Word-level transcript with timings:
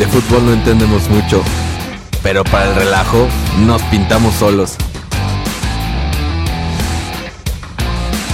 De 0.00 0.06
fútbol 0.06 0.46
no 0.46 0.54
entendemos 0.54 1.10
mucho, 1.10 1.42
pero 2.22 2.42
para 2.42 2.70
el 2.70 2.74
relajo 2.74 3.28
nos 3.66 3.82
pintamos 3.82 4.34
solos. 4.34 4.76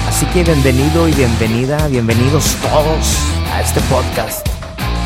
Así 0.08 0.27
que 0.27 0.45
bienvenido 0.45 1.08
y 1.08 1.12
bienvenida, 1.12 1.89
bienvenidos 1.89 2.55
todos 2.62 3.19
a 3.53 3.62
este 3.62 3.81
podcast, 3.91 4.47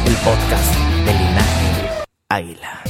el 0.05 0.15
podcast 0.17 0.75
de 1.07 1.15
Linaje 1.15 2.05
Águila. 2.29 2.83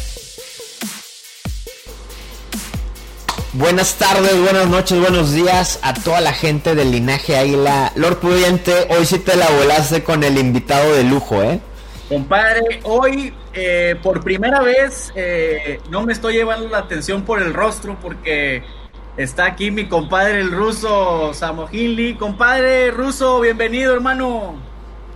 Buenas 3.52 3.94
tardes, 3.94 4.36
buenas 4.42 4.66
noches, 4.66 4.98
buenos 4.98 5.32
días 5.32 5.78
a 5.82 5.94
toda 5.94 6.20
la 6.20 6.32
gente 6.32 6.74
del 6.74 6.90
Linaje 6.90 7.36
Águila. 7.36 7.92
Lord 7.94 8.18
Pudiente, 8.18 8.88
hoy 8.90 9.06
sí 9.06 9.20
te 9.20 9.36
la 9.36 9.48
volaste 9.48 10.02
con 10.02 10.24
el 10.24 10.38
invitado 10.38 10.92
de 10.92 11.04
lujo, 11.04 11.40
¿eh? 11.44 11.60
Compadre, 12.08 12.80
hoy 12.82 13.32
eh, 13.52 13.96
por 14.02 14.22
primera 14.22 14.60
vez 14.60 15.12
eh, 15.16 15.80
no 15.90 16.02
me 16.02 16.12
estoy 16.12 16.34
llevando 16.34 16.68
la 16.68 16.78
atención 16.78 17.24
por 17.24 17.42
el 17.42 17.52
rostro 17.52 17.98
porque 18.00 18.62
está 19.16 19.46
aquí 19.46 19.70
mi 19.70 19.88
compadre 19.88 20.40
el 20.40 20.52
ruso 20.52 21.34
Samohili. 21.34 22.14
Compadre 22.14 22.90
ruso, 22.90 23.40
bienvenido 23.40 23.94
hermano. 23.94 24.54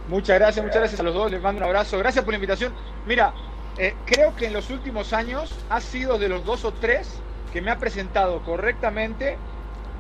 Muchas 0.09 0.39
gracias, 0.39 0.65
muchas 0.65 0.81
gracias 0.81 1.01
a 1.01 1.05
los 1.05 1.15
dos, 1.15 1.31
les 1.31 1.41
mando 1.41 1.61
un 1.61 1.65
abrazo. 1.65 1.99
Gracias 1.99 2.25
por 2.25 2.33
la 2.33 2.37
invitación. 2.37 2.73
Mira, 3.07 3.33
eh, 3.79 3.95
creo 4.05 4.37
que 4.37 4.47
en 4.47 4.53
los 4.53 4.71
últimos 4.71 5.13
años 5.13 5.55
ha 5.71 5.81
sido 5.81 6.19
de 6.19 6.29
los 6.29 6.45
dos 6.45 6.65
o 6.65 6.73
tres 6.73 7.21
que 7.53 7.63
me 7.63 7.71
ha 7.71 7.79
presentado 7.79 8.43
correctamente, 8.43 9.39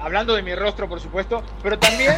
hablando 0.04 0.34
de 0.34 0.42
mi 0.42 0.54
rostro 0.54 0.88
por 0.88 1.00
supuesto, 1.00 1.42
pero 1.62 1.78
también 1.78 2.14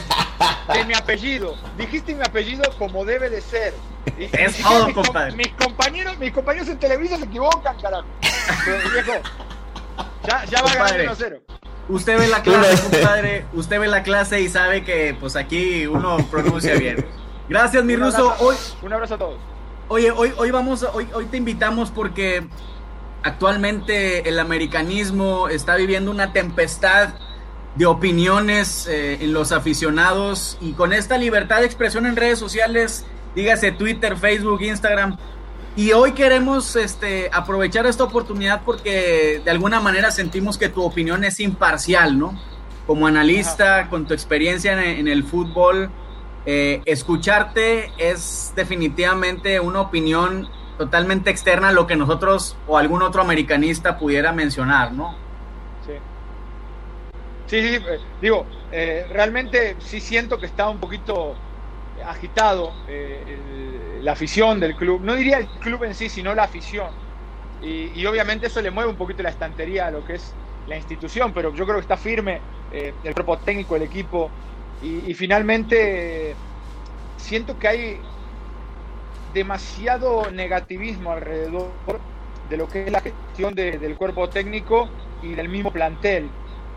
de 0.73 0.85
mi 0.85 0.95
apellido. 0.95 1.57
Dijiste 1.79 2.15
mi 2.15 2.23
apellido 2.25 2.65
como 2.79 3.05
debe 3.05 3.31
de 3.31 3.41
ser. 3.41 3.75
Y- 4.19 4.25
Es 4.37 4.59
y 4.61 4.63
todo, 4.63 4.87
mis, 4.87 4.95
com- 4.95 5.05
compadre. 5.05 5.33
mis 5.37 5.49
compañeros, 5.53 6.19
mis 6.19 6.33
compañeros 6.33 6.69
en 6.69 6.79
Televisa 6.79 7.17
se 7.17 7.25
equivocan, 7.25 7.77
carajo. 7.81 8.07
Pero, 8.65 8.91
viejo, 8.93 9.13
ya, 10.27 10.45
ya 10.47 10.63
va 10.63 10.69
Compadre. 10.71 11.05
ganando 11.05 11.25
1-0. 11.27 11.41
Usted 11.89 12.19
ve 12.19 12.27
la 12.27 12.43
clase, 12.43 12.83
compadre. 12.91 13.45
Usted 13.53 13.79
ve 13.81 13.87
la 13.87 14.03
clase 14.03 14.41
y 14.41 14.49
sabe 14.49 14.83
que 14.85 15.17
pues 15.19 15.37
aquí 15.37 15.87
uno 15.87 16.17
pronuncia 16.31 16.75
bien. 16.75 17.07
Gracias, 17.49 17.85
mi 17.85 17.95
Un 17.95 18.01
ruso. 18.01 18.31
abrazo- 18.33 18.45
Hoy, 18.45 18.57
un 18.83 18.93
abrazo 18.93 19.15
a 19.15 19.19
todos. 19.19 19.39
Oye, 19.89 20.11
hoy, 20.11 20.33
hoy 20.37 20.51
vamos, 20.51 20.83
hoy, 20.93 21.07
hoy 21.15 21.27
te 21.27 21.37
invitamos 21.37 21.93
porque 21.93 22.45
actualmente 23.23 24.29
el 24.29 24.39
americanismo 24.39 25.49
está 25.49 25.77
viviendo 25.77 26.11
una 26.11 26.33
tempestad 26.33 27.11
de 27.77 27.87
opiniones 27.87 28.87
eh, 28.87 29.19
en 29.21 29.33
los 29.33 29.53
aficionados 29.53 30.59
y 30.61 30.73
con 30.73 30.93
esta 30.93 31.19
libertad 31.19 31.61
de 31.61 31.67
expresión 31.67 32.07
en 32.07 32.17
redes 32.17 32.39
sociales, 32.39 33.05
dígase 33.35 33.73
Twitter, 33.73 34.17
Facebook, 34.17 34.63
Instagram. 34.63 35.17
Y 35.77 35.93
hoy 35.93 36.13
queremos 36.13 36.75
este, 36.75 37.29
aprovechar 37.33 37.85
esta 37.87 38.05
oportunidad 38.05 38.63
porque 38.65 39.43
de 39.45 39.51
alguna 39.51 39.79
manera 39.79 40.11
sentimos 40.11 40.57
que 40.57 40.71
tu 40.71 40.83
opinión 40.83 41.23
es 41.23 41.39
imparcial, 41.39 42.19
¿no? 42.19 42.41
Como 42.87 43.07
analista, 43.07 43.91
con 43.91 44.07
tu 44.07 44.15
experiencia 44.15 44.73
en, 44.73 45.01
en 45.01 45.09
el 45.09 45.23
fútbol, 45.23 45.91
eh, 46.49 46.81
escucharte 46.87 47.91
es 47.99 48.53
definitivamente 48.55 49.59
una 49.59 49.81
opinión 49.81 50.49
totalmente 50.79 51.29
externa 51.29 51.71
a 51.71 51.73
lo 51.73 51.89
que 51.89 51.97
nosotros 51.97 52.57
o 52.69 52.79
algún 52.79 53.03
otro 53.03 53.21
americanista 53.21 53.99
pudiera 53.99 54.33
mencionar, 54.33 54.93
¿no? 54.93 55.17
Sí. 57.47 57.63
Sí, 57.63 57.75
eh, 57.77 58.01
digo, 58.21 58.49
eh, 58.71 59.07
realmente 59.09 59.81
sí 59.81 60.01
siento 60.01 60.39
que 60.39 60.47
está 60.47 60.69
un 60.69 60.81
poquito 60.81 61.39
agitado 62.05 62.75
eh, 62.87 63.99
la 64.03 64.13
afición 64.13 64.61
del 64.61 64.77
club. 64.77 65.03
No 65.05 65.15
diría 65.15 65.39
el 65.39 65.49
club 65.51 65.85
en 65.85 65.95
sí, 65.95 66.09
sino 66.09 66.35
la 66.35 66.45
afición. 66.45 66.95
Y, 67.61 68.05
obviamente 68.07 68.49
eso 68.49 68.61
le 68.61 68.71
mueve 68.71 68.91
un 68.91 68.97
poquito 68.99 69.23
la 69.23 69.31
estantería 69.31 69.87
a 69.87 69.91
lo 69.91 70.05
que 70.05 70.15
es 70.15 70.37
la 70.67 70.77
institución, 70.77 71.33
pero 71.33 71.55
yo 71.55 71.65
creo 71.65 71.77
que 71.77 71.83
está 71.83 71.97
firme 71.97 72.45
eh, 72.71 72.99
el 73.03 73.15
cuerpo 73.15 73.39
técnico, 73.41 73.77
el 73.77 73.83
equipo. 73.83 74.35
Y, 74.81 75.15
finalmente 75.15 76.39
siento 77.17 77.59
que 77.59 77.69
hay 77.69 78.03
demasiado 79.27 80.31
negativismo 80.31 81.13
alrededor 81.13 81.81
de 82.43 82.57
lo 82.57 82.69
que 82.69 82.85
es 82.85 82.93
la 82.93 83.01
gestión 83.01 83.55
de- 83.55 83.79
del 83.79 83.97
cuerpo 83.97 84.29
técnico 84.29 84.91
y 85.21 85.35
del 85.35 85.49
mismo 85.49 85.73
plantel. 85.73 86.37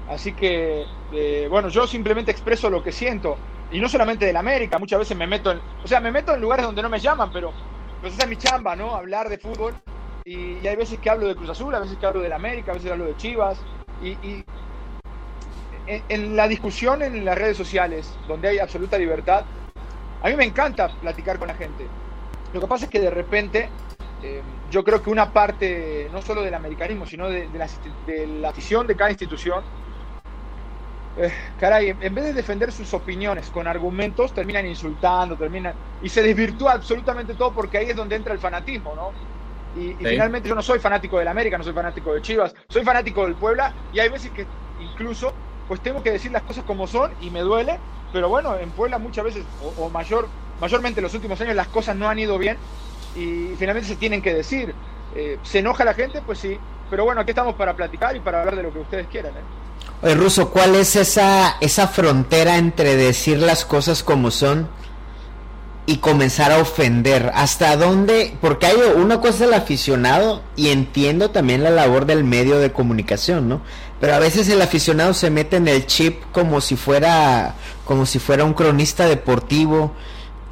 Así 0.10 0.34
que, 0.34 0.86
eh, 1.14 1.48
bueno, 1.50 1.70
yo 1.70 1.86
simplemente 1.86 2.32
expreso 2.32 2.70
lo 2.70 2.82
que 2.84 2.92
siento. 2.92 3.38
Y 3.72 3.80
no 3.80 3.88
solamente 3.88 4.26
del 4.26 4.38
América, 4.38 4.80
muchas 4.80 5.00
veces 5.00 5.16
me 5.16 5.28
meto 5.28 5.52
en, 5.52 5.62
o 5.84 5.88
sea, 5.88 6.00
me 6.00 6.12
meto 6.12 6.34
en 6.34 6.42
lugares 6.42 6.66
donde 6.66 6.82
no 6.82 6.90
me 6.90 7.00
llaman, 7.00 7.32
pero 7.32 7.54
pues 8.02 8.14
esa 8.14 8.24
es 8.24 8.30
mi 8.30 8.36
chamba, 8.38 8.76
¿no? 8.76 8.96
Hablar 8.96 9.30
de 9.30 9.38
fútbol. 9.38 9.76
Y, 10.26 10.58
y 10.58 10.68
hay 10.68 10.76
veces 10.76 11.00
que 11.00 11.10
hablo 11.10 11.28
de 11.28 11.36
Cruz 11.36 11.50
Azul, 11.50 11.74
a 11.76 11.80
veces 11.80 11.98
que 11.98 12.06
hablo 12.06 12.22
del 12.22 12.34
América, 12.34 12.72
a 12.72 12.76
veces 12.76 12.92
hablo 12.92 13.06
de 13.06 13.16
Chivas. 13.18 13.60
Y, 14.02 14.10
y 14.28 14.46
en, 15.86 16.04
en 16.10 16.36
la 16.36 16.48
discusión 16.48 17.04
en 17.04 17.24
las 17.24 17.38
redes 17.38 17.58
sociales, 17.58 18.18
donde 18.28 18.48
hay 18.48 18.60
absoluta 18.60 18.98
libertad, 18.98 19.46
a 20.24 20.28
mí 20.28 20.36
me 20.36 20.46
encanta 20.46 20.90
platicar 21.00 21.38
con 21.38 21.48
la 21.50 21.54
gente. 21.54 21.86
Lo 22.52 22.60
que 22.60 22.68
pasa 22.68 22.86
es 22.86 22.92
que 22.92 23.00
de 23.00 23.12
repente 23.12 23.70
eh, 24.24 24.42
yo 24.72 24.84
creo 24.84 25.02
que 25.04 25.10
una 25.12 25.32
parte, 25.32 26.10
no 26.12 26.22
solo 26.22 26.42
del 26.42 26.54
americanismo, 26.56 27.06
sino 27.06 27.30
de, 27.30 27.48
de 27.48 27.60
la, 27.60 27.68
de 28.08 28.28
la 28.28 28.50
afición 28.50 28.88
de 28.88 28.96
cada 28.96 29.12
institución, 29.12 29.64
eh, 31.20 31.34
caray, 31.58 31.90
en 32.00 32.16
vez 32.16 32.26
de 32.26 32.34
defender 32.34 32.72
sus 32.72 32.94
opiniones 32.94 33.50
con 33.52 33.68
argumentos, 33.68 34.34
terminan 34.34 34.66
insultando, 34.68 35.38
terminan. 35.38 35.78
Y 36.00 36.10
se 36.10 36.22
desvirtúa 36.24 36.74
absolutamente 36.74 37.36
todo 37.36 37.54
porque 37.54 37.78
ahí 37.78 37.90
es 37.90 37.96
donde 37.96 38.16
entra 38.16 38.34
el 38.34 38.40
fanatismo, 38.40 38.96
¿no? 38.96 39.16
Y, 39.72 40.02
y 40.04 40.06
Sí. 40.06 40.08
finalmente 40.08 40.50
yo 40.50 40.56
no 40.56 40.62
soy 40.64 40.80
fanático 40.80 41.20
del 41.20 41.28
América, 41.28 41.58
no 41.58 41.64
soy 41.64 41.74
fanático 41.74 42.14
de 42.14 42.22
Chivas, 42.22 42.56
soy 42.68 42.84
fanático 42.84 43.26
del 43.26 43.38
Puebla 43.38 43.76
y 43.92 44.00
hay 44.00 44.10
veces 44.10 44.32
que 44.32 44.50
incluso 44.78 45.42
pues 45.68 45.82
tengo 45.82 46.02
que 46.02 46.12
decir 46.12 46.32
las 46.32 46.44
cosas 46.44 46.64
como 46.64 46.88
son 46.88 47.14
y 47.20 47.30
me 47.30 47.42
duele, 47.42 47.84
pero 48.12 48.30
bueno, 48.30 48.58
en 48.58 48.74
Puebla 48.74 48.98
muchas 48.98 49.24
veces, 49.26 49.48
o, 49.58 49.70
o 49.70 49.90
mayor, 49.92 50.34
mayormente 50.58 51.00
en 51.00 51.04
los 51.04 51.14
últimos 51.14 51.40
años 51.42 51.56
las 51.56 51.70
cosas 51.70 51.96
no 51.96 52.10
han 52.10 52.18
ido 52.18 52.38
bien 52.40 52.64
y 53.14 53.56
finalmente 53.56 53.88
se 53.90 53.98
tienen 53.98 54.22
que 54.22 54.34
decir. 54.34 54.80
Eh, 55.12 55.40
¿Se 55.44 55.60
enoja 55.60 55.86
la 55.86 55.94
gente? 55.94 56.22
Pues 56.24 56.40
sí, 56.40 56.64
pero 56.88 57.04
bueno, 57.06 57.22
aquí 57.22 57.32
estamos 57.32 57.56
para 57.56 57.76
platicar 57.76 58.16
y 58.16 58.22
para 58.22 58.40
hablar 58.40 58.56
de 58.56 58.64
lo 58.64 58.74
que 58.74 58.80
ustedes 58.80 59.08
quieran. 59.08 59.38
¿eh? 59.38 59.48
Oye, 60.02 60.16
Ruso, 60.16 60.50
¿cuál 60.50 60.76
es 60.76 60.96
esa, 60.96 61.58
esa 61.60 61.88
frontera 61.88 62.58
entre 62.58 62.96
decir 62.96 63.40
las 63.40 63.66
cosas 63.66 64.02
como 64.02 64.32
son 64.32 64.70
y 65.86 65.98
comenzar 65.98 66.52
a 66.54 66.60
ofender? 66.60 67.32
¿Hasta 67.36 67.76
dónde? 67.76 68.34
Porque 68.40 68.68
hay 68.68 68.78
una 68.96 69.20
cosa 69.20 69.44
el 69.46 69.54
aficionado 69.54 70.42
y 70.56 70.70
entiendo 70.70 71.32
también 71.32 71.64
la 71.64 71.70
labor 71.72 72.06
del 72.06 72.24
medio 72.24 72.60
de 72.60 72.72
comunicación, 72.72 73.50
¿no? 73.50 73.62
Pero 74.00 74.16
a 74.16 74.20
veces 74.20 74.48
el 74.48 74.62
aficionado 74.62 75.14
se 75.14 75.30
mete 75.30 75.58
en 75.58 75.68
el 75.68 75.86
chip 75.86 76.22
como 76.32 76.62
si 76.62 76.78
fuera 76.78 77.56
como 77.84 78.06
si 78.06 78.20
fuera 78.20 78.46
un 78.46 78.54
cronista 78.54 79.06
deportivo 79.08 79.92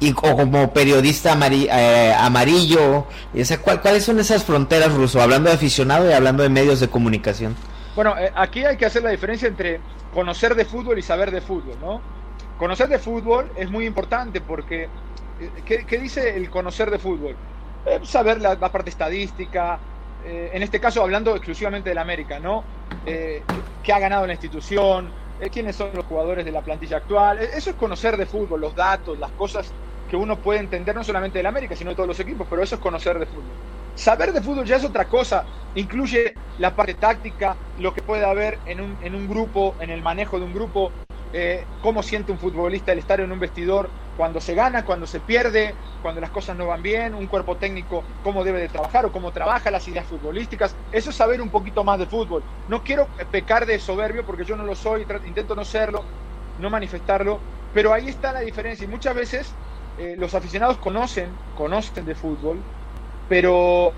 y 0.00 0.10
o 0.12 0.36
como 0.36 0.74
periodista 0.74 1.38
eh, 1.50 2.14
amarillo. 2.18 3.06
Esa, 3.32 3.58
¿cuál- 3.62 3.80
¿Cuáles 3.80 4.04
son 4.04 4.18
esas 4.20 4.44
fronteras, 4.44 4.92
Ruso? 4.92 5.22
Hablando 5.22 5.48
de 5.48 5.56
aficionado 5.56 6.06
y 6.10 6.12
hablando 6.12 6.42
de 6.42 6.50
medios 6.50 6.80
de 6.80 6.88
comunicación. 6.88 7.56
Bueno, 7.94 8.16
eh, 8.18 8.30
aquí 8.34 8.64
hay 8.64 8.76
que 8.76 8.86
hacer 8.86 9.02
la 9.02 9.10
diferencia 9.10 9.48
entre 9.48 9.80
conocer 10.14 10.54
de 10.54 10.64
fútbol 10.64 10.98
y 10.98 11.02
saber 11.02 11.30
de 11.30 11.40
fútbol, 11.40 11.76
¿no? 11.80 12.00
conocer 12.58 12.88
de 12.88 12.98
fútbol 12.98 13.50
es 13.56 13.70
muy 13.70 13.86
importante 13.86 14.40
porque, 14.40 14.88
eh, 15.40 15.84
¿qué, 15.86 15.98
dice 15.98 16.36
el 16.36 16.50
conocer 16.50 16.90
de 16.90 16.98
fútbol? 16.98 17.36
Eh, 17.86 18.00
saber 18.02 18.40
la, 18.40 18.56
parte 18.58 18.90
estadística, 18.90 19.78
en 20.24 20.62
este 20.62 20.80
caso 20.80 21.00
hablando 21.00 21.34
exclusivamente 21.36 21.88
del 21.88 21.98
América, 21.98 22.38
¿no? 22.40 22.64
¿Qué 23.04 23.92
ha 23.92 23.98
ganado 23.98 24.26
la 24.26 24.32
institución? 24.32 25.10
¿Quiénes 25.50 25.76
son 25.76 25.90
los 25.94 26.04
jugadores 26.04 26.44
de 26.44 26.50
la 26.52 26.60
plantilla 26.60 26.98
actual? 26.98 27.38
Eso 27.38 27.70
es 27.70 27.76
conocer 27.76 28.16
de 28.16 28.26
fútbol, 28.26 28.60
los 28.60 28.74
datos, 28.74 29.18
las 29.18 29.30
cosas 29.30 29.72
que 30.10 30.16
uno 30.16 30.36
puede 30.36 30.58
entender 30.58 30.94
no 30.94 31.04
solamente 31.04 31.38
del 31.38 31.46
América, 31.46 31.76
sino 31.76 31.90
de 31.90 31.96
todos 31.96 32.08
los 32.08 32.20
equipos, 32.20 32.46
pero 32.50 32.62
eso 32.62 32.74
es 32.74 32.80
conocer 32.80 33.18
de 33.18 33.26
fútbol. 33.26 33.77
Saber 33.98 34.32
de 34.32 34.40
fútbol 34.42 34.64
ya 34.64 34.76
es 34.76 34.84
otra 34.84 35.08
cosa, 35.08 35.50
incluye 35.74 36.38
la 36.56 36.76
parte 36.76 36.94
táctica, 36.94 37.60
lo 37.74 37.92
que 37.92 38.00
puede 38.00 38.24
haber 38.24 38.62
en 38.64 38.80
un, 38.80 38.96
en 39.00 39.16
un 39.16 39.26
grupo, 39.26 39.76
en 39.80 39.90
el 39.90 40.02
manejo 40.02 40.38
de 40.38 40.44
un 40.44 40.52
grupo, 40.52 40.94
eh, 41.32 41.70
cómo 41.80 42.04
siente 42.04 42.30
un 42.30 42.38
futbolista 42.38 42.92
el 42.92 43.00
estar 43.00 43.18
en 43.20 43.32
un 43.32 43.40
vestidor 43.40 43.92
cuando 44.14 44.40
se 44.40 44.54
gana, 44.54 44.84
cuando 44.84 45.04
se 45.08 45.18
pierde, 45.20 45.80
cuando 45.98 46.20
las 46.20 46.30
cosas 46.30 46.56
no 46.56 46.68
van 46.68 46.80
bien, 46.80 47.12
un 47.12 47.26
cuerpo 47.26 47.58
técnico 47.58 48.06
cómo 48.20 48.44
debe 48.44 48.60
de 48.60 48.68
trabajar 48.68 49.04
o 49.04 49.10
cómo 49.10 49.32
trabaja 49.32 49.68
las 49.72 49.88
ideas 49.88 50.06
futbolísticas. 50.06 50.76
Eso 50.92 51.10
es 51.10 51.16
saber 51.16 51.40
un 51.42 51.50
poquito 51.50 51.82
más 51.82 51.98
de 51.98 52.06
fútbol. 52.06 52.46
No 52.66 52.84
quiero 52.84 53.10
pecar 53.32 53.66
de 53.66 53.80
soberbio 53.80 54.24
porque 54.24 54.44
yo 54.44 54.56
no 54.56 54.62
lo 54.62 54.76
soy, 54.76 55.06
intento 55.24 55.56
no 55.56 55.64
serlo, 55.64 56.08
no 56.56 56.70
manifestarlo, 56.70 57.46
pero 57.72 57.92
ahí 57.92 58.08
está 58.08 58.32
la 58.32 58.40
diferencia 58.40 58.84
y 58.84 58.88
muchas 58.88 59.16
veces 59.16 59.58
eh, 59.96 60.14
los 60.16 60.34
aficionados 60.34 60.78
conocen, 60.78 61.42
conocen 61.52 62.04
de 62.04 62.14
fútbol, 62.14 62.64
pero 63.28 63.92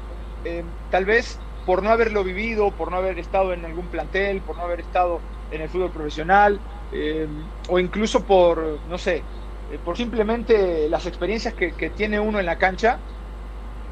eh, 0.45 0.65
tal 0.91 1.05
vez 1.05 1.39
por 1.67 1.83
no 1.83 1.91
haberlo 1.91 2.25
vivido, 2.25 2.71
por 2.73 2.91
no 2.91 2.97
haber 2.97 3.19
estado 3.19 3.53
en 3.53 3.65
algún 3.65 3.87
plantel, 3.87 4.41
por 4.41 4.57
no 4.57 4.63
haber 4.63 4.81
estado 4.81 5.21
en 5.51 5.61
el 5.63 5.69
fútbol 5.69 5.91
profesional, 5.91 6.61
eh, 6.93 7.27
o 7.69 7.79
incluso 7.79 8.25
por, 8.25 8.81
no 8.89 8.99
sé, 8.99 9.23
eh, 9.71 9.79
por 9.85 9.97
simplemente 9.97 10.89
las 10.89 11.07
experiencias 11.07 11.55
que, 11.55 11.91
tiene 11.91 12.19
uno 12.19 12.41
en 12.41 12.47
la 12.47 12.57
cancha, 12.57 12.99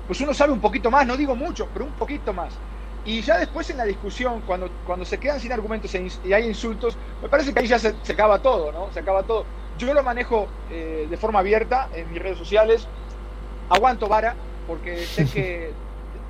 pues 0.07 0.21
uno 0.21 0.35
sabe 0.35 0.53
un 0.53 0.61
poquito 0.61 0.91
más, 0.91 1.07
no 1.07 1.17
digo 1.17 1.37
mucho, 1.37 1.69
pero 1.73 1.85
un 1.85 1.93
poquito 1.93 2.33
más. 2.33 2.55
Y 3.05 3.21
ya 3.21 3.39
después 3.39 3.71
en 3.71 3.77
la 3.77 3.85
discusión, 3.85 4.43
cuando, 4.47 4.69
cuando 4.85 5.05
se 5.05 5.19
quedan 5.19 5.39
sin 5.39 5.53
argumentos 5.53 5.95
y 5.95 6.33
hay 6.33 6.47
insultos, 6.47 6.97
me 7.23 7.29
parece 7.29 7.53
que 7.53 7.61
ahí 7.61 7.67
ya 7.67 7.79
se, 7.79 7.95
acaba 8.11 8.41
todo, 8.41 8.73
¿no? 8.73 8.93
Se 8.93 9.01
acaba 9.01 9.23
todo. 9.23 9.45
Yo 9.79 9.95
lo 9.95 10.03
manejo 10.03 10.49
eh, 10.71 11.07
de 11.09 11.17
forma 11.17 11.39
abierta 11.39 11.89
en 11.95 12.11
mis 12.11 12.21
redes 12.21 12.39
sociales, 12.39 12.89
aguanto 13.71 14.09
vara, 14.09 14.35
porque 14.69 14.99
sé 15.07 15.27
que 15.27 15.73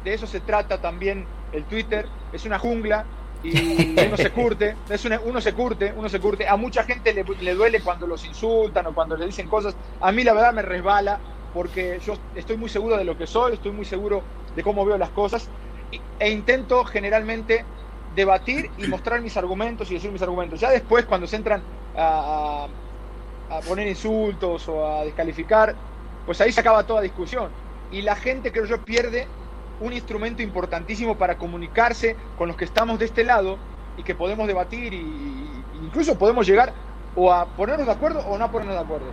de 0.04 0.14
eso 0.14 0.26
se 0.26 0.40
trata 0.40 0.80
también 0.80 1.26
el 1.52 1.64
Twitter, 1.64 2.06
es 2.32 2.46
una 2.46 2.58
jungla, 2.58 3.04
y 3.42 3.98
uno 4.06 4.16
se 4.16 4.30
curte, 4.30 4.76
es 4.88 5.04
uno 5.04 5.40
se 5.40 5.52
curte, 5.52 5.92
uno 5.96 6.08
se 6.08 6.20
curte. 6.20 6.48
A 6.48 6.56
mucha 6.56 6.84
gente 6.84 7.12
le, 7.12 7.54
duele 7.54 7.80
cuando 7.80 8.06
los 8.06 8.24
insultan 8.24 8.86
o 8.86 8.94
cuando 8.94 9.16
le 9.16 9.26
dicen 9.26 9.48
cosas. 9.48 9.76
A 10.00 10.12
mí 10.12 10.24
la 10.24 10.32
verdad 10.32 10.52
me 10.52 10.62
resbala 10.62 11.18
porque 11.54 12.00
yo 12.04 12.14
estoy 12.34 12.56
muy 12.56 12.68
seguro 12.68 12.96
de 12.96 13.04
lo 13.04 13.16
que 13.16 13.26
soy, 13.26 13.54
estoy 13.54 13.72
muy 13.72 13.84
seguro 13.84 14.22
de 14.54 14.62
cómo 14.62 14.84
veo 14.84 14.98
las 14.98 15.10
cosas 15.10 15.48
e 16.18 16.30
intento 16.30 16.84
generalmente 16.84 17.64
debatir 18.14 18.70
y 18.78 18.86
mostrar 18.88 19.20
mis 19.20 19.36
argumentos 19.36 19.90
y 19.90 19.94
decir 19.94 20.10
mis 20.10 20.22
argumentos. 20.22 20.60
Ya 20.60 20.70
después 20.70 21.04
cuando 21.04 21.26
se 21.26 21.36
entran 21.36 21.62
a, 21.96 22.66
a 23.50 23.60
poner 23.60 23.86
insultos 23.86 24.68
o 24.68 24.86
a 24.86 25.04
descalificar, 25.04 25.74
pues 26.26 26.40
ahí 26.40 26.52
se 26.52 26.60
acaba 26.60 26.84
toda 26.84 27.00
discusión. 27.00 27.50
Y 27.90 28.02
la 28.02 28.16
gente 28.16 28.52
creo 28.52 28.66
yo 28.66 28.84
pierde 28.84 29.26
un 29.80 29.92
instrumento 29.92 30.42
importantísimo 30.42 31.16
para 31.16 31.38
comunicarse 31.38 32.16
con 32.36 32.48
los 32.48 32.56
que 32.56 32.64
estamos 32.64 32.98
de 32.98 33.06
este 33.06 33.24
lado 33.24 33.58
y 33.96 34.02
que 34.02 34.14
podemos 34.14 34.46
debatir 34.46 34.92
y, 34.92 35.64
incluso 35.82 36.18
podemos 36.18 36.46
llegar 36.46 36.72
o 37.14 37.32
a 37.32 37.46
ponernos 37.46 37.86
de 37.86 37.92
acuerdo 37.92 38.20
o 38.20 38.36
no 38.36 38.44
a 38.44 38.50
ponernos 38.50 38.76
de 38.76 38.82
acuerdo. 38.82 39.06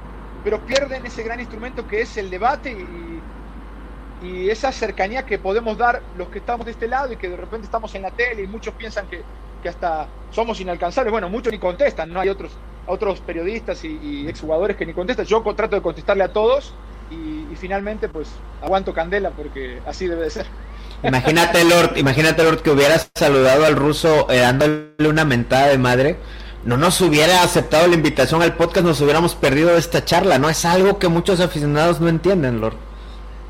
Pero 0.44 0.60
pierden 0.66 1.06
ese 1.06 1.24
gran 1.24 1.39
instrumento 1.39 1.88
que 1.88 2.01
es 2.01 2.18
el 2.18 2.30
debate 2.30 2.72
y, 2.72 4.27
y 4.27 4.50
esa 4.50 4.72
cercanía 4.72 5.25
que 5.25 5.38
podemos 5.38 5.78
dar 5.78 6.01
los 6.18 6.30
que 6.30 6.39
estamos 6.39 6.66
de 6.66 6.71
este 6.71 6.88
lado 6.88 7.13
y 7.13 7.18
que 7.18 7.30
de 7.30 7.38
repente 7.38 7.66
estamos 7.66 7.94
en 7.95 8.04
la 8.04 8.12
tele 8.12 8.44
y 8.44 8.48
muchos 8.48 8.74
piensan 8.74 9.07
que, 9.07 9.24
que 9.62 9.69
hasta 9.69 10.07
somos 10.31 10.60
inalcanzables. 10.60 11.12
Bueno, 11.12 11.30
muchos 11.30 11.51
ni 11.51 11.60
contestan, 11.60 12.12
no 12.12 12.19
hay 12.19 12.30
otros, 12.30 12.51
otros 12.86 13.21
periodistas 13.21 13.83
y, 13.83 13.98
y 14.01 14.28
exjugadores 14.28 14.78
que 14.78 14.86
ni 14.86 14.94
contestan. 14.94 15.25
Yo 15.25 15.42
trato 15.56 15.75
de 15.75 15.81
contestarle 15.81 16.24
a 16.24 16.33
todos 16.33 16.74
y, 17.12 17.56
finalmente 17.56 18.10
pues 18.10 18.28
aguanto 18.62 18.94
candela 18.94 19.31
porque 19.31 19.80
así 19.86 20.07
debe 20.07 20.24
de 20.24 20.30
ser. 20.30 20.46
Imagínate 21.04 21.63
Lord, 21.63 21.98
imagínate 21.98 22.44
Lord 22.44 22.62
que 22.62 22.72
hubieras 22.72 23.10
saludado 23.16 23.66
al 23.66 23.75
ruso 23.75 24.30
eh, 24.30 24.40
dándole 24.40 25.07
una 25.07 25.25
mentada 25.25 25.68
de 25.68 25.78
madre. 25.78 26.18
No 26.66 26.78
nos 26.78 27.00
hubiera 27.02 27.44
aceptado 27.44 27.88
la 27.88 27.94
invitación 27.94 28.42
al 28.42 28.56
podcast, 28.56 28.86
nos 28.86 29.00
hubiéramos 29.00 29.36
perdido 29.36 29.78
esta 29.78 30.04
charla, 30.04 30.40
¿no? 30.40 30.50
Es 30.50 30.66
algo 30.66 30.98
que 30.98 31.07
muchos 31.07 31.40
aficionados 31.40 32.02
no 32.02 32.10
entienden, 32.10 32.60
Lord. 32.60 32.75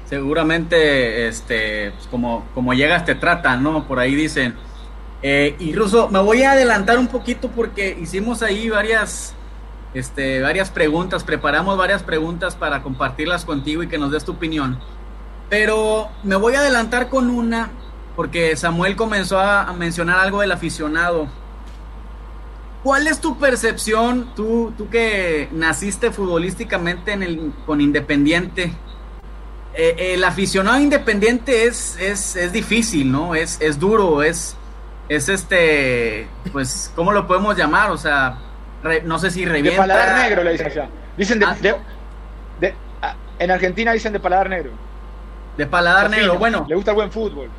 Seguramente, 0.10 1.28
este, 1.28 1.92
pues, 1.92 2.07
como, 2.07 2.46
como 2.54 2.74
llegas 2.74 3.06
te 3.06 3.16
tratan, 3.16 3.63
¿no? 3.63 3.88
Por 3.88 4.00
ahí 4.00 4.16
dicen. 4.16 4.56
Eh, 5.24 5.56
y 5.60 5.74
Ruso, 5.74 6.10
me 6.10 6.19
voy 6.19 6.44
a 6.44 6.52
adelantar 6.52 7.00
un 7.00 7.07
poquito 7.07 7.50
porque 7.50 7.98
hicimos 8.00 8.44
ahí 8.44 8.69
varias, 8.69 9.34
este, 9.95 10.42
varias 10.42 10.69
preguntas, 10.71 11.24
preparamos 11.24 11.77
varias 11.77 12.03
preguntas 12.03 12.53
para 12.53 12.83
compartirlas 12.83 13.45
contigo 13.45 13.81
y 13.81 13.88
que 13.88 13.97
nos 13.97 14.12
des 14.12 14.25
tu 14.25 14.33
opinión. 14.33 14.77
Pero 15.50 16.09
me 16.21 16.36
voy 16.36 16.56
a 16.56 16.59
adelantar 16.59 17.07
con 17.07 17.30
una, 17.30 17.69
porque 18.18 18.57
Samuel 18.57 18.97
comenzó 18.97 19.39
a, 19.39 19.71
mencionar 19.71 20.19
algo 20.19 20.42
del 20.42 20.51
aficionado. 20.51 21.30
¿Cuál 22.83 23.07
es 23.07 23.21
tu 23.21 23.39
percepción, 23.39 24.33
tú, 24.36 24.74
tú 24.77 24.89
que 24.89 25.47
naciste 25.53 26.12
futbolísticamente 26.12 27.13
en 27.13 27.24
el, 27.24 27.53
con 27.65 27.80
Independiente? 27.80 28.74
Eh, 29.74 30.13
el 30.13 30.24
aficionado 30.25 30.80
independiente 30.80 31.65
es, 31.65 31.97
es, 32.00 32.36
es 32.36 32.51
difícil, 32.51 33.12
¿no? 33.12 33.33
Es, 33.33 33.59
es 33.62 33.80
duro, 33.80 34.24
es, 34.24 34.56
es 35.07 35.30
este, 35.30 36.27
pues, 36.51 36.92
¿cómo 36.95 37.13
lo 37.13 37.27
podemos 37.27 37.57
llamar? 37.57 37.92
O 37.92 37.97
sea, 37.97 38.38
no 39.04 39.19
sé 39.19 39.31
si 39.31 39.45
revienta. 39.45 39.72
De 39.72 39.88
paladar 39.88 40.24
negro 40.24 40.44
le 40.44 40.51
dicen 40.51 40.68
allá. 40.68 40.89
Dicen 41.18 41.39
de, 41.39 41.45
ah. 41.45 41.56
ah, 43.01 43.16
en 43.39 43.51
Argentina 43.51 43.92
dicen 43.94 44.13
de 44.13 44.19
paladar 44.19 44.50
negro. 44.50 44.72
De 45.57 45.66
paladar 45.66 46.10
negro, 46.10 46.38
bueno. 46.38 46.66
Le 46.68 46.75
gusta 46.75 46.92
el 46.92 46.95
buen 46.95 47.12
fútbol. 47.12 47.50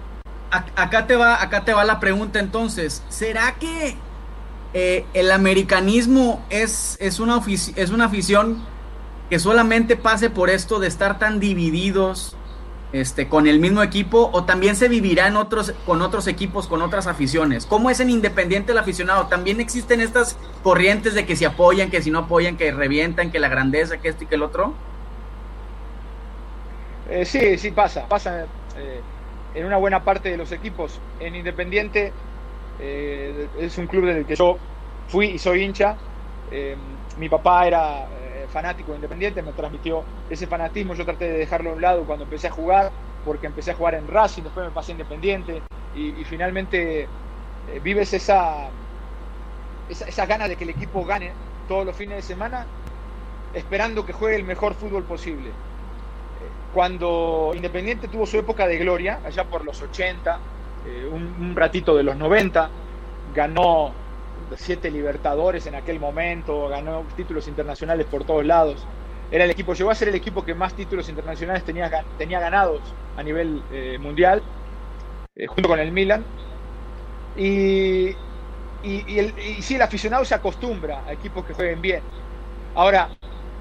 acá 0.51 1.07
te 1.07 1.17
va, 1.17 1.43
acá 1.43 1.65
te 1.65 1.73
va 1.73 1.85
la 1.85 1.99
pregunta 2.01 2.39
entonces. 2.39 3.03
¿Será 3.09 3.55
que 3.59 3.97
eh, 4.75 5.07
el 5.15 5.31
americanismo 5.31 6.45
es, 6.51 6.97
es, 7.01 7.19
una 7.19 7.41
es 7.77 7.91
una 7.91 8.05
afición 8.05 8.63
que 9.31 9.39
solamente 9.39 9.97
pase 9.97 10.31
por 10.31 10.51
esto 10.51 10.79
de 10.79 10.87
estar 10.87 11.19
tan 11.19 11.41
divididos 11.41 12.37
este, 12.93 13.29
con 13.29 13.47
el 13.47 13.59
mismo 13.59 13.83
equipo 13.83 14.31
o 14.33 14.45
también 14.45 14.77
se 14.77 14.89
vivirá 14.89 15.27
en 15.27 15.37
otros, 15.37 15.75
con 15.85 16.03
otros 16.03 16.27
equipos, 16.27 16.67
con 16.69 16.83
otras 16.83 17.07
aficiones? 17.07 17.67
¿Cómo 17.67 17.91
es 17.91 18.01
en 18.01 18.11
Independiente 18.11 18.73
el 18.73 18.79
aficionado? 18.79 19.27
¿También 19.27 19.61
existen 19.61 20.01
estas 20.01 20.39
corrientes 20.63 21.15
de 21.15 21.27
que 21.27 21.37
se 21.37 21.47
apoyan, 21.47 21.91
que 21.91 22.03
si 22.03 22.11
no 22.11 22.21
apoyan, 22.21 22.57
que 22.57 22.71
revientan, 22.73 23.31
que 23.31 23.39
la 23.39 23.49
grandeza, 23.49 23.99
que 23.99 24.09
esto 24.09 24.25
y 24.25 24.27
que 24.27 24.37
el 24.37 24.43
otro? 24.43 24.75
Eh, 27.09 27.25
sí, 27.25 27.57
sí 27.59 27.71
pasa, 27.71 28.09
pasa 28.09 28.47
eh, 28.77 29.01
en 29.55 29.67
una 29.67 29.77
buena 29.77 30.03
parte 30.03 30.31
de 30.31 30.37
los 30.37 30.53
equipos. 30.53 31.01
En 31.21 31.37
Independiente 31.37 32.13
eh, 32.81 33.49
es 33.59 33.79
un 33.79 33.87
club 33.87 34.07
del 34.07 34.27
que 34.27 34.37
yo 34.37 34.59
fui 35.09 35.27
y 35.27 35.39
soy 35.39 35.63
hincha. 35.63 35.97
mi 37.19 37.29
papá 37.29 37.67
era 37.67 38.07
fanático 38.49 38.93
de 38.93 38.97
Independiente, 38.97 39.43
me 39.43 39.53
transmitió 39.53 40.05
ese 40.31 40.47
fanatismo, 40.47 40.95
yo 40.95 41.05
traté 41.05 41.27
de 41.27 41.39
dejarlo 41.39 41.71
a 41.71 41.73
un 41.75 41.81
lado 41.81 42.05
cuando 42.05 42.25
empecé 42.25 42.49
a 42.49 42.51
jugar, 42.51 42.91
porque 43.25 43.47
empecé 43.47 43.73
a 43.73 43.75
jugar 43.75 43.95
en 43.95 44.09
Racing, 44.09 44.43
después 44.43 44.67
me 44.67 44.73
pasé 44.73 44.93
a 44.93 44.95
Independiente, 44.95 45.63
y, 45.95 46.13
finalmente 46.25 47.03
eh, 47.03 47.81
vives 47.83 48.13
esa, 48.13 48.69
esa, 49.89 50.27
gana 50.27 50.47
de 50.47 50.57
que 50.57 50.65
el 50.65 50.71
equipo 50.71 51.05
gane 51.05 51.33
todos 51.69 51.87
los 51.87 51.97
fines 51.97 52.17
de 52.17 52.23
semana, 52.23 52.67
esperando 53.55 54.05
que 54.05 54.13
juegue 54.13 54.37
el 54.37 54.45
mejor 54.45 54.75
fútbol 54.75 55.05
posible. 55.05 55.51
Cuando 56.75 57.53
Independiente 57.55 58.09
tuvo 58.09 58.27
su 58.27 58.39
época 58.39 58.67
de 58.67 58.77
gloria, 58.77 59.21
allá 59.25 59.45
por 59.45 59.65
los 59.65 59.81
80, 59.81 60.39
eh, 60.87 61.09
un 61.11 61.57
ratito 61.57 61.97
de 61.97 62.03
los 62.03 62.17
90, 62.17 62.69
ganó 63.35 63.93
siete 64.57 64.91
Libertadores 64.91 65.67
en 65.67 65.75
aquel 65.75 65.99
momento, 65.99 66.69
ganó 66.69 67.05
títulos 67.17 67.49
internacionales 67.49 68.07
por 68.07 68.25
todos 68.25 68.45
lados. 68.45 68.87
Era 69.31 69.45
el 69.45 69.51
equipo, 69.51 69.75
llegó 69.75 69.91
a 69.91 69.95
ser 69.95 70.09
el 70.09 70.15
equipo 70.15 70.45
que 70.45 70.55
más 70.55 70.75
títulos 70.75 71.09
internacionales 71.09 71.65
tenía, 71.65 71.91
tenía 72.17 72.39
ganados 72.39 72.81
a 73.17 73.23
nivel 73.23 73.63
eh, 73.73 73.99
mundial, 74.01 74.43
eh, 75.35 75.47
junto 75.47 75.69
con 75.69 75.81
el 75.81 75.91
Milan. 75.91 76.25
Y, 77.37 78.17
y, 78.83 79.19
el, 79.19 79.35
sí, 79.63 79.75
el 79.75 79.83
aficionado 79.83 80.25
se 80.25 80.35
acostumbra 80.35 81.03
a 81.07 81.13
equipos 81.13 81.45
que 81.45 81.55
jueguen 81.55 81.83
bien. 81.83 82.03
Ahora, 82.75 83.11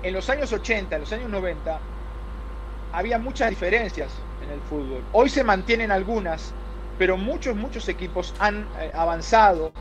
en 0.03 0.13
los 0.13 0.29
años 0.29 0.53
80, 0.53 0.95
en 0.95 1.01
los 1.01 1.11
años 1.11 1.29
90, 1.29 1.79
había 2.91 3.17
muchas 3.17 3.49
diferencias 3.49 4.23
en 4.39 4.51
el 4.51 4.61
fútbol. 4.61 5.03
Hoy 5.11 5.29
se 5.29 5.43
mantienen 5.43 5.91
algunas, 5.91 6.53
pero 6.97 7.17
muchos, 7.17 7.55
muchos 7.55 7.89
equipos 7.89 8.35
han 8.37 8.67
eh, 8.79 8.91
avanzado 8.93 9.73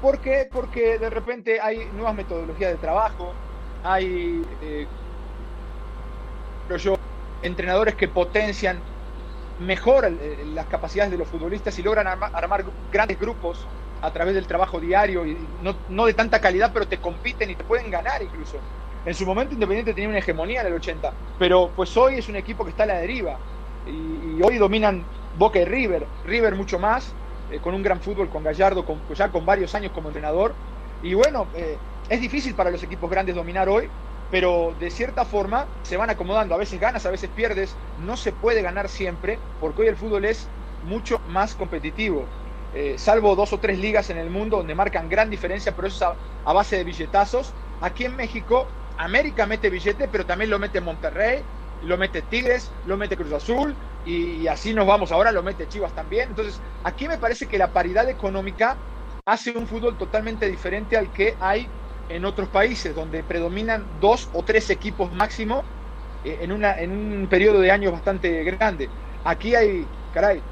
¿Por 0.00 0.20
qué? 0.20 0.48
Porque 0.52 0.98
de 0.98 1.10
repente 1.10 1.60
hay 1.60 1.90
nuevas 1.92 2.14
metodologías 2.14 2.70
de 2.72 2.78
trabajo, 2.78 3.34
hay, 3.82 4.42
eh, 4.60 4.86
entrenadores 7.42 7.94
que 7.94 8.08
potencian 8.08 8.82
mejor 9.58 10.10
las 10.10 10.66
capacidades 10.66 11.10
de 11.10 11.18
los 11.18 11.28
futbolistas 11.28 11.78
y 11.78 11.82
logran 11.82 12.06
armar 12.06 12.64
grandes 12.90 13.18
grupos 13.18 13.66
a 14.00 14.12
través 14.12 14.34
del 14.34 14.46
trabajo 14.46 14.80
diario 14.80 15.26
y 15.26 15.48
no, 15.60 16.06
de 16.06 16.14
tanta 16.14 16.40
calidad, 16.40 16.72
pero 16.72 16.86
te 16.86 17.00
compiten 17.00 17.50
y 17.50 17.56
te 17.56 17.64
pueden 17.64 17.90
ganar 17.90 18.22
incluso. 18.22 18.58
En 19.04 19.14
su 19.14 19.24
momento 19.24 19.54
Independiente 19.54 19.94
tenía 19.94 20.08
una 20.08 20.18
hegemonía 20.18 20.60
en 20.60 20.66
el 20.66 20.74
80, 20.74 21.16
pero 21.38 21.72
pues 21.74 21.96
hoy 21.96 22.16
es 22.16 22.28
un 22.28 22.36
equipo 22.36 22.64
que 22.64 22.70
está 22.70 22.82
a 22.82 22.86
la 22.86 22.98
deriva 22.98 23.40
y, 23.84 24.40
hoy 24.42 24.58
dominan 24.58 25.08
Boca 25.32 25.60
y 25.60 25.64
River, 25.64 26.10
River 26.22 26.54
mucho 26.56 26.78
más, 26.78 27.16
eh, 27.50 27.60
con 27.60 27.74
un 27.74 27.82
gran 27.82 28.00
fútbol, 28.00 28.28
con 28.28 28.42
Gallardo, 28.42 28.84
con, 28.84 29.00
ya 29.14 29.30
con 29.30 29.46
varios 29.46 29.74
años 29.74 29.92
como 29.92 30.08
entrenador. 30.08 30.54
Y 31.02 31.14
bueno, 31.14 31.46
eh, 31.54 31.76
es 32.08 32.20
difícil 32.20 32.54
para 32.54 32.70
los 32.70 32.82
equipos 32.82 33.10
grandes 33.10 33.34
dominar 33.34 33.68
hoy, 33.68 33.88
pero 34.30 34.74
de 34.80 34.90
cierta 34.90 35.24
forma 35.24 35.66
se 35.82 35.96
van 35.96 36.10
acomodando. 36.10 36.54
A 36.54 36.58
veces 36.58 36.80
ganas, 36.80 37.06
a 37.06 37.10
veces 37.10 37.30
pierdes. 37.34 37.74
No 38.04 38.16
se 38.16 38.32
puede 38.32 38.62
ganar 38.62 38.88
siempre, 38.88 39.38
porque 39.60 39.82
hoy 39.82 39.88
el 39.88 39.96
fútbol 39.96 40.24
es 40.24 40.48
mucho 40.84 41.20
más 41.28 41.54
competitivo. 41.54 42.24
Eh, 42.74 42.96
salvo 42.98 43.36
dos 43.36 43.52
o 43.52 43.58
tres 43.58 43.78
ligas 43.78 44.10
en 44.10 44.18
el 44.18 44.30
mundo 44.30 44.58
donde 44.58 44.74
marcan 44.74 45.08
gran 45.08 45.30
diferencia, 45.30 45.74
pero 45.74 45.88
eso 45.88 46.12
es 46.12 46.18
a, 46.44 46.52
base 46.52 46.76
de 46.76 46.84
billetazos. 46.84 47.52
Aquí 47.80 48.04
en 48.04 48.16
México, 48.16 48.66
América 48.98 49.46
mete 49.46 49.70
billete, 49.70 50.08
pero 50.08 50.26
también 50.26 50.50
lo 50.50 50.58
mete 50.58 50.80
Monterrey, 50.80 51.42
lo 51.82 51.96
mete 51.96 52.22
Tigres, 52.22 52.70
lo 52.86 52.96
mete 52.96 53.16
Cruz 53.16 53.32
Azul, 53.32 53.74
y, 54.06 54.46
así 54.46 54.72
nos 54.72 54.86
vamos 54.86 55.10
ahora, 55.10 55.32
lo 55.32 55.42
mete 55.42 55.66
Chivas 55.66 55.92
también. 55.92 56.28
Entonces, 56.28 56.62
aquí 56.84 57.08
me 57.08 57.18
parece 57.18 57.48
que 57.48 57.58
la 57.58 57.72
paridad 57.72 58.08
económica 58.08 58.80
hace 59.24 59.50
un 59.50 59.66
fútbol 59.66 59.96
totalmente 59.98 60.48
diferente 60.48 60.96
al 60.96 61.10
que 61.10 61.36
hay 61.40 61.74
en 62.08 62.24
otros 62.24 62.48
países, 62.48 62.94
donde 62.94 63.24
predominan 63.24 63.88
dos 63.98 64.28
o 64.32 64.44
tres 64.44 64.70
equipos 64.70 65.12
máximo 65.12 65.64
eh, 66.22 66.38
en, 66.42 66.52
una, 66.52 66.78
en 66.78 66.92
un 66.92 67.28
periodo 67.28 67.60
de 67.60 67.72
años 67.72 67.90
bastante 67.92 68.44
grande. 68.44 68.92
Aquí 69.24 69.56
hay, 69.56 69.90
caray, 70.10 70.44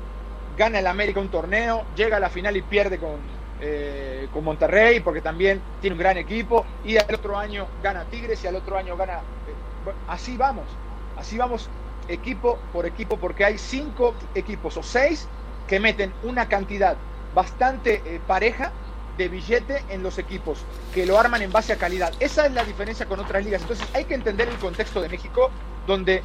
gana 0.49 0.81
el 0.81 0.87
América 0.89 1.21
un 1.21 1.31
torneo, 1.31 1.87
llega 1.95 2.17
a 2.17 2.21
la 2.21 2.31
final 2.31 2.57
y 2.57 2.63
pierde 2.63 2.99
con, 2.99 3.41
eh, 3.59 4.27
con 4.33 4.43
Monterrey, 4.43 4.99
porque 4.99 5.23
también 5.23 5.65
tiene 5.79 5.95
un 5.95 6.01
gran 6.01 6.17
equipo, 6.17 6.67
y 6.83 6.97
al 6.97 7.15
otro 7.15 7.39
año 7.39 7.71
gana 7.77 8.09
Tigres 8.09 8.43
y 8.43 8.49
al 8.49 8.57
otro 8.57 8.77
año 8.77 8.97
gana... 8.97 9.25
Eh, 9.47 9.61
así 10.07 10.37
vamos, 10.37 10.81
así 11.15 11.39
vamos 11.39 11.71
equipo 12.09 12.59
por 12.73 12.87
equipo, 12.87 13.17
porque 13.17 13.45
hay 13.45 13.59
cinco 13.59 14.15
equipos 14.35 14.77
o 14.77 14.83
seis 14.83 15.29
que 15.69 15.81
meten 15.81 16.13
una 16.23 16.49
cantidad 16.49 16.97
bastante 17.35 18.21
pareja 18.27 18.73
de 19.17 19.29
billete 19.29 19.85
en 19.91 20.03
los 20.03 20.19
equipos, 20.19 20.65
que 20.93 21.07
lo 21.07 21.19
arman 21.19 21.43
en 21.43 21.53
base 21.53 21.73
a 21.73 21.77
calidad. 21.77 22.13
Esa 22.21 22.47
es 22.47 22.53
la 22.53 22.65
diferencia 22.65 23.07
con 23.07 23.21
otras 23.21 23.45
ligas. 23.45 23.63
Entonces 23.63 23.87
hay 23.95 24.05
que 24.05 24.15
entender 24.15 24.49
el 24.49 24.57
contexto 24.57 25.01
de 25.01 25.09
México, 25.09 25.51
donde 25.87 26.23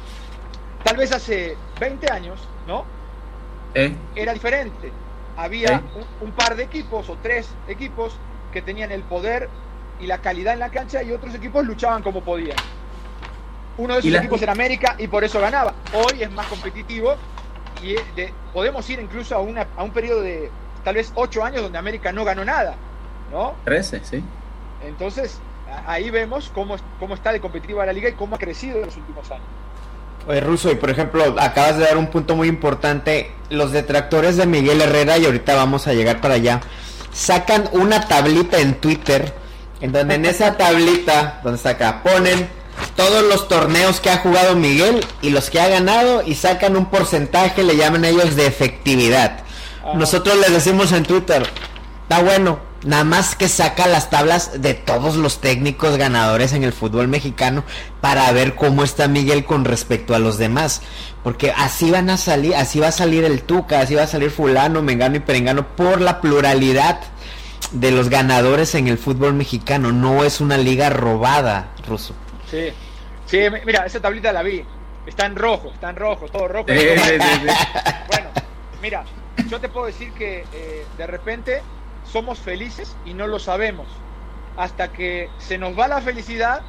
tal 0.82 0.96
vez 0.96 1.12
hace 1.12 1.56
20 1.78 2.10
años, 2.10 2.40
¿no? 2.66 2.84
¿Eh? 3.74 3.94
Era 4.16 4.32
diferente. 4.32 4.90
Había 5.36 5.76
¿Eh? 5.76 6.04
un, 6.20 6.32
par 6.32 6.56
de 6.56 6.64
equipos 6.64 7.08
o 7.08 7.16
tres 7.22 7.48
equipos 7.68 8.16
que 8.52 8.62
tenían 8.62 8.90
el 8.90 9.02
poder 9.02 9.48
y 10.00 10.06
la 10.06 10.18
calidad 10.18 10.54
en 10.54 10.60
la 10.60 10.70
cancha 10.70 11.02
y 11.02 11.12
otros 11.12 11.34
equipos 11.34 11.64
luchaban 11.64 12.02
como 12.02 12.22
podían. 12.22 12.56
Uno 13.80 13.94
de 13.94 14.00
esos 14.00 14.14
equipos 14.14 14.42
era 14.42 14.52
América 14.52 14.94
y 14.98 15.08
por 15.08 15.24
eso 15.24 15.40
ganaba. 15.40 15.72
Hoy 15.94 16.22
es 16.22 16.30
más 16.30 16.46
competitivo 16.48 17.14
y 17.82 17.94
podemos 18.52 18.88
ir 18.90 19.00
incluso 19.00 19.34
a, 19.34 19.38
una, 19.38 19.66
a 19.74 19.82
un 19.82 19.90
periodo 19.90 20.20
de 20.20 20.50
tal 20.84 20.96
vez 20.96 21.10
ocho 21.14 21.42
años 21.42 21.62
donde 21.62 21.78
América 21.78 22.12
no 22.12 22.22
ganó 22.22 22.44
nada, 22.44 22.74
¿no? 23.32 23.54
Trece, 23.64 24.02
sí. 24.04 24.22
Entonces, 24.86 25.38
ahí 25.86 26.10
vemos 26.10 26.50
cómo, 26.54 26.76
cómo 26.98 27.14
está 27.14 27.32
de 27.32 27.40
competitiva 27.40 27.86
la 27.86 27.94
liga 27.94 28.10
y 28.10 28.12
cómo 28.12 28.36
ha 28.36 28.38
crecido 28.38 28.80
en 28.80 28.86
los 28.86 28.96
últimos 28.98 29.30
años. 29.30 29.46
Oye, 30.28 30.42
Russo, 30.42 30.70
y 30.70 30.74
por 30.74 30.90
ejemplo, 30.90 31.36
acabas 31.38 31.78
de 31.78 31.84
dar 31.84 31.96
un 31.96 32.08
punto 32.08 32.36
muy 32.36 32.48
importante. 32.48 33.32
Los 33.48 33.72
detractores 33.72 34.36
de 34.36 34.44
Miguel 34.44 34.82
Herrera, 34.82 35.16
y 35.16 35.24
ahorita 35.24 35.54
vamos 35.54 35.86
a 35.86 35.94
llegar 35.94 36.20
para 36.20 36.34
allá, 36.34 36.60
sacan 37.12 37.70
una 37.72 38.06
tablita 38.06 38.58
en 38.60 38.74
Twitter, 38.74 39.32
en 39.80 39.92
donde 39.92 40.16
en 40.16 40.26
esa 40.26 40.58
tablita, 40.58 41.40
donde 41.42 41.56
está 41.56 41.70
acá, 41.70 42.02
ponen 42.02 42.59
todos 42.96 43.24
los 43.24 43.48
torneos 43.48 44.00
que 44.00 44.10
ha 44.10 44.18
jugado 44.18 44.56
Miguel 44.56 45.04
y 45.22 45.30
los 45.30 45.50
que 45.50 45.60
ha 45.60 45.68
ganado 45.68 46.22
y 46.22 46.34
sacan 46.34 46.76
un 46.76 46.86
porcentaje, 46.86 47.62
le 47.62 47.76
llaman 47.76 48.04
ellos 48.04 48.36
de 48.36 48.46
efectividad. 48.46 49.40
Nosotros 49.94 50.36
le 50.38 50.50
decimos 50.50 50.92
en 50.92 51.04
Twitter, 51.04 51.48
está 52.02 52.22
bueno, 52.22 52.60
nada 52.84 53.04
más 53.04 53.34
que 53.34 53.48
saca 53.48 53.86
las 53.86 54.10
tablas 54.10 54.62
de 54.62 54.74
todos 54.74 55.16
los 55.16 55.40
técnicos 55.40 55.96
ganadores 55.96 56.52
en 56.52 56.64
el 56.64 56.72
fútbol 56.72 57.08
mexicano 57.08 57.64
para 58.00 58.30
ver 58.32 58.54
cómo 58.54 58.84
está 58.84 59.08
Miguel 59.08 59.44
con 59.44 59.64
respecto 59.64 60.14
a 60.14 60.18
los 60.18 60.38
demás. 60.38 60.82
Porque 61.22 61.50
así 61.50 61.90
van 61.90 62.10
a 62.10 62.16
salir, 62.16 62.54
así 62.54 62.80
va 62.80 62.88
a 62.88 62.92
salir 62.92 63.24
el 63.24 63.42
Tuca, 63.42 63.80
así 63.80 63.94
va 63.94 64.04
a 64.04 64.08
salir 64.08 64.30
fulano, 64.30 64.82
mengano 64.82 65.16
y 65.16 65.20
perengano 65.20 65.66
por 65.76 66.00
la 66.00 66.20
pluralidad 66.20 67.00
de 67.72 67.90
los 67.90 68.08
ganadores 68.08 68.74
en 68.74 68.88
el 68.88 68.98
fútbol 68.98 69.34
mexicano. 69.34 69.92
No 69.92 70.24
es 70.24 70.40
una 70.40 70.56
liga 70.56 70.90
robada, 70.90 71.70
Ruso. 71.86 72.14
Sí, 72.50 72.72
sí, 73.26 73.38
mira, 73.64 73.86
esa 73.86 74.00
tablita 74.00 74.32
la 74.32 74.42
vi. 74.42 74.64
Está 75.06 75.26
en 75.26 75.36
rojo, 75.36 75.70
está 75.72 75.90
en 75.90 75.96
rojo, 75.96 76.28
todo 76.28 76.48
rojo. 76.48 76.66
bueno, 78.08 78.30
mira, 78.82 79.04
yo 79.48 79.60
te 79.60 79.68
puedo 79.68 79.86
decir 79.86 80.12
que 80.12 80.44
eh, 80.52 80.84
de 80.98 81.06
repente 81.06 81.62
somos 82.04 82.38
felices 82.38 82.96
y 83.06 83.14
no 83.14 83.26
lo 83.26 83.38
sabemos. 83.38 83.86
Hasta 84.56 84.92
que 84.92 85.30
se 85.38 85.58
nos 85.58 85.78
va 85.78 85.88
la 85.88 86.00
felicidad 86.00 86.62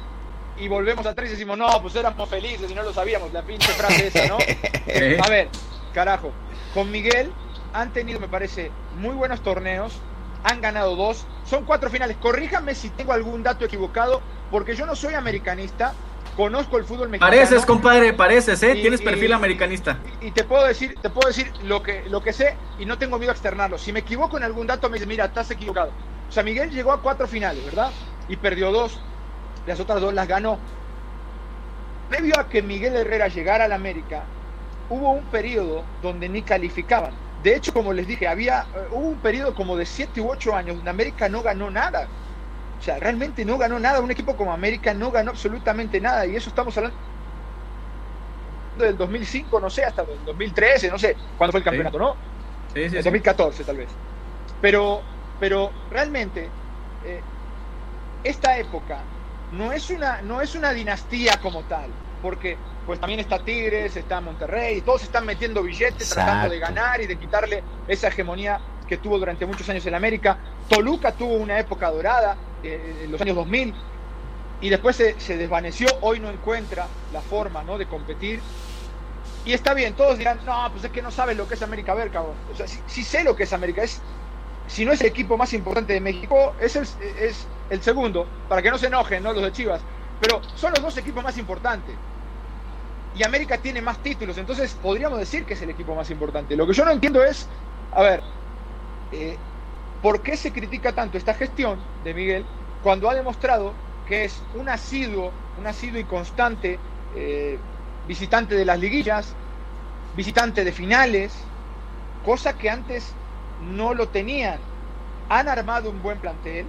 y 0.58 0.68
volvemos 0.68 1.04
atrás 1.04 1.28
y 1.28 1.32
decimos, 1.32 1.58
no, 1.58 1.82
pues 1.82 1.94
éramos 1.96 2.28
felices 2.28 2.70
y 2.70 2.74
no 2.74 2.82
lo 2.82 2.92
sabíamos, 2.92 3.32
la 3.32 3.42
pinche 3.42 3.72
frase 3.72 4.06
esa, 4.06 4.26
¿no? 4.28 4.38
A 5.24 5.28
ver, 5.28 5.48
carajo, 5.92 6.30
con 6.74 6.90
Miguel 6.90 7.32
han 7.72 7.92
tenido, 7.92 8.20
me 8.20 8.28
parece, 8.28 8.70
muy 8.98 9.14
buenos 9.14 9.42
torneos, 9.42 9.94
han 10.44 10.60
ganado 10.60 10.96
dos, 10.96 11.26
son 11.44 11.64
cuatro 11.64 11.90
finales. 11.90 12.16
Corríjame 12.18 12.74
si 12.74 12.90
tengo 12.90 13.12
algún 13.12 13.42
dato 13.42 13.64
equivocado, 13.64 14.22
porque 14.52 14.76
yo 14.76 14.84
no 14.84 14.94
soy 14.94 15.14
americanista, 15.14 15.94
conozco 16.36 16.76
el 16.76 16.84
fútbol 16.84 17.08
mexicano. 17.08 17.32
Pareces, 17.32 17.64
compadre, 17.64 18.12
pareces, 18.12 18.62
¿eh? 18.62 18.74
Tienes 18.74 19.00
perfil 19.00 19.32
americanista. 19.32 19.98
Y, 20.20 20.30
te 20.30 20.44
puedo 20.44 20.64
decir, 20.66 20.94
te 21.00 21.08
puedo 21.08 21.26
decir 21.26 21.50
lo 21.64 21.82
que, 21.82 22.04
lo 22.10 22.22
que 22.22 22.34
sé 22.34 22.54
y 22.78 22.84
no 22.84 22.98
tengo 22.98 23.18
miedo 23.18 23.32
a 23.32 23.34
externarlo. 23.34 23.78
Si 23.78 23.92
me 23.92 24.00
equivoco 24.00 24.36
en 24.36 24.44
algún 24.44 24.66
dato, 24.66 24.90
me 24.90 24.96
dice, 24.96 25.06
mira, 25.06 25.24
estás 25.24 25.50
equivocado. 25.50 25.90
O 26.28 26.32
sea, 26.32 26.42
Miguel 26.42 26.70
llegó 26.70 26.92
a 26.92 27.00
cuatro 27.00 27.26
finales, 27.26 27.64
¿verdad? 27.64 27.90
Y 28.28 28.36
perdió 28.36 28.70
dos. 28.70 29.00
Las 29.66 29.80
otras 29.80 30.02
dos 30.02 30.12
las 30.12 30.28
ganó. 30.28 30.58
Previo 32.10 32.38
a 32.38 32.46
que 32.46 32.62
Miguel 32.62 32.94
Herrera 32.94 33.28
llegara 33.28 33.64
al 33.64 33.72
América, 33.72 34.24
hubo 34.90 35.12
un 35.12 35.24
periodo 35.24 35.82
donde 36.02 36.28
ni 36.28 36.42
calificaban. 36.42 37.14
De 37.42 37.56
hecho, 37.56 37.72
como 37.72 37.94
les 37.94 38.06
dije, 38.06 38.28
había, 38.28 38.66
eh, 38.74 38.88
hubo 38.90 39.08
un 39.08 39.18
periodo 39.18 39.54
como 39.54 39.78
de 39.78 39.86
siete 39.86 40.20
u 40.20 40.30
ocho 40.30 40.54
años 40.54 40.76
donde 40.76 40.90
América 40.90 41.30
no 41.30 41.42
ganó 41.42 41.70
nada. 41.70 42.06
O 42.82 42.84
sea, 42.84 42.98
realmente 42.98 43.44
no 43.44 43.58
ganó 43.58 43.78
nada. 43.78 44.00
Un 44.00 44.10
equipo 44.10 44.36
como 44.36 44.52
América 44.52 44.92
no 44.92 45.12
ganó 45.12 45.30
absolutamente 45.30 46.00
nada. 46.00 46.26
Y 46.26 46.34
eso 46.34 46.48
estamos 46.48 46.76
hablando 46.76 46.96
del 48.76 48.96
2005, 48.96 49.60
no 49.60 49.70
sé, 49.70 49.84
hasta 49.84 50.02
el 50.02 50.24
2013, 50.26 50.90
no 50.90 50.98
sé 50.98 51.16
cuándo 51.38 51.52
fue 51.52 51.60
el 51.60 51.64
campeonato, 51.64 51.96
¿no? 51.96 52.16
Sí, 52.74 52.90
sí, 52.90 52.96
2014 52.96 53.62
tal 53.62 53.76
vez. 53.76 53.88
Pero, 54.60 55.00
pero 55.38 55.70
realmente, 55.92 56.48
eh, 57.04 57.20
esta 58.24 58.58
época 58.58 58.98
no 59.52 59.70
es, 59.70 59.88
una, 59.90 60.20
no 60.22 60.40
es 60.40 60.56
una 60.56 60.72
dinastía 60.72 61.38
como 61.40 61.62
tal, 61.62 61.88
porque 62.20 62.56
pues 62.84 62.98
también 62.98 63.20
está 63.20 63.38
Tigres, 63.38 63.94
está 63.96 64.20
Monterrey, 64.20 64.80
todos 64.80 65.04
están 65.04 65.24
metiendo 65.24 65.62
billetes, 65.62 66.10
tratando 66.10 66.48
de 66.48 66.58
ganar 66.58 67.00
y 67.00 67.06
de 67.06 67.16
quitarle 67.16 67.62
esa 67.86 68.08
hegemonía 68.08 68.58
que 68.88 68.96
tuvo 68.96 69.20
durante 69.20 69.46
muchos 69.46 69.68
años 69.68 69.86
en 69.86 69.94
América. 69.94 70.36
Toluca 70.68 71.12
tuvo 71.12 71.34
una 71.34 71.60
época 71.60 71.88
dorada, 71.92 72.36
en 72.62 73.10
los 73.10 73.20
años 73.20 73.36
2000, 73.36 73.74
y 74.62 74.68
después 74.68 74.96
se, 74.96 75.36
desvaneció, 75.36 75.88
hoy 76.00 76.20
no 76.20 76.30
encuentra 76.30 76.86
la 77.12 77.20
forma 77.20 77.64
¿no? 77.64 77.76
de 77.76 77.86
competir. 77.86 78.40
Y 79.44 79.52
está 79.52 79.74
bien, 79.74 79.94
todos 79.94 80.18
dirán, 80.18 80.38
no, 80.46 80.68
pues 80.70 80.84
es 80.84 80.92
que 80.92 81.02
no 81.02 81.10
sabes 81.10 81.36
lo 81.36 81.48
que 81.48 81.54
es 81.54 81.62
América 81.62 81.94
Ver, 81.94 82.12
O 82.16 82.56
sea, 82.56 82.66
si 82.68 83.02
sé 83.02 83.24
lo 83.24 83.34
que 83.34 83.42
es 83.42 83.52
América, 83.52 83.82
es, 83.82 84.00
si 84.68 84.84
no 84.84 84.92
es 84.92 85.00
el 85.00 85.08
equipo 85.08 85.36
más 85.36 85.52
importante 85.52 85.92
de 85.92 86.00
México, 86.00 86.54
es 86.60 86.76
el, 86.76 86.86
es 87.18 87.46
el 87.68 87.82
segundo, 87.82 88.24
para 88.48 88.62
que 88.62 88.70
no 88.70 88.78
se 88.78 88.86
enojen 88.86 89.22
¿no? 89.24 89.32
los 89.32 89.42
de 89.42 89.52
Chivas, 89.52 89.80
pero 90.20 90.40
son 90.54 90.72
los 90.72 90.82
dos 90.82 90.96
equipos 90.96 91.24
más 91.24 91.36
importantes. 91.38 91.96
Y 93.16 93.24
América 93.24 93.58
tiene 93.58 93.82
más 93.82 93.98
títulos, 93.98 94.38
entonces 94.38 94.78
podríamos 94.80 95.18
decir 95.18 95.44
que 95.44 95.54
es 95.54 95.62
el 95.62 95.70
equipo 95.70 95.94
más 95.96 96.08
importante. 96.10 96.54
Lo 96.54 96.68
que 96.68 96.72
yo 96.72 96.84
no 96.84 96.92
entiendo 96.92 97.22
es, 97.24 97.48
a 97.90 98.02
ver, 98.02 98.22
eh, 99.10 99.36
¿Por 100.02 100.20
qué 100.20 100.36
se 100.36 100.52
critica 100.52 100.92
tanto 100.92 101.16
esta 101.16 101.32
gestión 101.32 101.78
de 102.04 102.12
Miguel 102.12 102.44
cuando 102.82 103.08
ha 103.08 103.14
demostrado 103.14 103.72
que 104.08 104.24
es 104.24 104.42
un 104.56 104.68
asiduo, 104.68 105.32
un 105.58 105.66
asiduo 105.66 106.00
y 106.00 106.04
constante 106.04 106.78
eh, 107.14 107.56
visitante 108.08 108.56
de 108.56 108.64
las 108.64 108.80
liguillas, 108.80 109.32
visitante 110.16 110.64
de 110.64 110.72
finales, 110.72 111.32
cosa 112.24 112.58
que 112.58 112.68
antes 112.68 113.14
no 113.60 113.94
lo 113.94 114.08
tenían? 114.08 114.58
Han 115.28 115.48
armado 115.48 115.88
un 115.88 116.02
buen 116.02 116.18
plantel, 116.18 116.66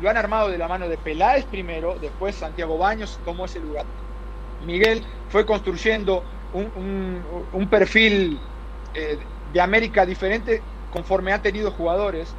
lo 0.00 0.08
han 0.08 0.16
armado 0.16 0.48
de 0.48 0.58
la 0.58 0.68
mano 0.68 0.88
de 0.88 0.96
Peláez 0.96 1.44
primero, 1.46 1.98
después 1.98 2.36
Santiago 2.36 2.78
Baños 2.78 3.18
tomó 3.24 3.46
ese 3.46 3.58
lugar. 3.58 3.86
Miguel 4.64 5.04
fue 5.30 5.44
construyendo 5.44 6.22
un, 6.52 7.68
perfil 7.68 8.38
eh, 8.94 9.18
de 9.52 9.60
América 9.60 10.06
diferente 10.06 10.62
conforme 10.92 11.32
ha 11.32 11.42
tenido 11.42 11.70
jugadores. 11.72 12.34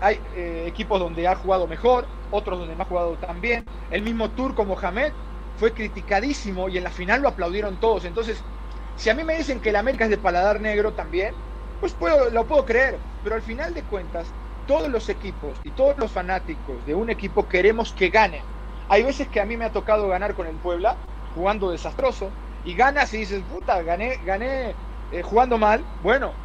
Hay 0.00 0.22
eh, 0.34 0.64
equipos 0.66 0.98
donde 1.00 1.26
ha 1.28 1.36
jugado 1.36 1.66
mejor, 1.68 2.12
otros 2.30 2.58
donde 2.58 2.76
no 2.76 2.82
ha 2.82 2.86
jugado 2.86 3.18
tan 3.18 3.40
bien. 3.40 3.70
El 3.90 4.02
mismo 4.02 4.32
Turco 4.34 4.64
Mohamed 4.64 5.14
fue 5.54 5.74
criticadísimo 5.74 6.68
y 6.68 6.78
en 6.78 6.84
la 6.84 6.90
final 6.90 7.22
lo 7.22 7.28
aplaudieron 7.28 7.78
todos. 7.78 8.04
Entonces, 8.04 8.46
si 8.94 9.10
a 9.10 9.14
mí 9.14 9.24
me 9.24 9.36
dicen 9.36 9.60
que 9.60 9.70
el 9.70 9.76
América 9.76 10.04
es 10.04 10.10
de 10.10 10.18
paladar 10.18 10.60
negro 10.60 10.94
también, 10.94 11.38
pues 11.78 11.94
puedo, 11.94 12.30
lo 12.30 12.46
puedo 12.46 12.64
creer. 12.64 13.04
Pero 13.22 13.34
al 13.36 13.42
final 13.42 13.74
de 13.74 13.86
cuentas, 13.86 14.36
todos 14.64 14.88
los 14.88 15.08
equipos 15.08 15.60
y 15.64 15.72
todos 15.72 15.96
los 15.98 16.12
fanáticos 16.12 16.84
de 16.84 16.94
un 16.94 17.10
equipo 17.10 17.48
queremos 17.48 17.92
que 17.92 18.10
gane. 18.10 18.48
Hay 18.88 19.02
veces 19.02 19.28
que 19.28 19.40
a 19.40 19.46
mí 19.46 19.56
me 19.56 19.64
ha 19.66 19.72
tocado 19.72 20.08
ganar 20.08 20.34
con 20.34 20.46
el 20.46 20.60
Puebla, 20.60 21.02
jugando 21.28 21.70
desastroso, 21.70 22.36
y 22.62 22.74
ganas 22.74 23.12
y 23.14 23.18
dices, 23.18 23.44
puta, 23.44 23.82
gané, 23.82 24.18
gané 24.18 24.78
eh, 25.10 25.22
jugando 25.22 25.58
mal. 25.58 25.88
Bueno, 25.98 26.40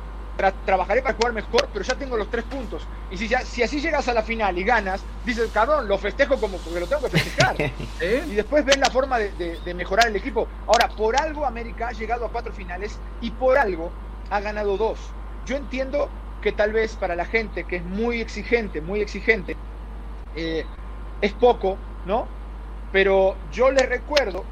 trabajaré 0.65 1.01
para 1.01 1.15
jugar 1.15 1.33
mejor, 1.33 1.69
pero 1.71 1.83
ya 1.85 1.95
tengo 1.95 2.17
los 2.17 2.29
tres 2.29 2.43
puntos. 2.45 2.85
Y 3.09 3.17
si, 3.17 3.27
si 3.27 3.63
así 3.63 3.79
llegas 3.79 4.07
a 4.07 4.13
la 4.13 4.21
final 4.21 4.57
y 4.57 4.63
ganas, 4.63 5.01
dices, 5.25 5.49
cabrón, 5.51 5.87
lo 5.87 5.97
festejo 5.97 6.37
como 6.37 6.57
porque 6.57 6.79
lo 6.79 6.87
tengo 6.87 7.03
que 7.03 7.17
festejar. 7.17 7.55
Y 8.01 8.35
después 8.35 8.65
ven 8.65 8.79
la 8.79 8.89
forma 8.89 9.17
de, 9.19 9.73
mejorar 9.73 10.07
el 10.07 10.15
equipo. 10.15 10.47
Ahora, 10.67 10.89
por 10.89 11.15
algo 11.15 11.45
América 11.45 11.89
ha 11.89 11.91
llegado 11.91 12.25
a 12.25 12.29
cuatro 12.29 12.53
finales 12.53 12.99
y 13.21 13.31
por 13.31 13.57
algo 13.57 13.91
ha 14.29 14.39
ganado 14.41 14.77
dos. 14.77 14.99
Yo 15.45 15.55
entiendo 15.55 16.09
que 16.41 16.51
tal 16.51 16.73
vez 16.73 16.95
para 16.95 17.15
la 17.15 17.25
gente 17.25 17.63
que 17.63 17.77
es 17.77 17.85
muy 17.85 18.21
exigente, 18.21 18.81
muy 18.81 19.01
exigente, 19.01 19.55
eh, 20.35 20.65
es 21.21 21.33
poco, 21.33 21.77
¿no? 22.05 22.27
Pero 22.91 23.35
yo 23.51 23.71
les 23.71 23.87
recuerdo 23.87 24.43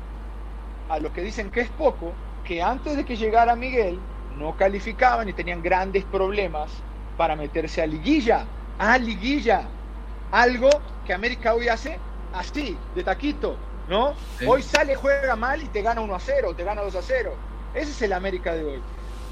a 0.89 0.99
los 0.99 1.11
que 1.11 1.21
dicen 1.21 1.51
que 1.51 1.61
es 1.61 1.69
poco, 1.69 2.13
que 2.43 2.61
antes 2.61 2.95
de 2.97 3.05
que 3.05 3.15
llegara 3.15 3.55
Miguel, 3.55 3.99
no 4.43 4.57
calificaban 4.57 5.29
y 5.29 5.33
tenían 5.33 5.63
grandes 5.63 6.03
problemas 6.03 6.69
para 7.17 7.33
meterse 7.33 7.81
a 7.81 7.87
liguilla, 7.87 8.45
a 8.77 8.97
liguilla. 8.97 9.63
Algo 10.31 10.69
que 11.05 11.13
América 11.13 11.53
hoy 11.53 11.69
hace 11.69 11.97
así, 12.33 12.77
de 12.93 13.03
taquito, 13.03 13.55
¿no? 13.87 14.13
Hoy 14.45 14.61
sale, 14.61 14.95
juega 14.95 15.37
mal 15.37 15.63
y 15.63 15.67
te 15.67 15.81
gana 15.81 16.01
1 16.01 16.13
a 16.13 16.19
0, 16.19 16.55
te 16.57 16.63
gana 16.65 16.81
2 16.81 16.93
a 16.93 17.01
0. 17.01 17.33
Ese 17.73 17.91
es 17.91 18.01
el 18.01 18.11
América 18.11 18.53
de 18.53 18.65
hoy. 18.65 18.81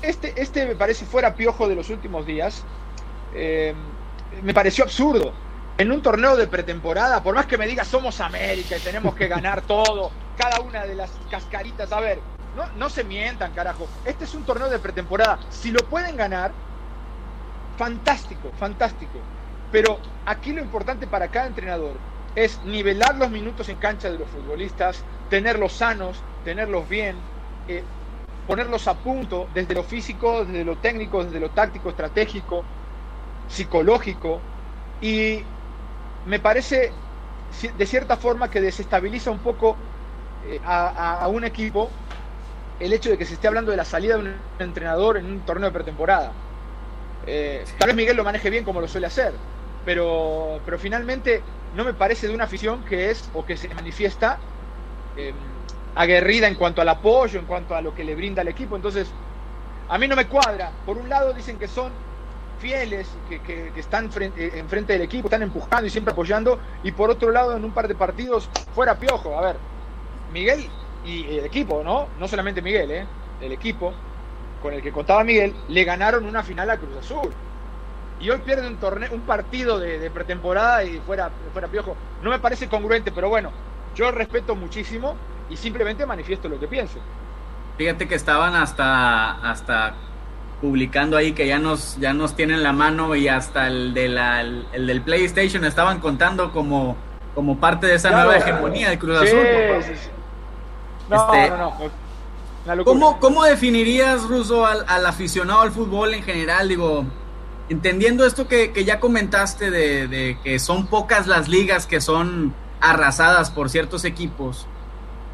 Este, 0.02 0.34
este 0.42 0.66
me 0.66 0.76
parece 0.76 1.06
fuera 1.06 1.36
piojo 1.36 1.68
de 1.68 1.76
los 1.76 1.90
últimos 1.90 2.26
días. 2.26 2.64
Eh, 3.36 3.74
me 4.42 4.54
pareció 4.54 4.86
absurdo. 4.86 5.34
En 5.78 5.92
un 5.92 6.02
torneo 6.02 6.38
de 6.38 6.48
pretemporada, 6.48 7.22
por 7.22 7.36
más 7.36 7.48
que 7.48 7.58
me 7.58 7.68
diga 7.68 7.84
somos 7.84 8.22
América 8.22 8.78
y 8.78 8.80
tenemos 8.80 9.14
que 9.16 9.28
ganar 9.28 9.62
todo, 9.62 10.12
cada 10.38 10.62
una 10.62 10.86
de 10.86 10.96
las 10.96 11.12
cascaritas, 11.30 11.92
a 11.92 12.00
ver, 12.00 12.20
no, 12.56 12.68
no 12.78 12.90
se 12.90 13.04
mientan, 13.04 13.54
carajo. 13.54 13.88
Este 14.06 14.26
es 14.26 14.34
un 14.34 14.44
torneo 14.44 14.70
de 14.70 14.80
pretemporada. 14.80 15.40
Si 15.50 15.72
lo 15.72 15.80
pueden 15.90 16.16
ganar, 16.16 16.52
fantástico, 17.78 18.52
fantástico. 18.58 19.20
Pero 19.72 20.00
aquí 20.26 20.52
lo 20.52 20.62
importante 20.62 21.08
para 21.08 21.30
cada 21.30 21.48
entrenador 21.48 21.94
es 22.36 22.62
nivelar 22.64 23.16
los 23.16 23.30
minutos 23.30 23.70
en 23.70 23.78
cancha 23.78 24.10
de 24.10 24.18
los 24.18 24.28
futbolistas, 24.30 25.04
tenerlos 25.30 25.74
sanos, 25.74 26.22
tenerlos 26.44 26.88
bien, 26.88 27.16
eh, 27.68 27.84
ponerlos 28.48 28.88
a 28.88 28.96
punto 28.96 29.48
desde 29.54 29.74
lo 29.74 29.84
físico, 29.84 30.46
desde 30.46 30.66
lo 30.66 30.78
técnico, 30.78 31.24
desde 31.24 31.40
lo 31.40 31.50
táctico, 31.52 31.90
estratégico, 31.90 32.64
psicológico. 33.48 34.42
Y 35.02 35.44
me 36.26 36.40
parece 36.40 36.92
de 37.78 37.86
cierta 37.86 38.18
forma 38.18 38.50
que 38.50 38.62
desestabiliza 38.62 39.32
un 39.32 39.40
poco 39.40 39.76
eh, 40.48 40.60
a, 40.66 41.28
un 41.28 41.44
equipo 41.44 41.90
el 42.82 42.94
hecho 42.94 43.12
de 43.12 43.18
que 43.18 43.26
se 43.26 43.36
esté 43.36 43.48
hablando 43.48 43.72
de 43.72 43.78
la 43.78 43.86
salida 43.86 44.16
de 44.16 44.22
un 44.22 44.36
entrenador 44.60 45.18
en 45.18 45.26
un 45.26 45.40
torneo 45.42 45.70
de 45.70 45.74
pretemporada. 45.74 46.32
Eh, 47.28 47.64
tal 47.78 47.88
vez 47.88 47.96
Miguel 47.96 48.18
lo 48.18 48.24
maneje 48.24 48.50
bien 48.50 48.64
como 48.64 48.82
lo 48.82 48.88
suele 48.88 49.06
hacer, 49.06 49.34
pero, 49.86 50.60
pero 50.66 50.80
finalmente 50.80 51.44
no 51.76 51.84
me 51.84 51.94
parece 51.94 52.28
de 52.28 52.34
una 52.34 52.46
afición 52.46 52.84
que 52.86 53.12
es 53.12 53.30
o 53.34 53.46
que 53.46 53.56
se 53.56 53.70
manifiesta 53.70 54.40
em, 55.16 55.36
aguerrida 55.94 56.48
en 56.48 56.56
cuanto 56.56 56.82
al 56.82 56.90
apoyo, 56.90 57.40
en 57.40 57.46
cuanto 57.46 57.76
a 57.76 57.82
lo 57.82 57.94
que 57.94 58.04
le 58.04 58.16
brinda 58.16 58.42
al 58.42 58.48
equipo. 58.48 58.76
Entonces, 58.76 59.08
a 59.88 60.00
mí 60.00 60.08
no 60.08 60.16
me 60.16 60.28
cuadra. 60.28 60.72
Por 60.84 60.98
un 60.98 61.08
lado 61.08 61.34
dicen 61.34 61.60
que 61.60 61.68
son 61.68 61.92
fieles, 62.60 63.08
que, 63.30 63.42
que, 63.42 63.72
están 63.80 64.12
frente, 64.12 64.58
enfrente 64.58 64.94
del 64.94 65.04
equipo, 65.04 65.28
están 65.28 65.44
empujando 65.44 65.86
y 65.86 65.92
siempre 65.92 66.14
apoyando, 66.14 66.60
y 66.84 66.92
por 66.92 67.12
otro 67.12 67.32
lado 67.32 67.56
en 67.56 67.64
un 67.64 67.72
par 67.72 67.88
de 67.88 67.94
partidos 67.94 68.50
fuera 68.74 68.98
piojo. 68.98 69.38
A 69.38 69.42
ver, 69.42 69.56
Miguel 70.34 70.68
y 71.06 71.38
el 71.38 71.46
equipo, 71.46 71.84
¿no? 71.84 72.08
No 72.20 72.28
solamente 72.28 72.62
Miguel, 72.62 72.92
¿eh? 72.92 73.06
El 73.42 73.52
equipo 73.52 73.94
con 74.62 74.74
el 74.74 74.82
que 74.82 74.92
contaba 74.92 75.24
Miguel, 75.24 75.54
le 75.68 75.84
ganaron 75.84 76.26
una 76.26 76.44
final 76.44 76.70
a 76.70 76.78
Cruz 76.78 76.96
Azul. 76.98 77.32
Y 78.20 78.30
hoy 78.30 78.40
pierde 78.46 78.68
un 78.68 78.78
torneo, 78.78 79.10
un 79.12 79.22
partido 79.22 79.80
de, 79.80 80.10
pretemporada 80.12 80.84
y 80.84 81.00
fuera, 81.00 81.32
fuera 81.52 81.68
piojo. 81.68 81.98
No 82.22 82.30
me 82.30 82.40
parece 82.40 82.70
congruente, 82.70 83.12
pero 83.12 83.30
bueno, 83.30 83.52
yo 83.96 84.12
respeto 84.12 84.56
muchísimo 84.56 85.16
y 85.50 85.58
simplemente 85.58 86.06
manifiesto 86.06 86.48
lo 86.48 86.60
que 86.60 86.68
pienso. 86.68 87.00
Fíjate 87.78 88.08
que 88.08 88.14
estaban 88.14 88.54
hasta, 88.56 89.32
hasta 89.50 89.96
publicando 90.62 91.18
ahí 91.18 91.32
que 91.32 91.48
ya 91.48 91.58
nos, 91.58 91.98
ya 91.98 92.14
nos 92.14 92.36
tienen 92.36 92.62
la 92.62 92.74
mano 92.74 93.16
y 93.16 93.28
hasta 93.28 93.68
el, 93.68 93.96
de 93.96 94.08
la, 94.08 94.42
el, 94.42 94.86
del 94.86 95.02
PlayStation 95.02 95.66
estaban 95.66 96.00
contando 96.00 96.52
como, 96.52 96.96
como 97.34 97.60
parte 97.60 97.88
de 97.88 97.96
esa 97.96 98.12
nueva 98.12 98.38
hegemonía 98.38 98.92
de 98.92 99.00
Cruz 99.00 99.18
Azul. 99.18 99.42
Sí, 99.82 99.94
sí, 99.96 100.10
no, 101.12 101.34
este, 101.34 101.50
no, 101.50 101.58
no, 101.58 102.84
¿Cómo, 102.84 103.20
¿Cómo, 103.20 103.44
definirías, 103.44 104.24
Russo, 104.24 104.66
al, 104.66 105.06
aficionado 105.06 105.62
al 105.62 105.72
fútbol 105.72 106.14
en 106.14 106.24
general? 106.24 106.70
Digo, 106.70 107.06
entendiendo 107.70 108.26
esto 108.26 108.48
que, 108.48 108.72
ya 108.86 109.00
comentaste 109.00 109.72
de, 109.72 110.38
que 110.44 110.60
son 110.60 110.88
pocas 110.88 111.28
las 111.28 111.48
ligas 111.48 111.88
que 111.88 112.02
son 112.02 112.54
arrasadas 112.80 113.50
por 113.50 113.70
ciertos 113.70 114.06
equipos, 114.06 114.68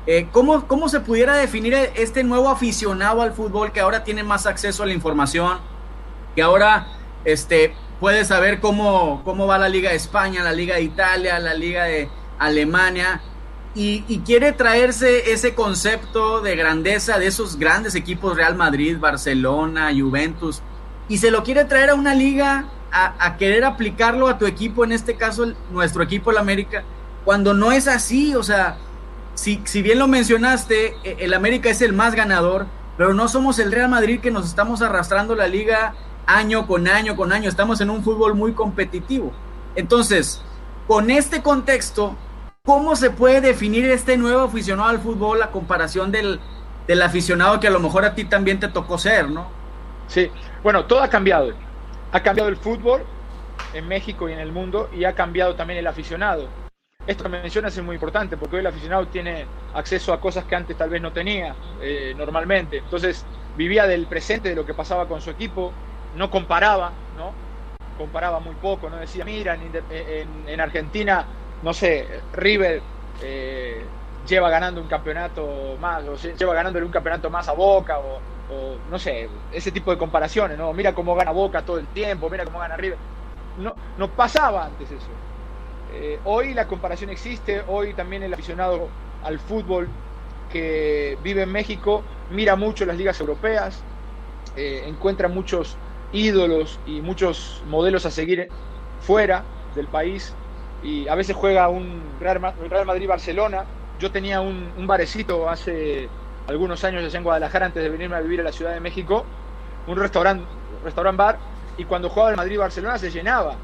eh, 0.06 0.30
¿cómo, 0.32 0.68
¿cómo, 0.68 0.88
se 0.88 1.02
pudiera 1.02 1.36
definir 1.36 1.74
este 1.96 2.24
nuevo 2.24 2.50
aficionado 2.50 3.22
al 3.22 3.34
fútbol 3.34 3.74
que 3.74 3.82
ahora 3.82 4.06
tiene 4.06 4.24
más 4.24 4.46
acceso 4.46 4.84
a 4.84 4.86
la 4.86 4.94
información, 4.94 5.60
que 6.34 6.42
ahora 6.42 6.88
este, 7.26 7.76
puede 8.00 8.24
saber 8.24 8.62
cómo, 8.62 9.22
cómo 9.26 9.48
va 9.48 9.58
la 9.58 9.68
Liga 9.68 9.90
de 9.90 9.98
España, 9.98 10.44
la 10.44 10.54
Liga 10.54 10.76
de 10.76 10.84
Italia, 10.84 11.40
la 11.40 11.54
Liga 11.54 11.84
de 11.84 12.10
Alemania? 12.40 13.22
Y, 13.80 14.22
quiere 14.26 14.54
traerse 14.54 15.32
ese 15.32 15.54
concepto 15.54 16.42
de 16.42 16.56
grandeza 16.56 17.20
de 17.20 17.28
esos 17.28 17.60
grandes 17.60 17.94
equipos 17.94 18.36
Real 18.36 18.56
Madrid, 18.56 18.98
Barcelona, 19.00 19.92
Juventus, 19.96 20.64
y 21.08 21.20
se 21.20 21.30
lo 21.30 21.44
quiere 21.44 21.64
traer 21.66 21.92
a 21.92 21.96
una 21.96 22.16
liga 22.16 22.66
a, 22.92 23.38
querer 23.38 23.64
aplicarlo 23.66 24.28
a 24.28 24.40
tu 24.40 24.48
equipo, 24.48 24.84
en 24.84 24.92
este 24.92 25.16
caso 25.16 25.54
nuestro 25.72 26.02
equipo, 26.02 26.32
el 26.32 26.38
América, 26.38 26.84
cuando 27.24 27.54
no 27.54 27.72
es 27.72 27.88
así, 27.88 28.34
o 28.34 28.42
sea, 28.42 28.78
si, 29.36 29.62
si 29.66 29.84
bien 29.84 30.00
lo 30.00 30.08
mencionaste, 30.08 30.96
e, 31.04 31.18
el 31.20 31.36
América 31.36 31.70
es 31.70 31.84
el 31.84 31.94
más 31.94 32.16
ganador, 32.16 32.66
pero 32.98 33.14
no 33.14 33.28
somos 33.28 33.60
el 33.60 33.72
Real 33.72 33.90
Madrid 33.90 34.20
que 34.20 34.32
nos 34.32 34.48
estamos 34.48 34.82
arrastrando 34.82 35.36
la 35.36 35.48
liga 35.48 35.94
año 36.26 36.66
con 36.66 36.88
año 36.88 37.16
con 37.16 37.32
año, 37.32 37.48
estamos 37.48 37.80
en 37.82 37.92
un 37.92 38.04
fútbol 38.04 38.34
muy 38.34 38.54
competitivo. 38.54 39.34
Entonces, 39.76 40.42
con 40.88 41.12
este 41.12 41.44
contexto, 41.44 42.18
¿Cómo 42.68 42.98
se 42.98 43.12
puede 43.12 43.40
definir 43.40 43.86
este 43.86 44.18
nuevo 44.18 44.42
aficionado 44.42 44.90
al 44.90 45.00
fútbol 45.00 45.42
a 45.42 45.52
comparación 45.52 46.12
del, 46.12 46.42
aficionado 47.02 47.62
que 47.62 47.68
a 47.68 47.72
lo 47.72 47.80
mejor 47.80 48.04
a 48.04 48.14
ti 48.14 48.26
también 48.26 48.60
te 48.60 48.68
tocó 48.68 48.98
ser, 48.98 49.30
¿no? 49.30 49.50
Sí, 50.10 50.30
bueno, 50.64 50.84
todo 50.84 51.02
ha 51.02 51.08
cambiado. 51.08 51.54
Ha 52.12 52.20
cambiado 52.22 52.50
el 52.50 52.58
fútbol 52.58 53.06
en 53.74 53.88
México 53.88 54.28
y 54.28 54.34
en 54.34 54.40
el 54.40 54.52
mundo 54.52 54.90
y 54.94 55.06
ha 55.06 55.16
cambiado 55.16 55.56
también 55.56 55.80
el 55.80 55.88
aficionado. 55.88 56.50
Esto 57.08 57.24
que 57.24 57.30
mencionas 57.30 57.78
es 57.78 57.82
muy 57.82 57.96
importante 57.96 58.36
porque 58.36 58.58
hoy 58.58 58.60
el 58.60 58.68
aficionado 58.68 59.08
tiene 59.08 59.46
acceso 59.74 60.12
a 60.12 60.20
cosas 60.20 60.44
que 60.44 60.56
antes 60.58 60.78
tal 60.78 60.90
vez 60.90 61.02
no 61.02 61.14
tenía 61.14 61.56
eh, 61.82 62.14
normalmente. 62.18 62.80
Entonces 62.80 63.26
vivía 63.56 63.88
del 63.88 64.08
presente, 64.08 64.50
de 64.50 64.56
lo 64.56 64.66
que 64.66 64.74
pasaba 64.74 65.08
con 65.08 65.22
su 65.22 65.30
equipo, 65.30 65.72
no 66.18 66.30
comparaba, 66.30 66.92
¿no? 67.16 67.32
Comparaba 67.98 68.42
muy 68.42 68.56
poco, 68.56 68.90
no 68.90 68.98
decía, 68.98 69.24
mira, 69.24 69.58
en 69.90 70.60
Argentina 70.60 71.26
no 71.62 71.74
sé, 71.74 72.26
River 72.32 72.88
eh, 73.22 73.92
lleva 74.22 74.50
ganando 74.50 74.82
un 74.82 74.88
campeonato 74.88 75.78
más, 75.80 76.06
o 76.08 76.16
lleva 76.16 76.54
ganándole 76.54 76.86
un 76.86 76.92
campeonato 76.92 77.30
más 77.30 77.48
a 77.48 77.54
Boca, 77.54 77.98
o, 78.00 78.82
no 78.86 79.00
sé, 79.00 79.30
ese 79.50 79.72
tipo 79.72 79.92
de 79.92 79.98
comparaciones, 79.98 80.58
¿no? 80.58 80.74
Mira 80.74 80.94
cómo 80.94 81.16
gana 81.16 81.32
Boca 81.32 81.66
todo 81.66 81.80
el 81.80 81.92
tiempo, 81.92 82.30
mira 82.30 82.46
cómo 82.46 82.60
gana 82.60 82.78
River. 82.78 83.00
No, 83.56 83.78
no 83.96 84.16
pasaba 84.16 84.66
antes 84.66 84.92
eso. 84.92 85.20
Eh, 85.86 86.20
hoy 86.24 86.54
la 86.54 86.68
comparación 86.68 87.10
existe, 87.10 87.64
hoy 87.68 87.96
también 87.96 88.24
el 88.24 88.34
aficionado 88.34 88.96
al 89.22 89.40
fútbol 89.40 89.98
que 90.48 91.18
vive 91.22 91.44
en 91.44 91.52
México 91.52 92.08
mira 92.30 92.56
mucho 92.56 92.86
las 92.86 92.98
ligas 92.98 93.20
europeas, 93.20 93.88
eh, 94.56 94.84
encuentra 94.86 95.28
muchos 95.28 95.82
ídolos 96.12 96.82
y 96.86 97.02
muchos 97.02 97.62
modelos 97.66 98.06
a 98.06 98.12
seguir 98.12 98.54
fuera 98.98 99.50
del 99.74 99.90
país 99.90 100.40
y 100.88 101.06
a 101.10 101.16
veces 101.16 101.36
juega 101.36 101.68
un 101.68 102.02
Real, 102.22 102.40
Madrid-Barcelona. 102.86 103.66
Yo 104.00 104.10
tenía 104.10 104.40
un, 104.40 104.72
un, 104.78 104.88
barecito 104.88 105.50
hace 105.50 106.08
algunos 106.48 106.82
años 106.86 107.04
allá 107.04 107.18
en 107.18 107.26
Guadalajara 107.26 107.66
antes 107.66 107.84
de 107.84 107.90
venirme 107.90 108.16
a 108.16 108.22
vivir 108.22 108.40
a 108.40 108.44
la 108.44 108.54
Ciudad 108.54 108.72
de 108.72 108.80
México, 108.80 109.26
un 109.86 109.98
restaurante 109.98 110.46
restaurant 110.86 111.18
bar, 111.18 111.40
y 111.78 111.84
cuando 111.84 112.10
jugaba 112.10 112.32
el 112.32 112.38
Madrid-Barcelona 112.38 112.98
se 112.98 113.12
llenaba. 113.12 113.56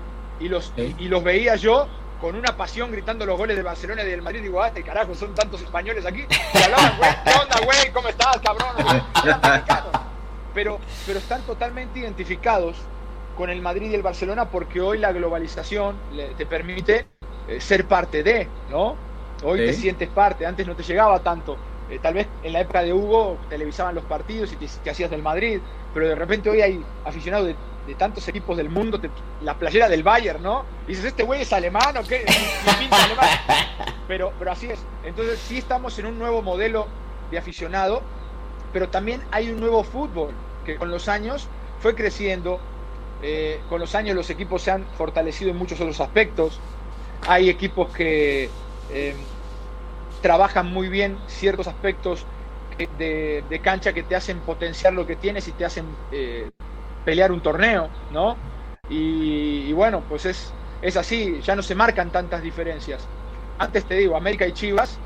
Y 0.41 0.49
los, 0.49 0.73
y 0.75 1.07
los 1.07 1.23
veía 1.23 1.55
yo 1.55 1.87
con 2.19 2.35
una 2.35 2.57
pasión 2.57 2.91
gritando 2.91 3.25
los 3.25 3.37
goles 3.37 3.55
de 3.55 3.63
Barcelona 3.63 4.03
y 4.03 4.07
del 4.07 4.21
Madrid. 4.21 4.41
Digo, 4.41 4.61
ah, 4.61 4.67
este 4.67 4.83
carajo, 4.83 5.15
son 5.15 5.33
tantos 5.33 5.61
españoles 5.61 6.05
aquí. 6.05 6.25
Y 6.53 6.61
hablaban, 6.61 6.97
güey, 6.97 7.11
¿qué 7.23 7.31
onda, 7.31 7.59
güey? 7.63 7.93
¿Cómo 7.93 8.09
estás, 8.09 8.37
cabrón? 8.39 8.67
Pero, 10.53 10.79
pero 11.07 11.17
están 11.17 11.41
totalmente 11.43 11.99
identificados 11.99 12.75
con 13.35 13.49
el 13.49 13.61
Madrid 13.61 13.91
y 13.91 13.95
el 13.95 14.01
Barcelona 14.01 14.49
porque 14.49 14.81
hoy 14.81 14.99
la 14.99 15.11
globalización 15.11 15.95
te 16.37 16.45
permite 16.45 17.07
eh, 17.47 17.59
ser 17.61 17.85
parte 17.87 18.23
de, 18.23 18.47
¿no? 18.69 18.95
Hoy 19.43 19.59
te 19.59 19.73
sientes 19.73 20.09
parte, 20.09 20.45
antes 20.45 20.65
no 20.65 20.75
te 20.75 20.83
llegaba 20.83 21.19
tanto. 21.19 21.57
Eh, 21.89 21.99
tal 22.01 22.13
vez 22.13 22.27
en 22.43 22.53
la 22.53 22.61
época 22.61 22.81
de 22.81 22.93
Hugo 22.93 23.37
televisaban 23.49 23.93
los 23.93 24.05
partidos 24.05 24.53
y 24.53 24.55
te, 24.55 24.89
hacías 24.89 25.11
del 25.11 25.21
Madrid, 25.21 25.59
pero 25.93 26.07
de 26.07 26.15
repente 26.15 26.49
hoy 26.49 26.61
hay 26.61 26.83
aficionados 27.03 27.47
de, 27.47 27.95
tantos 27.95 28.25
equipos 28.29 28.55
del 28.55 28.69
mundo, 28.69 28.99
la 29.41 29.55
playera 29.55 29.89
del 29.89 30.03
Bayern, 30.03 30.41
¿no? 30.41 30.63
Y 30.87 30.91
dices, 30.91 31.05
¿este 31.05 31.23
güey 31.23 31.41
es 31.41 31.51
alemán 31.51 31.97
o 31.97 32.03
qué? 32.03 32.25
alemán. 32.91 33.27
Pero, 34.07 34.31
pero 34.39 34.51
así 34.51 34.67
es. 34.67 34.79
Entonces 35.03 35.37
sí 35.39 35.57
estamos 35.57 35.99
en 35.99 36.05
un 36.05 36.17
nuevo 36.17 36.41
modelo 36.41 36.87
de 37.29 37.37
aficionado, 37.37 38.01
pero 38.71 38.87
también 38.87 39.21
hay 39.31 39.49
un 39.49 39.59
nuevo 39.59 39.83
fútbol 39.83 40.31
que 40.65 40.77
con 40.77 40.89
los 40.89 41.09
años 41.09 41.47
fue 41.79 41.95
creciendo, 41.95 42.59
eh, 43.21 43.61
con 43.69 43.79
los 43.79 43.95
años 43.95 44.15
los 44.15 44.29
equipos 44.29 44.61
se 44.61 44.71
han 44.71 44.85
fortalecido 44.97 45.51
en 45.51 45.57
muchos 45.57 45.79
otros 45.79 45.99
aspectos. 45.99 46.59
Hay 47.27 47.49
equipos 47.49 47.89
que 47.89 48.49
eh, 48.91 49.15
trabajan 50.21 50.71
muy 50.71 50.89
bien 50.89 51.17
ciertos 51.27 51.67
aspectos 51.67 52.25
de, 52.77 53.61
cancha 53.63 53.93
que 53.93 54.03
te 54.03 54.15
hacen 54.15 54.39
potenciar 54.39 54.93
lo 54.93 55.05
que 55.05 55.15
tienes 55.15 55.47
y 55.47 55.51
te 55.51 55.65
hacen 55.65 55.85
eh, 56.11 56.51
pelear 57.05 57.31
un 57.31 57.41
torneo, 57.41 57.89
¿no? 58.11 58.35
Y, 58.89 59.71
bueno, 59.73 60.03
pues 60.07 60.25
es, 60.25 60.53
es 60.81 60.97
así, 60.97 61.39
ya 61.41 61.55
no 61.55 61.61
se 61.61 61.75
marcan 61.75 62.11
tantas 62.11 62.41
diferencias. 62.41 63.07
Antes 63.57 63.85
te 63.85 63.95
digo, 63.95 64.17
América 64.17 64.45
y 64.45 64.51
Chivas 64.51 64.97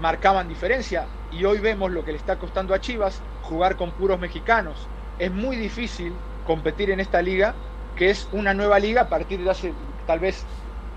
marcaban 0.00 0.48
diferencia 0.48 1.06
y 1.30 1.44
hoy 1.44 1.58
vemos 1.58 1.90
lo 1.90 2.04
que 2.04 2.12
le 2.12 2.18
está 2.18 2.38
costando 2.38 2.74
a 2.74 2.80
Chivas 2.80 3.20
jugar 3.42 3.76
con 3.76 3.92
puros 3.92 4.18
mexicanos. 4.18 4.88
Es 5.18 5.30
muy 5.30 5.56
difícil 5.56 6.12
competir 6.46 6.90
en 6.90 7.00
esta 7.00 7.22
liga, 7.22 7.54
que 7.96 8.10
es 8.10 8.28
una 8.32 8.54
nueva 8.54 8.78
liga 8.78 9.02
a 9.02 9.08
partir 9.08 9.42
de 9.42 9.50
hace 9.50 9.72
tal 10.06 10.20
vez 10.20 10.44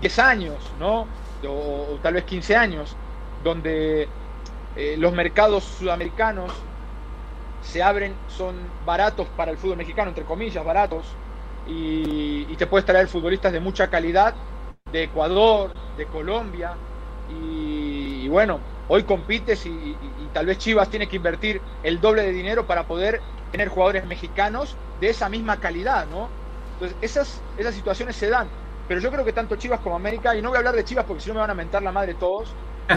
10 0.00 0.18
años, 0.18 0.56
¿no? 0.78 1.06
O, 1.46 1.98
tal 2.02 2.14
vez 2.14 2.24
15 2.24 2.56
años, 2.56 2.96
donde 3.42 4.08
eh, 4.76 4.96
los 4.98 5.12
mercados 5.12 5.64
sudamericanos 5.64 6.52
se 7.62 7.82
abren, 7.82 8.14
son 8.28 8.56
baratos 8.86 9.26
para 9.36 9.50
el 9.50 9.58
fútbol 9.58 9.76
mexicano, 9.76 10.10
entre 10.10 10.24
comillas, 10.24 10.64
baratos, 10.64 11.04
y, 11.66 12.44
te 12.56 12.66
puedes 12.66 12.84
traer 12.84 13.08
futbolistas 13.08 13.52
de 13.52 13.60
mucha 13.60 13.88
calidad, 13.88 14.34
de 14.92 15.04
Ecuador, 15.04 15.72
de 15.96 16.04
Colombia, 16.06 16.74
y, 17.30 18.28
bueno, 18.28 18.60
hoy 18.88 19.04
compites 19.04 19.64
y, 19.64 19.70
y, 19.70 19.96
tal 20.34 20.46
vez 20.46 20.58
Chivas 20.58 20.90
tiene 20.90 21.08
que 21.08 21.16
invertir 21.16 21.60
el 21.82 22.00
doble 22.00 22.22
de 22.22 22.32
dinero 22.32 22.66
para 22.66 22.86
poder 22.86 23.20
tener 23.50 23.68
jugadores 23.68 24.06
mexicanos 24.06 24.76
de 25.00 25.10
esa 25.10 25.28
misma 25.28 25.58
calidad, 25.58 26.06
¿no? 26.06 26.28
Entonces, 26.74 26.96
esas, 27.00 27.42
esas 27.56 27.74
situaciones 27.74 28.16
se 28.16 28.28
dan. 28.28 28.48
Pero 28.90 29.00
yo 29.00 29.12
creo 29.12 29.24
que 29.24 29.32
tanto 29.32 29.54
Chivas 29.54 29.78
como 29.78 29.94
América, 29.94 30.34
y 30.34 30.42
no 30.42 30.48
voy 30.48 30.56
a 30.56 30.58
hablar 30.58 30.74
de 30.74 30.84
Chivas 30.84 31.04
porque 31.04 31.22
si 31.22 31.28
no 31.28 31.34
me 31.34 31.40
van 31.42 31.50
a 31.50 31.54
mentar 31.54 31.80
la 31.80 31.92
madre 31.92 32.14
todos. 32.14 32.52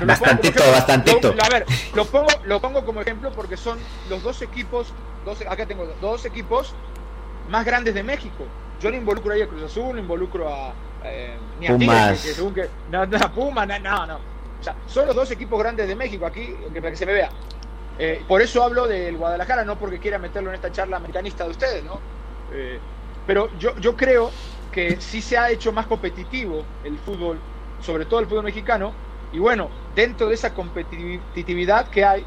Bastantito, 0.08 0.63
bastantito. 0.71 1.36
a 1.39 1.49
ver, 1.49 1.67
lo 1.93 2.06
pongo, 2.06 2.29
lo 2.45 2.60
pongo 2.60 2.84
como 2.84 3.01
ejemplo 3.01 3.32
porque 3.32 3.58
son 3.58 3.77
los 4.10 4.23
dos 4.23 4.41
equipos, 4.41 4.91
dos, 5.23 5.41
acá 5.47 5.67
tengo 5.67 5.86
dos 6.01 6.25
equipos 6.25 6.73
más 7.47 7.63
grandes 7.63 7.93
de 7.93 8.01
México. 8.01 8.43
Yo 8.82 8.89
no 8.89 8.97
involucro 8.97 9.34
ahí 9.34 9.43
a 9.43 9.47
Cruz 9.47 9.62
Azul, 9.62 9.93
no 9.93 9.99
involucro 9.99 10.51
a, 10.51 10.73
eh, 11.03 11.38
ni 11.60 11.67
a 11.67 11.77
Tigres, 11.77 12.23
que, 12.23 12.34
según 12.34 12.56
que, 12.56 12.69
no, 12.89 13.06
no, 13.06 13.32
Puma, 13.32 13.63
no, 13.67 14.08
no, 14.08 14.15
O 14.15 14.63
sea, 14.63 14.75
son 14.88 15.06
los 15.06 15.15
dos 15.15 15.29
equipos 15.29 15.60
grandes 15.60 15.88
de 15.88 15.95
México 15.95 16.25
aquí, 16.25 16.56
para 16.73 16.89
que 16.89 16.97
se 16.97 17.06
me 17.06 17.13
vea. 17.13 17.29
Eh, 17.99 18.23
por 18.27 18.41
eso 18.41 18.63
hablo 18.63 18.88
del 18.88 19.15
Guadalajara, 19.15 19.63
no 19.63 19.77
porque 19.77 19.99
quiera 19.99 20.17
meterlo 20.17 20.49
en 20.49 20.56
esta 20.56 20.71
charla 20.71 20.97
americanista 20.97 21.43
de 21.43 21.51
ustedes, 21.51 21.84
¿no? 21.84 21.99
Eh, 22.51 22.79
pero 23.27 23.56
yo, 23.60 23.77
yo 23.77 23.95
creo 23.95 24.32
que 24.73 24.99
sí 24.99 25.21
se 25.21 25.38
ha 25.38 25.49
hecho 25.49 25.71
más 25.71 25.86
competitivo 25.86 26.63
el 26.83 26.97
fútbol, 26.97 27.39
sobre 27.81 28.05
todo 28.05 28.19
el 28.19 28.25
fútbol 28.25 28.43
mexicano, 28.43 28.91
y 29.31 29.39
bueno, 29.39 29.69
dentro 29.95 30.27
de 30.27 30.36
esa 30.36 30.53
competitividad 30.53 31.88
que 31.89 32.03
hay, 32.03 32.25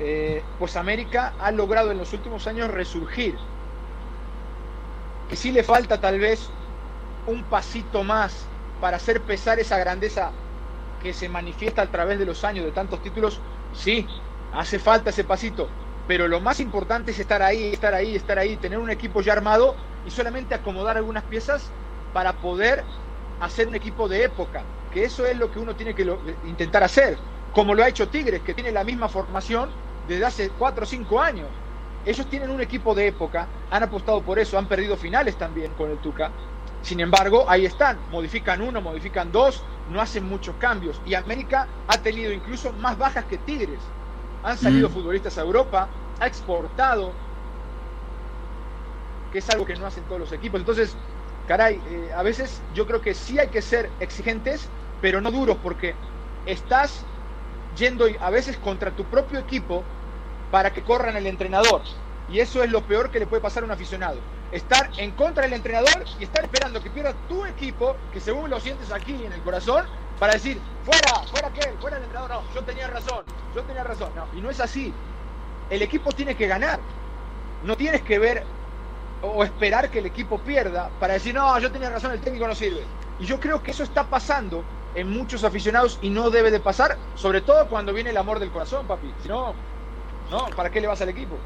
eh, 0.00 0.42
pues 0.58 0.76
América 0.76 1.34
ha 1.38 1.50
logrado 1.52 1.92
en 1.92 1.98
los 1.98 2.12
últimos 2.12 2.46
años 2.46 2.70
resurgir. 2.70 3.36
Que 5.28 5.36
sí 5.36 5.52
le 5.52 5.62
falta 5.62 6.00
tal 6.00 6.18
vez 6.18 6.48
un 7.26 7.42
pasito 7.44 8.02
más 8.02 8.46
para 8.80 8.96
hacer 8.96 9.20
pesar 9.22 9.58
esa 9.58 9.78
grandeza 9.78 10.30
que 11.02 11.12
se 11.12 11.28
manifiesta 11.28 11.82
a 11.82 11.86
través 11.86 12.18
de 12.18 12.26
los 12.26 12.44
años 12.44 12.64
de 12.64 12.72
tantos 12.72 13.02
títulos, 13.02 13.40
sí, 13.72 14.06
hace 14.52 14.78
falta 14.78 15.10
ese 15.10 15.24
pasito, 15.24 15.68
pero 16.06 16.28
lo 16.28 16.40
más 16.40 16.60
importante 16.60 17.10
es 17.10 17.18
estar 17.18 17.42
ahí, 17.42 17.72
estar 17.72 17.94
ahí, 17.94 18.16
estar 18.16 18.38
ahí, 18.38 18.56
tener 18.56 18.78
un 18.78 18.90
equipo 18.90 19.20
ya 19.20 19.32
armado 19.32 19.76
y 20.06 20.10
solamente 20.10 20.54
acomodar 20.54 20.96
algunas 20.96 21.24
piezas 21.24 21.70
para 22.12 22.32
poder 22.34 22.84
hacer 23.40 23.68
un 23.68 23.74
equipo 23.74 24.08
de 24.08 24.24
época, 24.24 24.62
que 24.92 25.04
eso 25.04 25.26
es 25.26 25.36
lo 25.36 25.50
que 25.50 25.58
uno 25.58 25.74
tiene 25.74 25.94
que 25.94 26.06
intentar 26.46 26.82
hacer, 26.82 27.18
como 27.52 27.74
lo 27.74 27.82
ha 27.82 27.88
hecho 27.88 28.08
Tigres, 28.08 28.42
que 28.42 28.54
tiene 28.54 28.72
la 28.72 28.84
misma 28.84 29.08
formación 29.08 29.70
desde 30.08 30.24
hace 30.24 30.50
4 30.50 30.84
o 30.84 30.86
5 30.86 31.20
años. 31.20 31.48
Ellos 32.04 32.26
tienen 32.26 32.50
un 32.50 32.60
equipo 32.60 32.94
de 32.94 33.08
época, 33.08 33.48
han 33.70 33.82
apostado 33.82 34.22
por 34.22 34.38
eso, 34.38 34.56
han 34.56 34.66
perdido 34.66 34.96
finales 34.96 35.36
también 35.36 35.72
con 35.72 35.90
el 35.90 35.98
Tuca. 35.98 36.30
Sin 36.82 37.00
embargo, 37.00 37.46
ahí 37.48 37.66
están, 37.66 37.98
modifican 38.12 38.62
uno, 38.62 38.80
modifican 38.80 39.32
dos, 39.32 39.64
no 39.90 40.00
hacen 40.00 40.24
muchos 40.24 40.54
cambios. 40.56 41.00
Y 41.04 41.14
América 41.14 41.66
ha 41.88 41.98
tenido 41.98 42.32
incluso 42.32 42.72
más 42.74 42.96
bajas 42.96 43.24
que 43.24 43.38
Tigres 43.38 43.80
han 44.46 44.56
salido 44.56 44.88
mm. 44.88 44.92
futbolistas 44.92 45.38
a 45.38 45.40
Europa, 45.40 45.88
ha 46.20 46.26
exportado, 46.26 47.12
que 49.32 49.38
es 49.38 49.50
algo 49.50 49.64
que 49.64 49.76
no 49.76 49.86
hacen 49.86 50.04
todos 50.04 50.20
los 50.20 50.32
equipos. 50.32 50.60
Entonces, 50.60 50.96
caray, 51.46 51.80
eh, 51.88 52.10
a 52.14 52.22
veces 52.22 52.60
yo 52.74 52.86
creo 52.86 53.00
que 53.00 53.14
sí 53.14 53.38
hay 53.38 53.48
que 53.48 53.62
ser 53.62 53.90
exigentes, 54.00 54.68
pero 55.00 55.20
no 55.20 55.30
duros, 55.30 55.56
porque 55.62 55.94
estás 56.46 57.04
yendo 57.76 58.06
a 58.20 58.30
veces 58.30 58.56
contra 58.56 58.90
tu 58.90 59.04
propio 59.04 59.38
equipo 59.38 59.82
para 60.50 60.72
que 60.72 60.82
corran 60.82 61.16
el 61.16 61.26
entrenador. 61.26 61.82
Y 62.28 62.40
eso 62.40 62.62
es 62.62 62.70
lo 62.70 62.82
peor 62.82 63.10
que 63.10 63.20
le 63.20 63.26
puede 63.26 63.42
pasar 63.42 63.62
a 63.62 63.66
un 63.66 63.72
aficionado. 63.72 64.18
Estar 64.52 64.90
en 64.96 65.12
contra 65.12 65.44
del 65.44 65.52
entrenador 65.52 66.04
y 66.18 66.24
estar 66.24 66.44
esperando 66.44 66.82
que 66.82 66.90
pierda 66.90 67.12
tu 67.28 67.44
equipo, 67.44 67.96
que 68.12 68.20
según 68.20 68.50
lo 68.50 68.60
sientes 68.60 68.90
aquí 68.92 69.24
en 69.24 69.32
el 69.32 69.42
corazón, 69.42 69.84
para 70.18 70.34
decir, 70.34 70.58
fuera, 70.84 71.26
fuera 71.30 71.48
aquel, 71.48 71.76
fuera 71.78 71.98
el 71.98 72.04
entrenador, 72.04 72.30
no, 72.30 72.54
yo 72.54 72.62
tenía 72.62 72.86
razón, 72.86 73.24
yo 73.54 73.62
tenía 73.62 73.84
razón, 73.84 74.10
no, 74.16 74.26
y 74.36 74.40
no 74.40 74.50
es 74.50 74.60
así. 74.60 74.92
El 75.68 75.82
equipo 75.82 76.12
tiene 76.12 76.36
que 76.36 76.46
ganar. 76.46 76.80
No 77.64 77.76
tienes 77.76 78.02
que 78.02 78.18
ver 78.18 78.44
o 79.22 79.44
esperar 79.44 79.90
que 79.90 79.98
el 79.98 80.06
equipo 80.06 80.38
pierda 80.38 80.90
para 81.00 81.14
decir, 81.14 81.34
no, 81.34 81.58
yo 81.58 81.70
tenía 81.70 81.90
razón, 81.90 82.12
el 82.12 82.20
técnico 82.20 82.46
no 82.46 82.54
sirve. 82.54 82.82
Y 83.18 83.24
yo 83.24 83.40
creo 83.40 83.62
que 83.62 83.70
eso 83.70 83.82
está 83.82 84.04
pasando 84.04 84.62
en 84.94 85.10
muchos 85.10 85.44
aficionados 85.44 85.98
y 86.02 86.10
no 86.10 86.30
debe 86.30 86.50
de 86.50 86.60
pasar, 86.60 86.96
sobre 87.14 87.40
todo 87.40 87.66
cuando 87.68 87.92
viene 87.92 88.10
el 88.10 88.16
amor 88.16 88.40
del 88.40 88.50
corazón, 88.50 88.86
papi. 88.86 89.12
Si 89.22 89.28
no, 89.28 89.54
no, 90.30 90.46
¿para 90.56 90.70
qué 90.70 90.80
le 90.80 90.86
vas 90.86 91.00
al 91.00 91.10
equipo? 91.10 91.36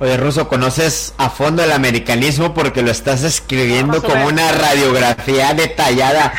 Oye, 0.00 0.16
Ruso, 0.16 0.48
¿conoces 0.48 1.14
a 1.16 1.28
fondo 1.28 1.64
el 1.64 1.72
americanismo 1.72 2.54
porque 2.54 2.82
lo 2.82 2.90
estás 2.90 3.24
escribiendo 3.24 4.00
como 4.00 4.26
una 4.26 4.52
radiografía 4.52 5.54
detallada? 5.54 6.32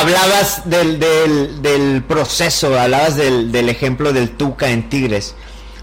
Hablabas 0.00 0.68
del, 0.68 0.98
del, 0.98 2.02
proceso, 2.02 2.78
hablabas 2.78 3.16
del, 3.16 3.52
del, 3.52 3.68
ejemplo 3.68 4.12
del 4.12 4.30
Tuca 4.30 4.70
en 4.70 4.88
Tigres. 4.88 5.36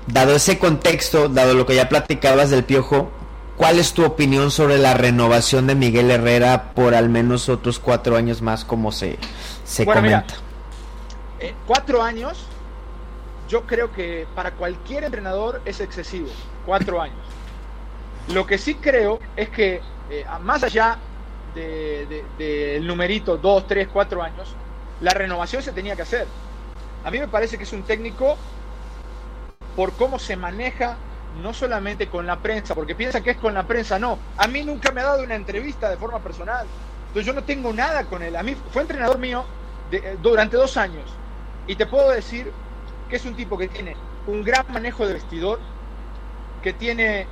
Dado 0.07 0.35
ese 0.35 0.59
contexto, 0.59 1.29
dado 1.29 1.53
lo 1.53 1.65
que 1.65 1.75
ya 1.75 1.87
platicabas 1.87 2.49
del 2.49 2.65
Piojo, 2.65 3.09
¿cuál 3.63 3.79
es 3.79 3.93
tu 3.93 4.03
opinión 4.03 4.51
sobre 4.51 4.77
la 4.77 4.93
renovación 4.93 5.67
de 5.67 5.75
Miguel 5.75 6.11
Herrera 6.11 6.73
por 6.73 6.93
al 6.93 7.07
menos 7.07 7.47
otros 7.47 7.79
cuatro 7.79 8.17
años 8.17 8.41
más, 8.41 8.65
como 8.65 8.91
se, 8.91 9.17
se 9.63 9.85
comenta? 9.85 10.33
Eh, 11.39 11.53
cuatro 11.65 12.03
años, 12.03 12.45
yo 13.47 13.65
creo 13.65 13.89
que 13.93 14.27
para 14.35 14.51
cualquier 14.51 15.05
entrenador 15.05 15.61
es 15.63 15.79
excesivo 15.79 16.27
cuatro 16.65 17.01
años. 17.01 17.25
Lo 18.33 18.45
que 18.45 18.57
sí 18.57 18.75
creo 18.75 19.19
es 19.37 19.47
que, 19.47 19.79
eh, 20.09 20.25
más 20.41 20.63
allá 20.63 20.97
del 21.55 22.25
de, 22.37 22.81
numerito, 22.83 23.37
dos, 23.37 23.65
tres, 23.65 23.87
cuatro 23.87 24.21
años, 24.21 24.53
la 24.99 25.11
renovación 25.11 25.63
se 25.63 25.71
tenía 25.71 25.95
que 25.95 26.01
hacer. 26.01 26.27
A 27.05 27.11
mí 27.11 27.17
me 27.17 27.29
parece 27.29 27.57
que 27.57 27.63
es 27.63 27.71
un 27.71 27.83
técnico 27.83 28.37
por 29.77 29.93
cómo 29.93 30.19
se 30.19 30.35
maneja 30.35 30.97
no 31.41 31.53
solamente 31.53 32.07
con 32.07 32.25
la 32.25 32.37
prensa, 32.37 32.75
porque 32.75 32.95
piensa 32.95 33.21
que 33.21 33.31
es 33.31 33.37
con 33.37 33.53
la 33.53 33.63
prensa, 33.63 33.99
no. 33.99 34.19
A 34.37 34.47
mí 34.47 34.63
nunca 34.63 34.91
me 34.91 35.01
ha 35.01 35.05
dado 35.05 35.23
una 35.23 35.35
entrevista 35.35 35.89
de 35.89 35.97
forma 35.97 36.19
personal. 36.19 36.65
Entonces 37.07 37.25
yo 37.25 37.33
no 37.33 37.43
tengo 37.43 37.73
nada 37.73 38.05
con 38.05 38.21
él. 38.23 38.35
A 38.35 38.43
mí 38.43 38.55
fue 38.71 38.81
entrenador 38.81 39.19
mío 39.19 39.45
eh, 39.91 40.17
durante 40.21 40.57
dos 40.57 40.77
años. 40.77 41.09
Y 41.67 41.75
te 41.75 41.85
puedo 41.85 42.09
decir 42.09 42.51
que 43.09 43.15
es 43.15 43.25
un 43.25 43.35
tipo 43.35 43.57
que 43.57 43.67
tiene 43.67 43.95
un 44.27 44.43
gran 44.43 44.65
manejo 44.71 45.05
de 45.05 45.13
vestidor, 45.13 45.59
que 46.61 46.73
tiene 46.73 47.21
eh, 47.21 47.25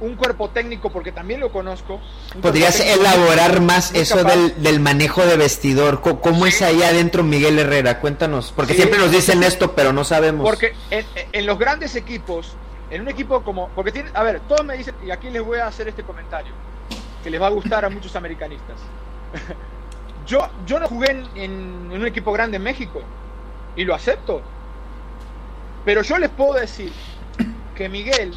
un 0.00 0.16
cuerpo 0.16 0.50
técnico, 0.50 0.90
porque 0.90 1.12
también 1.12 1.40
lo 1.40 1.52
conozco. 1.52 2.00
¿Podrías 2.42 2.80
elaborar 2.80 3.60
más 3.60 3.94
eso 3.94 4.24
del, 4.24 4.80
manejo 4.80 5.24
de 5.24 5.36
vestidor? 5.36 6.00
¿Cómo, 6.00 6.46
es 6.46 6.60
ahí 6.62 6.82
adentro 6.82 7.22
Miguel 7.22 7.58
Herrera? 7.58 8.00
Cuéntanos, 8.00 8.52
porque 8.54 8.74
siempre 8.74 8.98
nos 8.98 9.10
dicen 9.10 9.42
esto, 9.42 9.74
pero 9.74 9.92
no 9.92 10.04
sabemos. 10.04 10.44
Porque 10.44 10.74
en, 10.90 11.06
en, 11.32 11.46
los 11.46 11.58
grandes 11.58 11.96
equipos, 11.96 12.56
en 12.90 13.02
un 13.02 13.08
equipo 13.08 13.42
como... 13.42 13.68
Porque 13.68 13.92
tiene, 13.92 14.10
a 14.14 14.22
ver, 14.22 14.40
todos 14.40 14.64
me 14.64 14.76
dicen, 14.76 14.94
y 15.04 15.10
aquí 15.10 15.30
les 15.30 15.42
voy 15.42 15.58
a 15.58 15.66
hacer 15.68 15.88
este 15.88 16.02
comentario 16.02 16.52
que 17.22 17.30
les 17.30 17.40
va 17.40 17.46
a 17.46 17.50
gustar 17.50 17.84
a 17.84 17.90
muchos 17.90 18.14
americanistas. 18.16 18.80
yo, 20.26 20.48
yo 20.66 20.80
no 20.80 20.88
jugué 20.88 21.24
en, 21.34 21.90
un 21.92 22.06
equipo 22.06 22.32
grande 22.32 22.56
en 22.56 22.62
México 22.62 23.00
y 23.76 23.84
lo 23.84 23.94
acepto. 23.94 24.42
Pero 25.84 26.02
yo 26.02 26.18
les 26.18 26.30
puedo 26.30 26.54
decir 26.54 26.92
que 27.74 27.88
Miguel 27.88 28.34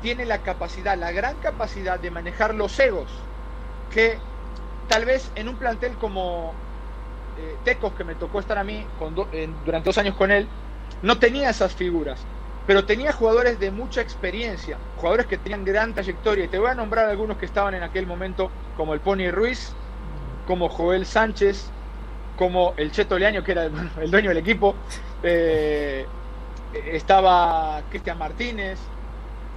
tiene 0.00 0.24
la 0.24 0.38
capacidad, 0.38 0.96
la 0.96 1.12
gran 1.12 1.36
capacidad 1.36 2.00
de 2.00 2.10
manejar 2.10 2.54
los 2.54 2.78
egos, 2.80 3.08
que 3.92 4.18
tal 4.88 5.04
vez 5.04 5.30
en 5.36 5.48
un 5.48 5.56
plantel 5.56 5.94
como 5.94 6.54
eh, 7.38 7.56
Tecos, 7.64 7.92
que 7.92 8.04
me 8.04 8.14
tocó 8.14 8.40
estar 8.40 8.58
a 8.58 8.64
mí 8.64 8.84
durante 9.64 9.88
dos 9.88 9.98
años 9.98 10.16
con 10.16 10.32
él, 10.32 10.48
no 11.02 11.18
tenía 11.18 11.50
esas 11.50 11.74
figuras 11.74 12.18
pero 12.66 12.84
tenía 12.84 13.12
jugadores 13.12 13.58
de 13.58 13.70
mucha 13.70 14.00
experiencia, 14.00 14.78
jugadores 14.96 15.26
que 15.26 15.38
tenían 15.38 15.64
gran 15.64 15.94
trayectoria. 15.94 16.44
Y 16.44 16.48
te 16.48 16.58
voy 16.58 16.70
a 16.70 16.74
nombrar 16.74 17.08
algunos 17.08 17.36
que 17.38 17.46
estaban 17.46 17.74
en 17.74 17.82
aquel 17.82 18.06
momento, 18.06 18.50
como 18.76 18.94
el 18.94 19.00
Pony 19.00 19.30
Ruiz, 19.30 19.72
como 20.46 20.68
Joel 20.68 21.06
Sánchez, 21.06 21.70
como 22.36 22.74
el 22.76 22.92
Cheto 22.92 23.18
Leaño, 23.18 23.42
que 23.42 23.52
era 23.52 23.64
el, 23.64 24.10
dueño 24.10 24.28
del 24.28 24.38
equipo. 24.38 24.74
Eh, 25.22 26.06
estaba 26.86 27.82
Cristian 27.90 28.18
Martínez, 28.18 28.78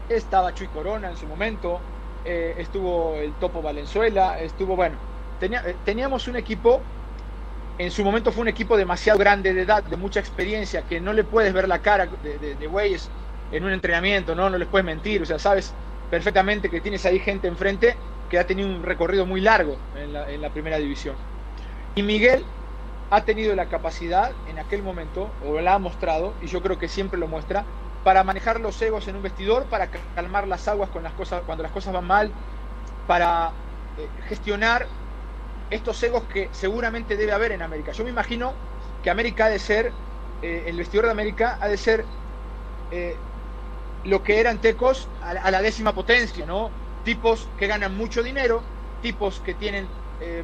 estaba 0.09 0.53
Chuy 0.53 0.67
Corona 0.67 1.09
en 1.09 1.17
su 1.17 1.27
momento, 1.27 1.79
eh, 2.25 2.55
estuvo 2.57 3.15
el 3.15 3.33
Topo 3.33 3.61
Valenzuela, 3.61 4.39
estuvo, 4.39 4.75
bueno, 4.75 4.97
eh, 5.41 5.75
teníamos 5.85 6.27
un 6.27 6.35
equipo 6.35 6.81
en 7.77 7.91
su 7.91 8.03
momento 8.03 8.31
fue 8.31 8.43
un 8.43 8.47
equipo 8.47 8.77
demasiado 8.77 9.19
grande 9.19 9.53
de 9.53 9.61
edad, 9.61 9.83
de 9.83 9.97
mucha 9.97 10.19
experiencia, 10.19 10.83
que 10.83 11.01
no 11.01 11.11
le 11.11 11.23
puedes 11.23 11.53
ver 11.53 11.67
la 11.67 11.79
cara 11.79 12.07
de, 12.23 12.67
güeyes 12.67 13.09
en 13.51 13.63
un 13.63 13.71
entrenamiento, 13.71 14.33
¿no? 14.33 14.49
No 14.49 14.57
les 14.57 14.67
puedes 14.67 14.85
mentir, 14.85 15.21
o 15.21 15.25
sea, 15.25 15.39
sabes 15.39 15.73
perfectamente 16.09 16.69
que 16.69 16.81
tienes 16.81 17.05
ahí 17.05 17.19
gente 17.19 17.47
enfrente 17.47 17.95
que 18.29 18.39
ha 18.39 18.47
tenido 18.47 18.69
un 18.69 18.83
recorrido 18.83 19.25
muy 19.25 19.41
largo 19.41 19.77
en 19.97 20.41
la, 20.41 20.49
primera 20.49 20.77
división. 20.77 21.15
Y 21.95 22.03
Miguel 22.03 22.45
ha 23.11 23.21
tenido 23.23 23.55
la 23.55 23.65
capacidad 23.65 24.31
en 24.49 24.57
aquel 24.57 24.81
momento, 24.81 25.29
o 25.45 25.59
la 25.59 25.75
ha 25.75 25.79
mostrado, 25.79 26.33
y 26.41 26.47
yo 26.47 26.61
creo 26.61 26.79
que 26.79 26.87
siempre 26.87 27.19
lo 27.19 27.27
muestra, 27.27 27.65
para 28.03 28.23
manejar 28.23 28.59
los 28.61 28.81
egos 28.81 29.07
en 29.07 29.17
un 29.17 29.23
vestidor, 29.23 29.65
para 29.65 29.89
calmar 30.15 30.47
las 30.47 30.67
aguas 30.67 30.89
con 30.89 31.03
las 31.03 31.13
cosas, 31.13 31.41
cuando 31.45 31.63
las 31.63 31.71
cosas 31.71 31.93
van 31.93 32.05
mal, 32.05 32.31
para 33.05 33.51
eh, 33.97 34.07
gestionar 34.27 34.87
estos 35.69 36.01
egos 36.03 36.23
que 36.23 36.49
seguramente 36.51 37.17
debe 37.17 37.31
haber 37.31 37.51
en 37.51 37.61
América. 37.61 37.91
Yo 37.91 38.03
me 38.03 38.09
imagino 38.09 38.53
que 39.03 39.09
América 39.09 39.45
ha 39.45 39.49
de 39.49 39.59
ser, 39.59 39.91
eh, 40.41 40.63
el 40.67 40.77
vestidor 40.77 41.05
de 41.05 41.11
América 41.11 41.57
ha 41.59 41.67
de 41.67 41.77
ser 41.77 42.05
eh, 42.91 43.15
lo 44.03 44.23
que 44.23 44.39
eran 44.39 44.59
tecos 44.59 45.07
a, 45.21 45.51
la 45.51 45.61
décima 45.61 45.93
potencia, 45.93 46.45
¿no? 46.45 46.69
Tipos 47.03 47.47
que 47.57 47.67
ganan 47.67 47.97
mucho 47.97 48.23
dinero, 48.23 48.63
tipos 49.01 49.39
que 49.39 49.53
tienen 49.55 49.87
eh, 50.21 50.43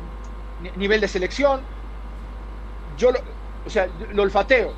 nivel 0.76 1.02
de 1.02 1.08
selección. 1.08 1.62
Yo 2.98 3.12
lo, 3.12 3.20
o 3.66 3.70
sea, 3.70 3.88
lo 4.12 4.24
olfateo. 4.24 4.74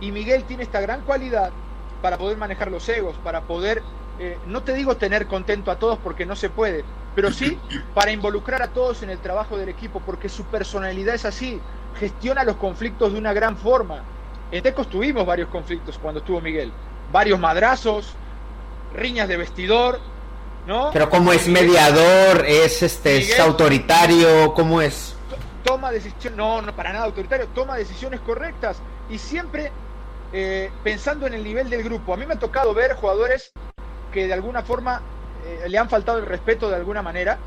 Y 0.00 0.10
Miguel 0.10 0.44
tiene 0.44 0.62
esta 0.62 0.80
gran 0.80 1.02
cualidad 1.02 1.52
para 2.00 2.18
poder 2.18 2.36
manejar 2.36 2.70
los 2.70 2.88
egos, 2.88 3.16
para 3.22 3.42
poder, 3.42 3.82
no 4.46 4.62
te 4.62 4.74
digo 4.74 4.96
tener 4.96 5.26
contento 5.26 5.70
a 5.70 5.78
todos 5.78 5.98
porque 5.98 6.26
no 6.26 6.34
se 6.34 6.50
puede, 6.50 6.84
pero 7.14 7.30
sí 7.30 7.58
para 7.94 8.10
involucrar 8.10 8.62
a 8.62 8.68
todos 8.68 9.02
en 9.02 9.10
el 9.10 9.18
trabajo 9.18 9.56
del 9.56 9.68
equipo, 9.68 10.00
porque 10.04 10.28
su 10.28 10.44
personalidad 10.44 11.14
es 11.14 11.24
así, 11.24 11.60
gestiona 11.98 12.44
los 12.44 12.56
conflictos 12.56 13.12
de 13.12 13.18
una 13.18 13.32
gran 13.32 13.56
forma. 13.56 14.02
En 14.50 14.62
Tecos 14.62 14.88
tuvimos 14.88 15.26
varios 15.26 15.48
conflictos 15.48 15.98
cuando 15.98 16.20
estuvo 16.20 16.40
Miguel, 16.40 16.72
varios 17.10 17.38
madrazos, 17.38 18.14
riñas 18.94 19.28
de 19.28 19.36
vestidor, 19.36 20.00
¿no? 20.66 20.90
Pero 20.92 21.10
cómo 21.10 21.32
es 21.32 21.48
mediador, 21.48 22.44
es 22.46 22.82
este 22.82 23.18
es 23.18 23.40
autoritario, 23.40 24.54
¿cómo 24.54 24.80
es? 24.80 25.16
Toma 25.64 25.90
decisiones, 25.90 26.36
no, 26.36 26.60
no 26.60 26.74
para 26.74 26.92
nada 26.92 27.04
autoritario, 27.04 27.48
toma 27.48 27.76
decisiones 27.76 28.20
correctas 28.20 28.78
y 29.08 29.18
siempre 29.18 29.70
eh, 30.32 30.70
pensando 30.82 31.26
en 31.26 31.34
el 31.34 31.44
nivel 31.44 31.70
del 31.70 31.82
grupo. 31.82 32.14
A 32.14 32.16
mí 32.16 32.26
me 32.26 32.34
ha 32.34 32.38
tocado 32.38 32.74
ver 32.74 32.94
jugadores 32.94 33.52
que 34.12 34.26
de 34.26 34.32
alguna 34.32 34.62
forma 34.62 35.02
eh, 35.44 35.68
le 35.68 35.78
han 35.78 35.88
faltado 35.88 36.18
el 36.18 36.26
respeto 36.26 36.68
de 36.68 36.76
alguna 36.76 37.02
manera 37.02 37.38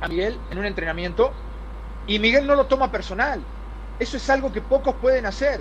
a 0.00 0.08
Miguel 0.08 0.38
en 0.50 0.58
un 0.58 0.66
entrenamiento 0.66 1.32
y 2.06 2.18
Miguel 2.18 2.46
no 2.46 2.54
lo 2.54 2.66
toma 2.66 2.90
personal. 2.90 3.40
Eso 3.98 4.16
es 4.16 4.30
algo 4.30 4.52
que 4.52 4.60
pocos 4.60 4.94
pueden 4.96 5.26
hacer. 5.26 5.60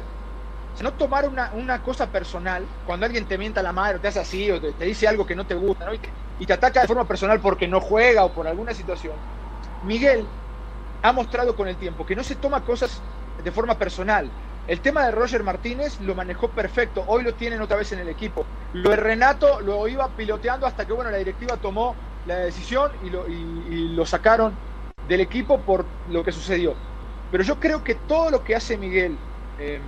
no 0.82 0.94
tomar 0.94 1.28
una, 1.28 1.82
cosa 1.82 2.08
personal, 2.08 2.64
cuando 2.86 3.06
alguien 3.06 3.26
te 3.26 3.38
mienta 3.38 3.64
la 3.64 3.72
madre, 3.72 3.98
o 3.98 4.02
te 4.02 4.10
hace 4.10 4.20
así, 4.20 4.52
o 4.52 4.60
te, 4.60 4.74
dice 4.86 5.08
algo 5.08 5.26
que 5.26 5.36
no 5.36 5.46
te 5.46 5.56
gusta, 5.56 5.88
y, 6.40 6.46
te 6.46 6.54
ataca 6.54 6.82
de 6.82 6.88
forma 6.88 7.08
personal 7.08 7.40
porque 7.40 7.68
no 7.68 7.80
juega 7.80 8.26
o 8.26 8.34
por 8.34 8.48
alguna 8.48 8.74
situación. 8.74 9.16
Miguel 9.84 10.28
ha 11.02 11.14
mostrado 11.14 11.56
con 11.56 11.68
el 11.68 11.78
tiempo 11.78 12.06
que 12.06 12.16
no 12.16 12.24
se 12.24 12.36
toma 12.36 12.62
cosas 12.62 13.02
de 13.42 13.52
forma 13.52 13.78
personal, 13.78 14.30
el 14.68 14.82
tema 14.82 15.06
de 15.06 15.12
Roger 15.12 15.44
Martínez 15.44 16.00
lo 16.02 16.16
manejó 16.16 16.50
perfecto, 16.50 17.04
hoy 17.08 17.24
lo 17.24 17.36
tienen 17.36 17.62
otra 17.62 17.78
vez 17.78 17.92
en 17.92 18.00
el 18.00 18.10
equipo. 18.10 18.46
Lo 18.74 18.90
de 18.90 18.96
Renato 18.96 19.62
lo 19.62 19.88
iba 19.88 20.08
piloteando 20.10 20.66
hasta 20.66 20.86
que 20.86 20.94
bueno, 20.94 21.12
la 21.12 21.18
directiva 21.18 21.58
tomó 21.58 21.96
la 22.26 22.38
decisión 22.38 22.92
y 23.04 23.90
lo, 23.96 24.06
sacaron 24.06 24.56
del 25.08 25.22
equipo 25.22 25.60
por 25.60 25.86
lo 26.10 26.24
que 26.24 26.32
sucedió. 26.32 26.74
Pero 27.32 27.44
yo 27.44 27.60
creo 27.60 27.84
que 27.84 27.96
todo 27.96 28.32
lo 28.32 28.44
que 28.44 28.56
hace 28.56 28.78
Miguel 28.78 29.18
eh, 29.60 29.80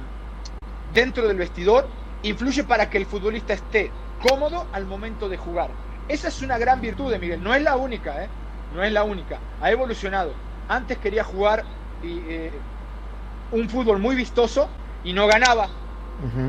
dentro 0.93 1.27
del 1.27 1.37
vestidor 1.37 1.87
influye 2.21 2.63
para 2.63 2.89
que 2.89 2.97
el 2.97 3.07
futbolista 3.07 3.53
esté 3.53 3.91
cómodo 4.21 4.67
al 4.73 4.85
momento 4.85 5.27
de 5.27 5.37
jugar. 5.37 5.71
Esa 6.07 6.27
es 6.27 6.41
una 6.43 6.57
gran 6.59 6.81
virtud 6.81 7.11
de 7.11 7.17
Miguel, 7.17 7.43
no 7.43 7.53
es 7.53 7.63
la 7.63 7.75
única, 7.75 8.23
¿eh? 8.23 8.29
no 8.75 8.83
es 8.83 8.91
la 8.91 9.03
única, 9.03 9.39
ha 9.59 9.71
evolucionado. 9.71 10.33
Antes 10.69 10.97
quería 10.99 11.23
jugar 11.23 11.63
y, 12.03 12.19
eh, 12.29 12.51
un 13.51 13.69
fútbol 13.69 13.99
muy 13.99 14.15
vistoso 14.15 14.67
y 15.03 15.13
no 15.13 15.27
ganaba. 15.27 15.69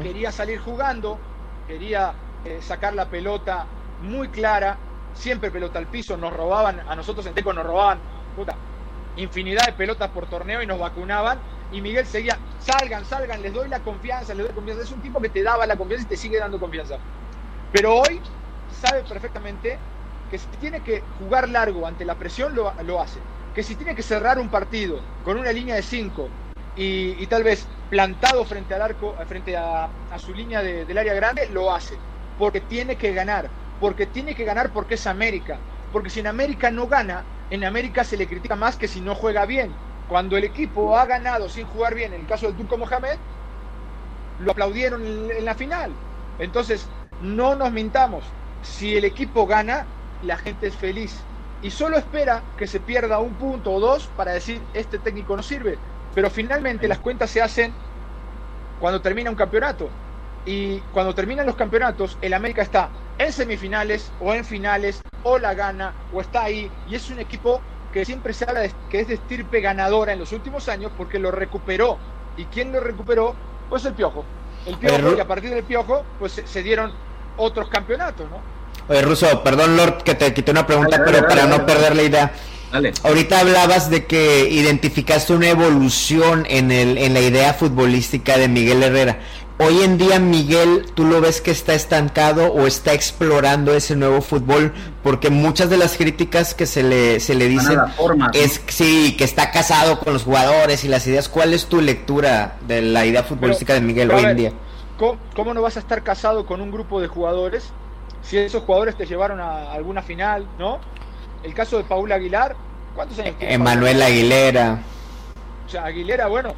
Quería 0.02 0.32
salir 0.32 0.58
jugando, 0.60 1.18
quería 1.66 2.14
eh, 2.44 2.60
sacar 2.62 2.94
la 2.94 3.06
pelota 3.06 3.66
muy 4.02 4.28
clara, 4.28 4.78
siempre 5.12 5.50
pelota 5.50 5.78
al 5.78 5.86
piso, 5.86 6.16
nos 6.16 6.32
robaban, 6.32 6.80
a 6.88 6.96
nosotros 6.96 7.26
en 7.26 7.34
Teco 7.34 7.52
nos 7.52 7.66
robaban 7.66 7.98
puta, 8.34 8.54
infinidad 9.16 9.66
de 9.66 9.72
pelotas 9.72 10.10
por 10.10 10.26
torneo 10.26 10.62
y 10.62 10.66
nos 10.66 10.78
vacunaban. 10.78 11.38
Y 11.70 11.82
Miguel 11.82 12.06
seguía, 12.06 12.38
salgan, 12.60 13.04
salgan, 13.04 13.42
les 13.42 13.52
doy 13.52 13.68
la 13.68 13.80
confianza, 13.80 14.32
les 14.34 14.46
doy 14.46 14.54
confianza. 14.54 14.84
Es 14.84 14.92
un 14.92 15.02
tipo 15.02 15.20
que 15.20 15.28
te 15.28 15.42
daba 15.42 15.66
la 15.66 15.76
confianza 15.76 16.06
y 16.06 16.08
te 16.08 16.16
sigue 16.16 16.38
dando 16.38 16.58
confianza. 16.58 16.96
Pero 17.72 17.96
hoy 17.96 18.22
sabe 18.70 19.02
perfectamente 19.02 19.78
que 20.30 20.38
si 20.38 20.46
tiene 20.60 20.80
que 20.82 21.02
jugar 21.18 21.48
largo 21.48 21.86
ante 21.86 22.06
la 22.06 22.14
presión, 22.14 22.54
lo, 22.54 22.72
lo 22.84 23.00
hace. 23.00 23.18
Que 23.54 23.62
si 23.62 23.74
tiene 23.74 23.94
que 23.94 24.02
cerrar 24.02 24.38
un 24.38 24.48
partido 24.48 25.00
con 25.24 25.38
una 25.38 25.52
línea 25.52 25.74
de 25.74 25.82
5 25.82 26.28
y, 26.78 27.26
tal 27.26 27.42
vez 27.42 27.66
plantado 27.90 28.44
frente 28.44 28.72
al 28.72 28.82
arco, 28.82 29.16
frente 29.26 29.56
a, 29.56 29.88
su 30.18 30.32
línea 30.32 30.62
del 30.62 30.96
área 30.96 31.12
grande, 31.14 31.48
lo 31.48 31.74
hace. 31.74 31.96
Porque 32.38 32.60
tiene 32.60 32.96
que 32.96 33.12
ganar. 33.12 33.50
Porque 33.80 34.06
tiene 34.06 34.34
que 34.34 34.44
ganar 34.44 34.72
porque 34.72 34.94
es 34.94 35.06
América. 35.06 35.58
Porque 35.92 36.10
si 36.10 36.20
en 36.20 36.28
América 36.28 36.70
no 36.70 36.86
gana, 36.86 37.24
en 37.50 37.64
América 37.64 38.04
se 38.04 38.16
le 38.16 38.28
critica 38.28 38.54
más 38.54 38.76
que 38.76 38.86
si 38.86 39.00
no 39.00 39.16
juega 39.16 39.44
bien. 39.44 39.72
Cuando 40.08 40.36
el 40.36 40.44
equipo 40.44 40.96
ha 40.96 41.04
ganado 41.06 41.48
sin 41.48 41.66
jugar 41.66 41.94
bien, 41.94 42.12
en 42.14 42.20
el 42.20 42.26
caso 42.26 42.46
del 42.46 42.56
Turco 42.56 42.78
Mohamed, 42.78 43.18
lo 44.38 44.52
aplaudieron 44.52 45.04
en 45.04 45.44
la 45.44 45.54
final. 45.54 45.90
Entonces, 46.38 46.86
no 47.22 47.56
nos 47.56 47.72
mintamos. 47.72 48.22
Si 48.62 48.96
el 48.96 49.04
equipo 49.04 49.46
gana, 49.46 49.86
la 50.22 50.36
gente 50.36 50.68
es 50.68 50.76
feliz. 50.76 51.24
Y 51.60 51.72
solo 51.72 51.96
espera 51.96 52.42
que 52.56 52.68
se 52.68 52.78
pierda 52.78 53.18
un 53.18 53.34
punto 53.34 53.72
o 53.72 53.80
dos 53.80 54.06
para 54.16 54.32
decir, 54.32 54.62
este 54.74 54.98
técnico 54.98 55.36
no 55.36 55.42
sirve. 55.42 55.76
Pero 56.14 56.30
finalmente 56.30 56.88
las 56.88 56.98
cuentas 56.98 57.30
se 57.30 57.42
hacen 57.42 57.72
cuando 58.80 59.00
termina 59.00 59.30
un 59.30 59.36
campeonato. 59.36 59.88
Y 60.46 60.78
cuando 60.92 61.14
terminan 61.14 61.46
los 61.46 61.56
campeonatos, 61.56 62.16
el 62.22 62.32
América 62.32 62.62
está 62.62 62.88
en 63.18 63.32
semifinales 63.32 64.12
o 64.20 64.32
en 64.32 64.44
finales, 64.44 65.02
o 65.22 65.38
la 65.38 65.54
gana, 65.54 65.92
o 66.12 66.20
está 66.20 66.44
ahí. 66.44 66.70
Y 66.88 66.94
es 66.94 67.10
un 67.10 67.18
equipo 67.18 67.60
que 67.92 68.04
siempre 68.04 68.32
se 68.32 68.44
habla 68.44 68.60
de 68.60 68.72
que 68.90 69.00
es 69.00 69.08
de 69.08 69.14
estirpe 69.14 69.60
ganadora 69.60 70.12
en 70.12 70.18
los 70.18 70.32
últimos 70.32 70.68
años 70.68 70.92
porque 70.96 71.18
lo 71.18 71.30
recuperó. 71.30 71.98
¿Y 72.36 72.44
quién 72.46 72.72
lo 72.72 72.80
recuperó? 72.80 73.34
Pues 73.68 73.84
el 73.84 73.94
Piojo. 73.94 74.24
El 74.66 74.78
Piojo, 74.78 75.16
y 75.16 75.20
a 75.20 75.26
partir 75.26 75.50
del 75.50 75.64
Piojo, 75.64 76.04
pues 76.18 76.42
se, 76.44 76.62
dieron 76.62 76.92
otros 77.36 77.68
campeonatos, 77.68 78.28
¿no? 78.30 78.40
Oye, 78.88 79.02
Russo, 79.02 79.42
perdón, 79.42 79.76
Lord, 79.76 80.02
que 80.02 80.14
te 80.14 80.32
quité 80.32 80.50
una 80.50 80.66
pregunta, 80.66 81.02
pero 81.04 81.26
para 81.26 81.46
no 81.46 81.64
perder 81.66 81.96
la 81.96 82.02
idea. 82.02 82.32
Ahorita 83.02 83.40
hablabas 83.40 83.90
de 83.90 84.06
que 84.06 84.48
identificaste 84.50 85.32
una 85.32 85.48
evolución 85.48 86.46
en, 86.48 86.70
el, 86.70 86.98
en 86.98 87.14
la 87.14 87.20
idea 87.20 87.54
futbolística 87.54 88.36
de 88.38 88.48
Miguel 88.48 88.82
Herrera. 88.82 89.18
Hoy 89.60 89.82
en 89.82 89.98
día 89.98 90.20
Miguel, 90.20 90.86
¿tú 90.94 91.04
lo 91.04 91.20
ves 91.20 91.40
que 91.40 91.50
está 91.50 91.74
estancado 91.74 92.52
o 92.52 92.68
está 92.68 92.92
explorando 92.92 93.74
ese 93.74 93.96
nuevo 93.96 94.22
fútbol? 94.22 94.72
Porque 95.02 95.30
muchas 95.30 95.68
de 95.68 95.76
las 95.76 95.96
críticas 95.96 96.54
que 96.54 96.64
se 96.64 96.84
le, 96.84 97.18
se 97.18 97.34
le 97.34 97.48
dicen 97.48 97.80
es 98.34 98.60
sí, 98.68 99.16
que 99.18 99.24
está 99.24 99.50
casado 99.50 99.98
con 99.98 100.12
los 100.12 100.22
jugadores 100.22 100.84
y 100.84 100.88
las 100.88 101.04
ideas. 101.08 101.28
¿Cuál 101.28 101.54
es 101.54 101.66
tu 101.66 101.80
lectura 101.80 102.56
de 102.68 102.82
la 102.82 103.04
idea 103.04 103.24
futbolística 103.24 103.74
de 103.74 103.80
Miguel 103.80 104.12
hoy 104.12 104.22
en 104.22 104.36
día? 104.36 104.52
¿cómo, 105.34 105.54
no 105.54 105.62
vas 105.62 105.76
a 105.76 105.80
estar 105.80 106.02
casado 106.02 106.44
con 106.44 106.60
un 106.60 106.70
grupo 106.70 107.00
de 107.00 107.08
jugadores 107.08 107.72
si 108.22 108.36
esos 108.36 108.62
jugadores 108.64 108.96
te 108.96 109.06
llevaron 109.06 109.40
a 109.40 109.72
alguna 109.72 110.02
final, 110.02 110.46
no? 110.58 110.80
El 111.42 111.54
caso 111.54 111.78
de 111.78 111.84
Paul 111.84 112.10
Aguilar, 112.10 112.56
¿cuántos 112.94 113.18
años 113.18 113.36
tiene? 113.38 113.54
Emanuel 113.54 114.02
Aguilera. 114.02 114.78
O 115.66 115.68
sea, 115.68 115.84
Aguilera, 115.84 116.26
bueno, 116.26 116.54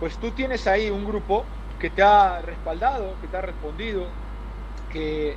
pues 0.00 0.16
tú 0.18 0.30
tienes 0.32 0.66
ahí 0.66 0.90
un 0.90 1.04
grupo 1.04 1.44
que 1.78 1.90
te 1.90 2.02
ha 2.02 2.40
respaldado, 2.40 3.14
que 3.20 3.28
te 3.28 3.36
ha 3.36 3.40
respondido, 3.42 4.06
que 4.92 5.36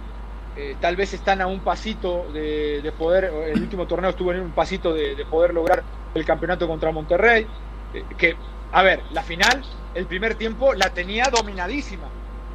eh, 0.55 0.75
tal 0.81 0.95
vez 0.95 1.13
están 1.13 1.41
a 1.41 1.47
un 1.47 1.59
pasito 1.59 2.25
de, 2.33 2.91
poder, 2.97 3.25
el 3.25 3.61
último 3.61 3.85
torneo 3.85 4.09
estuvo 4.09 4.31
en 4.31 4.41
un 4.41 4.51
pasito 4.51 4.93
de, 4.93 5.25
poder 5.29 5.53
lograr 5.53 5.83
el 6.15 6.25
campeonato 6.25 6.67
contra 6.67 6.91
Monterrey, 6.91 7.45
eh, 7.93 8.03
que, 8.17 8.35
a 8.71 8.81
ver, 8.81 9.03
la 9.11 9.21
final, 9.23 9.63
el 9.93 10.05
primer 10.07 10.35
tiempo 10.35 10.73
la 10.73 10.89
tenía 10.89 11.25
dominadísima, 11.25 12.07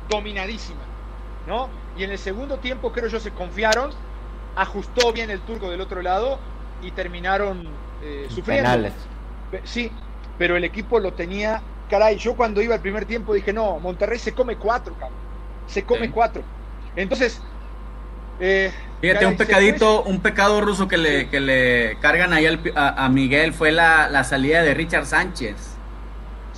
dominadísima, 0.09 0.81
¿no? 1.46 1.68
Y 1.96 2.05
en 2.05 2.11
el 2.11 2.18
segundo 2.18 2.59
tiempo 2.59 2.92
creo 2.92 3.09
yo 3.09 3.20
se 3.20 3.31
confiaron, 3.31 3.90
ajustó 4.57 5.12
bien 5.12 5.31
el 5.31 5.41
turco 5.41 5.71
del 5.71 5.81
otro 5.81 6.03
lado 6.03 6.38
y 6.83 6.91
terminaron 6.91 7.69
eh, 8.03 8.27
sufriendo. 8.29 8.88
Sí, 9.65 9.91
pero 10.38 10.57
el 10.57 10.65
equipo 10.65 10.99
lo 10.99 11.12
tenía 11.12 11.62
caray, 11.93 12.17
yo 12.17 12.35
cuando 12.35 12.62
iba 12.62 12.75
al 12.75 12.81
primer 12.81 13.05
tiempo 13.05 13.35
dije, 13.35 13.53
no, 13.53 13.79
Monterrey 13.79 14.19
se 14.19 14.33
come 14.33 14.57
cuatro, 14.57 14.95
cabrón. 14.95 15.19
Se 15.67 15.85
come 15.85 16.11
cuatro. 16.11 16.43
Entonces, 16.97 17.38
eh, 18.41 18.73
Fíjate, 19.03 19.27
un 19.27 19.37
pecadito, 19.37 20.03
un 20.03 20.21
pecado 20.21 20.62
ruso 20.62 20.88
que 20.88 20.97
le, 20.97 21.29
que 21.29 21.38
le 21.38 21.99
cargan 22.01 22.33
ahí 22.33 22.47
a, 22.75 23.09
Miguel 23.11 23.53
fue 23.53 23.73
la, 23.73 24.25
salida 24.25 24.62
de 24.62 24.73
Richard 24.73 25.05
Sánchez. 25.05 25.77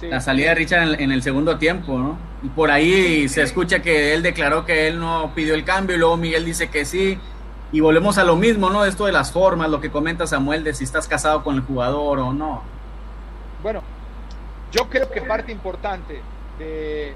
La 0.03 0.21
salida 0.21 0.51
de 0.51 0.55
Richard 0.55 1.01
en, 1.01 1.11
el 1.11 1.23
segundo 1.23 1.59
tiempo, 1.59 1.99
¿no? 1.99 2.19
Y 2.43 2.49
por 2.49 2.71
ahí 2.71 3.29
se 3.29 3.43
escucha 3.43 3.81
que 3.81 4.15
él 4.15 4.23
declaró 4.23 4.65
que 4.65 4.87
él 4.87 5.01
no 5.01 5.33
pidió 5.35 5.55
el 5.55 5.65
cambio 5.65 5.97
y 5.97 5.99
luego 5.99 6.17
Miguel 6.17 6.45
dice 6.45 6.69
que 6.69 6.85
sí. 6.85 7.19
Y 7.75 7.81
volvemos 7.81 8.19
a 8.19 8.25
lo 8.25 8.37
mismo, 8.37 8.71
¿no? 8.71 8.85
Esto 8.85 9.07
de 9.07 9.11
las 9.11 9.33
formas, 9.33 9.69
lo 9.69 9.81
que 9.81 9.91
comenta 9.91 10.29
Samuel 10.29 10.63
de 10.63 10.75
si 10.75 10.85
estás 10.85 11.09
casado 11.09 11.43
con 11.43 11.57
el 11.57 11.63
jugador 11.63 12.21
o 12.21 12.33
no. 12.33 12.63
Bueno, 13.65 13.83
yo 14.71 14.89
creo 14.89 15.11
que 15.11 15.21
parte 15.23 15.51
importante 15.51 16.23
de 16.57 17.15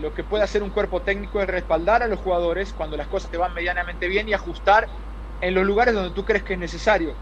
lo 0.00 0.12
que 0.12 0.24
puede 0.24 0.42
hacer 0.42 0.64
un 0.64 0.70
cuerpo 0.70 1.02
técnico 1.02 1.40
es 1.40 1.46
respaldar 1.46 2.02
a 2.02 2.08
los 2.08 2.18
jugadores 2.18 2.74
cuando 2.76 2.96
las 2.96 3.06
cosas 3.06 3.30
te 3.30 3.36
van 3.36 3.54
medianamente 3.54 4.08
bien 4.08 4.28
y 4.28 4.32
ajustar 4.32 4.88
en 5.40 5.54
los 5.54 5.64
lugares 5.64 5.94
donde 5.94 6.10
tú 6.10 6.24
crees 6.24 6.42
que 6.42 6.54
es 6.54 6.58
necesario. 6.58 7.14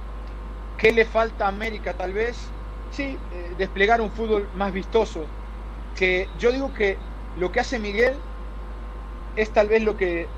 ¿Qué 0.79 0.91
le 0.91 1.05
falta 1.05 1.45
a 1.45 1.49
América 1.49 1.93
tal 1.93 2.15
vez? 2.15 2.49
Sí, 2.93 3.19
eh, 3.35 3.55
desplegar 3.59 4.01
un 4.01 4.11
fútbol 4.11 4.49
más 4.57 4.73
vistoso. 4.73 5.27
Que 5.99 6.31
yo 6.39 6.51
digo 6.51 6.73
que 6.73 6.97
lo 7.39 7.53
que 7.53 7.61
hace 7.61 7.79
Miguel 7.79 8.15
es 9.37 9.51
tal 9.51 9.69
vez 9.69 9.83
lo 9.83 9.99
que 9.99 10.29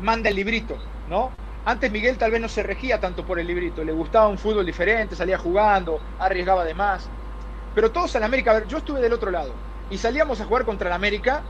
manda 0.00 0.30
el 0.30 0.36
librito, 0.36 0.76
¿no? 1.08 1.30
Antes 1.64 1.90
Miguel 1.90 2.16
tal 2.16 2.30
vez 2.30 2.40
no 2.40 2.48
se 2.48 2.62
regía 2.62 3.00
tanto 3.00 3.26
por 3.26 3.38
el 3.38 3.46
librito, 3.46 3.84
le 3.84 3.92
gustaba 3.92 4.28
un 4.28 4.38
fútbol 4.38 4.64
diferente, 4.64 5.16
salía 5.16 5.38
jugando, 5.38 6.00
arriesgaba 6.18 6.64
de 6.64 6.74
más. 6.74 7.10
Pero 7.74 7.90
todos 7.92 8.14
en 8.14 8.22
América, 8.22 8.52
a 8.52 8.54
ver, 8.54 8.66
yo 8.66 8.78
estuve 8.78 9.00
del 9.00 9.12
otro 9.12 9.30
lado 9.30 9.52
y 9.90 9.98
salíamos 9.98 10.40
a 10.40 10.44
jugar 10.46 10.64
contra 10.64 10.88
el 10.88 10.94
América 10.94 11.42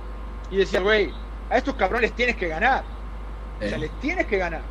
y 0.51 0.57
decía, 0.57 0.81
güey, 0.81 1.13
a 1.51 1.57
estos 1.57 1.75
cabrones 1.75 2.13
tienes 2.15 2.37
que 2.37 2.49
ganar. 2.49 2.85
O 3.65 3.67
sea, 3.67 3.79
les 3.79 3.91
tienes 4.01 4.27
que 4.27 4.39
ganar. 4.39 4.63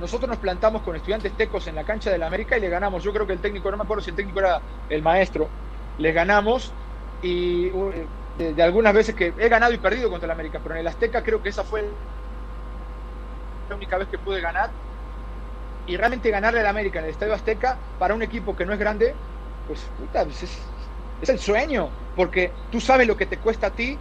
Nosotros 0.00 0.28
nos 0.28 0.38
plantamos 0.38 0.82
con 0.82 0.96
estudiantes 0.96 1.36
tecos 1.36 1.66
en 1.66 1.74
la 1.74 1.84
cancha 1.84 2.10
del 2.10 2.22
América 2.22 2.56
y 2.56 2.60
le 2.60 2.68
ganamos. 2.68 3.02
Yo 3.02 3.12
creo 3.12 3.26
que 3.26 3.32
el 3.34 3.40
técnico, 3.40 3.70
no 3.70 3.76
me 3.76 3.84
acuerdo 3.84 4.02
si 4.02 4.10
el 4.10 4.16
técnico 4.16 4.40
era 4.40 4.62
el 4.88 5.02
maestro, 5.02 5.48
les 5.98 6.14
ganamos 6.14 6.72
y 7.20 7.70
de, 8.38 8.54
de 8.54 8.62
algunas 8.62 8.94
veces 8.94 9.14
que 9.14 9.34
he 9.38 9.48
ganado 9.48 9.72
y 9.72 9.78
perdido 9.78 10.10
contra 10.10 10.26
el 10.26 10.32
América, 10.32 10.60
pero 10.62 10.74
en 10.74 10.80
el 10.80 10.88
Azteca 10.88 11.22
creo 11.22 11.42
que 11.42 11.50
esa 11.50 11.64
fue 11.64 11.84
la 13.72 13.76
única 13.76 13.98
vez 13.98 14.08
que 14.08 14.18
pude 14.18 14.40
ganar. 14.40 14.70
Y 15.86 15.96
realmente 15.96 16.30
ganarle 16.30 16.60
al 16.60 16.66
América 16.66 17.00
en 17.00 17.06
el 17.06 17.10
Estadio 17.10 17.34
Azteca 17.34 17.76
para 17.98 18.14
un 18.14 18.22
equipo 18.22 18.54
que 18.54 18.64
no 18.64 18.72
es 18.72 18.78
grande, 18.78 19.14
pues, 19.66 19.80
puta, 19.98 20.24
pues 20.24 20.42
es, 20.44 20.58
es, 21.20 21.28
el 21.28 21.38
sueño, 21.38 21.88
porque 22.14 22.52
tú 22.70 22.80
sabes 22.80 23.08
lo 23.08 23.16
que 23.16 23.26
te 23.26 23.38
cuesta 23.38 23.68
a 23.68 23.70
ti 23.70 23.98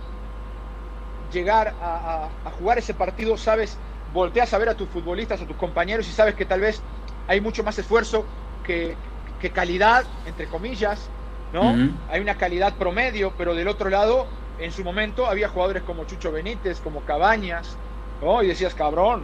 llegar 1.32 1.74
a, 1.82 2.30
jugar 2.60 2.78
ese 2.78 2.94
partido, 2.94 3.38
sabes, 3.38 3.78
volteas 4.14 4.54
a 4.54 4.58
ver 4.58 4.70
a 4.70 4.76
tus 4.76 4.90
futbolistas, 4.90 5.42
a 5.42 5.46
tus 5.46 5.56
compañeros 5.56 6.08
y 6.08 6.12
sabes 6.12 6.36
que 6.36 6.46
tal 6.46 6.60
vez 6.60 6.82
hay 7.28 7.40
mucho 7.40 7.64
más 7.64 7.80
esfuerzo 7.80 8.26
que, 8.64 8.96
que 9.40 9.50
calidad, 9.50 10.04
entre 10.28 10.48
comillas, 10.48 11.10
¿no? 11.54 11.74
Hay 12.10 12.22
una 12.22 12.36
calidad 12.36 12.76
promedio, 12.76 13.34
pero 13.38 13.56
del 13.56 13.70
otro 13.70 13.90
lado, 13.90 14.28
en 14.60 14.72
su 14.72 14.84
momento 14.84 15.26
había 15.26 15.48
jugadores 15.48 15.84
como 15.84 16.04
Chucho 16.06 16.32
Benítez, 16.32 16.80
como 16.82 17.02
Cabañas, 17.02 17.78
¿no? 18.22 18.44
Y 18.44 18.48
decías, 18.48 18.76
cabrón, 18.76 19.24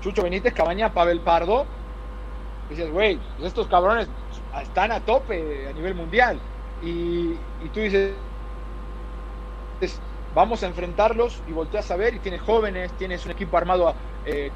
Chucho 0.00 0.22
Benítez, 0.22 0.52
Cabaña, 0.54 0.92
Pavel 0.92 1.20
Pardo. 1.20 1.66
dices, 2.70 2.90
güey, 2.90 3.18
pues 3.36 3.48
estos 3.48 3.66
cabrones 3.66 4.08
están 4.62 4.92
a 4.92 5.00
tope 5.00 5.68
a 5.68 5.72
nivel 5.72 5.94
mundial. 5.94 6.38
Y, 6.82 7.34
tú 7.72 7.80
dices, 7.80 8.12
vamos 10.34 10.62
a 10.62 10.66
enfrentarlos 10.66 11.42
y 11.48 11.52
volteas 11.52 11.90
a 11.90 11.96
ver 11.96 12.14
y 12.14 12.18
tienes 12.18 12.42
jóvenes, 12.42 12.92
tienes 12.92 13.24
un 13.24 13.32
equipo 13.32 13.56
armado 13.56 13.88
a, 13.88 13.94
eh, 14.26 14.50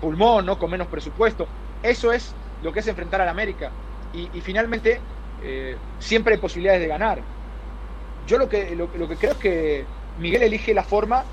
pulmón, 0.00 0.46
¿no? 0.46 0.58
Con 0.58 0.70
menos 0.70 0.86
presupuesto. 0.86 1.46
Eso 1.82 2.12
es 2.12 2.34
lo 2.62 2.72
que 2.72 2.80
es 2.80 2.88
enfrentar 2.88 3.20
al 3.20 3.28
América. 3.28 3.70
Y, 4.12 4.40
finalmente, 4.40 5.00
eh, 5.42 5.76
siempre 5.98 6.34
hay 6.34 6.40
posibilidades 6.40 6.80
de 6.80 6.88
ganar. 6.88 7.20
Yo 8.26 8.38
lo 8.38 8.48
que, 8.48 8.74
lo, 8.74 8.90
que 8.90 9.16
creo 9.16 9.32
es 9.32 9.38
que 9.38 9.84
Miguel 10.18 10.42
elige 10.42 10.74
la 10.74 10.82
forma 10.82 11.24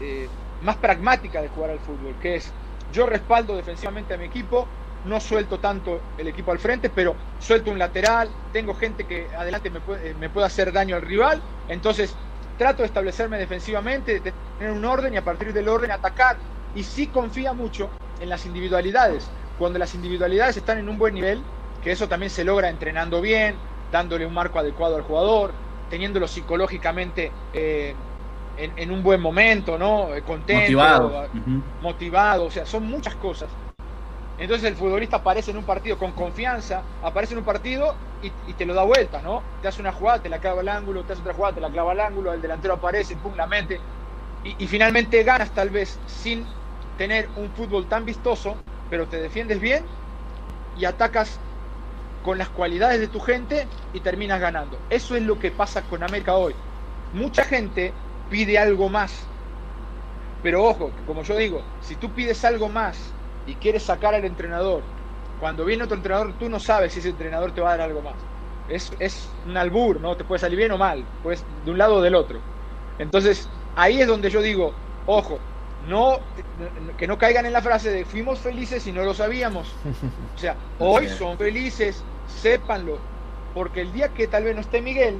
eh, 0.00 0.28
más 0.62 0.76
pragmática 0.76 1.42
de 1.42 1.48
jugar 1.48 1.70
al 1.70 1.78
fútbol, 1.80 2.14
que 2.20 2.36
es 2.36 2.52
yo 2.92 3.06
respaldo 3.06 3.56
defensivamente 3.56 4.14
a 4.14 4.16
mi 4.16 4.26
equipo, 4.26 4.66
no 5.04 5.18
suelto 5.18 5.58
tanto 5.58 6.00
el 6.18 6.28
equipo 6.28 6.52
al 6.52 6.58
frente, 6.58 6.90
pero 6.90 7.16
suelto 7.40 7.70
un 7.70 7.78
lateral, 7.78 8.28
tengo 8.52 8.74
gente 8.74 9.04
que 9.04 9.28
adelante 9.36 9.70
me 9.70 9.80
puede, 9.80 10.46
hacer 10.46 10.72
daño 10.72 10.96
al 10.96 11.02
rival, 11.02 11.42
entonces 11.68 12.14
trato 12.58 12.82
de 12.82 12.86
establecerme 12.86 13.38
defensivamente, 13.38 14.20
de 14.20 14.32
tener 14.58 14.72
un 14.72 14.84
orden 14.84 15.14
y 15.14 15.16
a 15.16 15.24
partir 15.24 15.52
del 15.52 15.68
orden 15.68 15.90
atacar. 15.90 16.36
Y 16.74 16.84
sí 16.84 17.08
confía 17.08 17.52
mucho 17.52 17.90
en 18.20 18.28
las 18.28 18.46
individualidades. 18.46 19.28
Cuando 19.58 19.78
las 19.78 19.94
individualidades 19.94 20.56
están 20.56 20.78
en 20.78 20.88
un 20.88 20.98
buen 20.98 21.14
nivel, 21.14 21.42
que 21.82 21.92
eso 21.92 22.08
también 22.08 22.30
se 22.30 22.44
logra 22.44 22.68
entrenando 22.68 23.20
bien, 23.20 23.56
dándole 23.90 24.24
un 24.24 24.32
marco 24.32 24.58
adecuado 24.58 24.96
al 24.96 25.02
jugador, 25.02 25.52
teniéndolo 25.90 26.28
psicológicamente 26.28 27.32
eh, 27.52 27.94
en, 28.76 28.90
un 28.90 29.02
buen 29.02 29.20
momento, 29.20 29.78
¿no? 29.78 30.14
Eh, 30.14 30.22
contento, 30.22 30.62
motivado. 30.62 31.28
motivado, 31.80 32.44
o 32.44 32.50
sea, 32.50 32.66
son 32.66 32.86
muchas 32.86 33.14
cosas. 33.16 33.48
Entonces 34.38 34.68
el 34.68 34.76
futbolista 34.76 35.18
aparece 35.18 35.50
en 35.50 35.58
un 35.58 35.64
partido 35.64 35.98
con 35.98 36.12
confianza, 36.12 36.82
aparece 37.02 37.34
en 37.34 37.38
un 37.38 37.44
partido 37.44 37.94
y, 38.22 38.52
te 38.52 38.66
lo 38.66 38.74
da 38.74 38.82
vuelta, 38.84 39.20
¿no? 39.22 39.42
Te 39.60 39.68
hace 39.68 39.80
una 39.80 39.92
jugada, 39.92 40.20
te 40.20 40.28
la 40.28 40.38
clava 40.38 40.60
al 40.60 40.68
ángulo, 40.68 41.02
te 41.04 41.12
hace 41.12 41.22
otra 41.22 41.34
jugada, 41.34 41.54
te 41.54 41.60
la 41.60 41.70
clava 41.70 41.92
al 41.92 42.00
ángulo, 42.00 42.32
el 42.32 42.40
delantero 42.40 42.74
aparece, 42.74 43.16
pum, 43.16 43.34
la 43.36 43.46
mente. 43.46 43.80
Y, 44.44 44.64
y 44.64 44.66
finalmente 44.66 45.22
ganas 45.22 45.50
tal 45.50 45.70
vez 45.70 45.98
sin 46.06 46.46
tener 46.98 47.28
un 47.36 47.50
fútbol 47.50 47.86
tan 47.86 48.04
vistoso, 48.04 48.56
pero 48.90 49.06
te 49.06 49.20
defiendes 49.20 49.60
bien 49.60 49.84
y 50.78 50.84
atacas 50.84 51.38
con 52.24 52.38
las 52.38 52.48
cualidades 52.48 53.00
de 53.00 53.08
tu 53.08 53.20
gente 53.20 53.66
y 53.92 54.00
terminas 54.00 54.40
ganando. 54.40 54.78
Eso 54.90 55.16
es 55.16 55.22
lo 55.22 55.38
que 55.38 55.50
pasa 55.50 55.82
con 55.82 56.02
América 56.02 56.34
hoy. 56.34 56.54
Mucha 57.12 57.44
gente 57.44 57.92
pide 58.30 58.58
algo 58.58 58.88
más. 58.88 59.26
Pero 60.42 60.64
ojo, 60.64 60.90
como 61.06 61.22
yo 61.22 61.36
digo, 61.36 61.62
si 61.80 61.94
tú 61.96 62.10
pides 62.10 62.44
algo 62.44 62.68
más 62.68 62.98
y 63.46 63.54
quieres 63.54 63.84
sacar 63.84 64.14
al 64.14 64.24
entrenador, 64.24 64.82
cuando 65.40 65.64
viene 65.64 65.84
otro 65.84 65.96
entrenador 65.96 66.32
tú 66.38 66.48
no 66.48 66.58
sabes 66.58 66.92
si 66.92 66.98
ese 66.98 67.10
entrenador 67.10 67.52
te 67.52 67.60
va 67.60 67.72
a 67.72 67.76
dar 67.76 67.88
algo 67.88 68.02
más. 68.02 68.14
Es, 68.68 68.92
es 68.98 69.28
un 69.46 69.56
albur, 69.56 70.00
¿no? 70.00 70.16
Te 70.16 70.24
puede 70.24 70.40
salir 70.40 70.58
bien 70.58 70.72
o 70.72 70.78
mal, 70.78 71.04
pues 71.22 71.44
de 71.64 71.70
un 71.70 71.78
lado 71.78 71.96
o 71.96 72.00
del 72.00 72.14
otro. 72.14 72.38
Entonces, 72.98 73.48
ahí 73.76 74.00
es 74.00 74.06
donde 74.06 74.30
yo 74.30 74.40
digo, 74.40 74.72
ojo, 75.06 75.38
no 75.88 76.20
que 76.96 77.06
no 77.06 77.18
caigan 77.18 77.46
en 77.46 77.52
la 77.52 77.60
frase 77.60 77.90
de 77.90 78.04
fuimos 78.04 78.38
felices 78.38 78.86
y 78.86 78.92
no 78.92 79.04
lo 79.04 79.14
sabíamos. 79.14 79.68
O 80.36 80.38
sea, 80.38 80.56
hoy 80.78 81.08
son 81.08 81.36
felices, 81.36 82.02
sépanlo, 82.26 82.98
porque 83.54 83.80
el 83.80 83.92
día 83.92 84.08
que 84.08 84.26
tal 84.26 84.44
vez 84.44 84.54
no 84.54 84.60
esté 84.60 84.80
Miguel, 84.80 85.18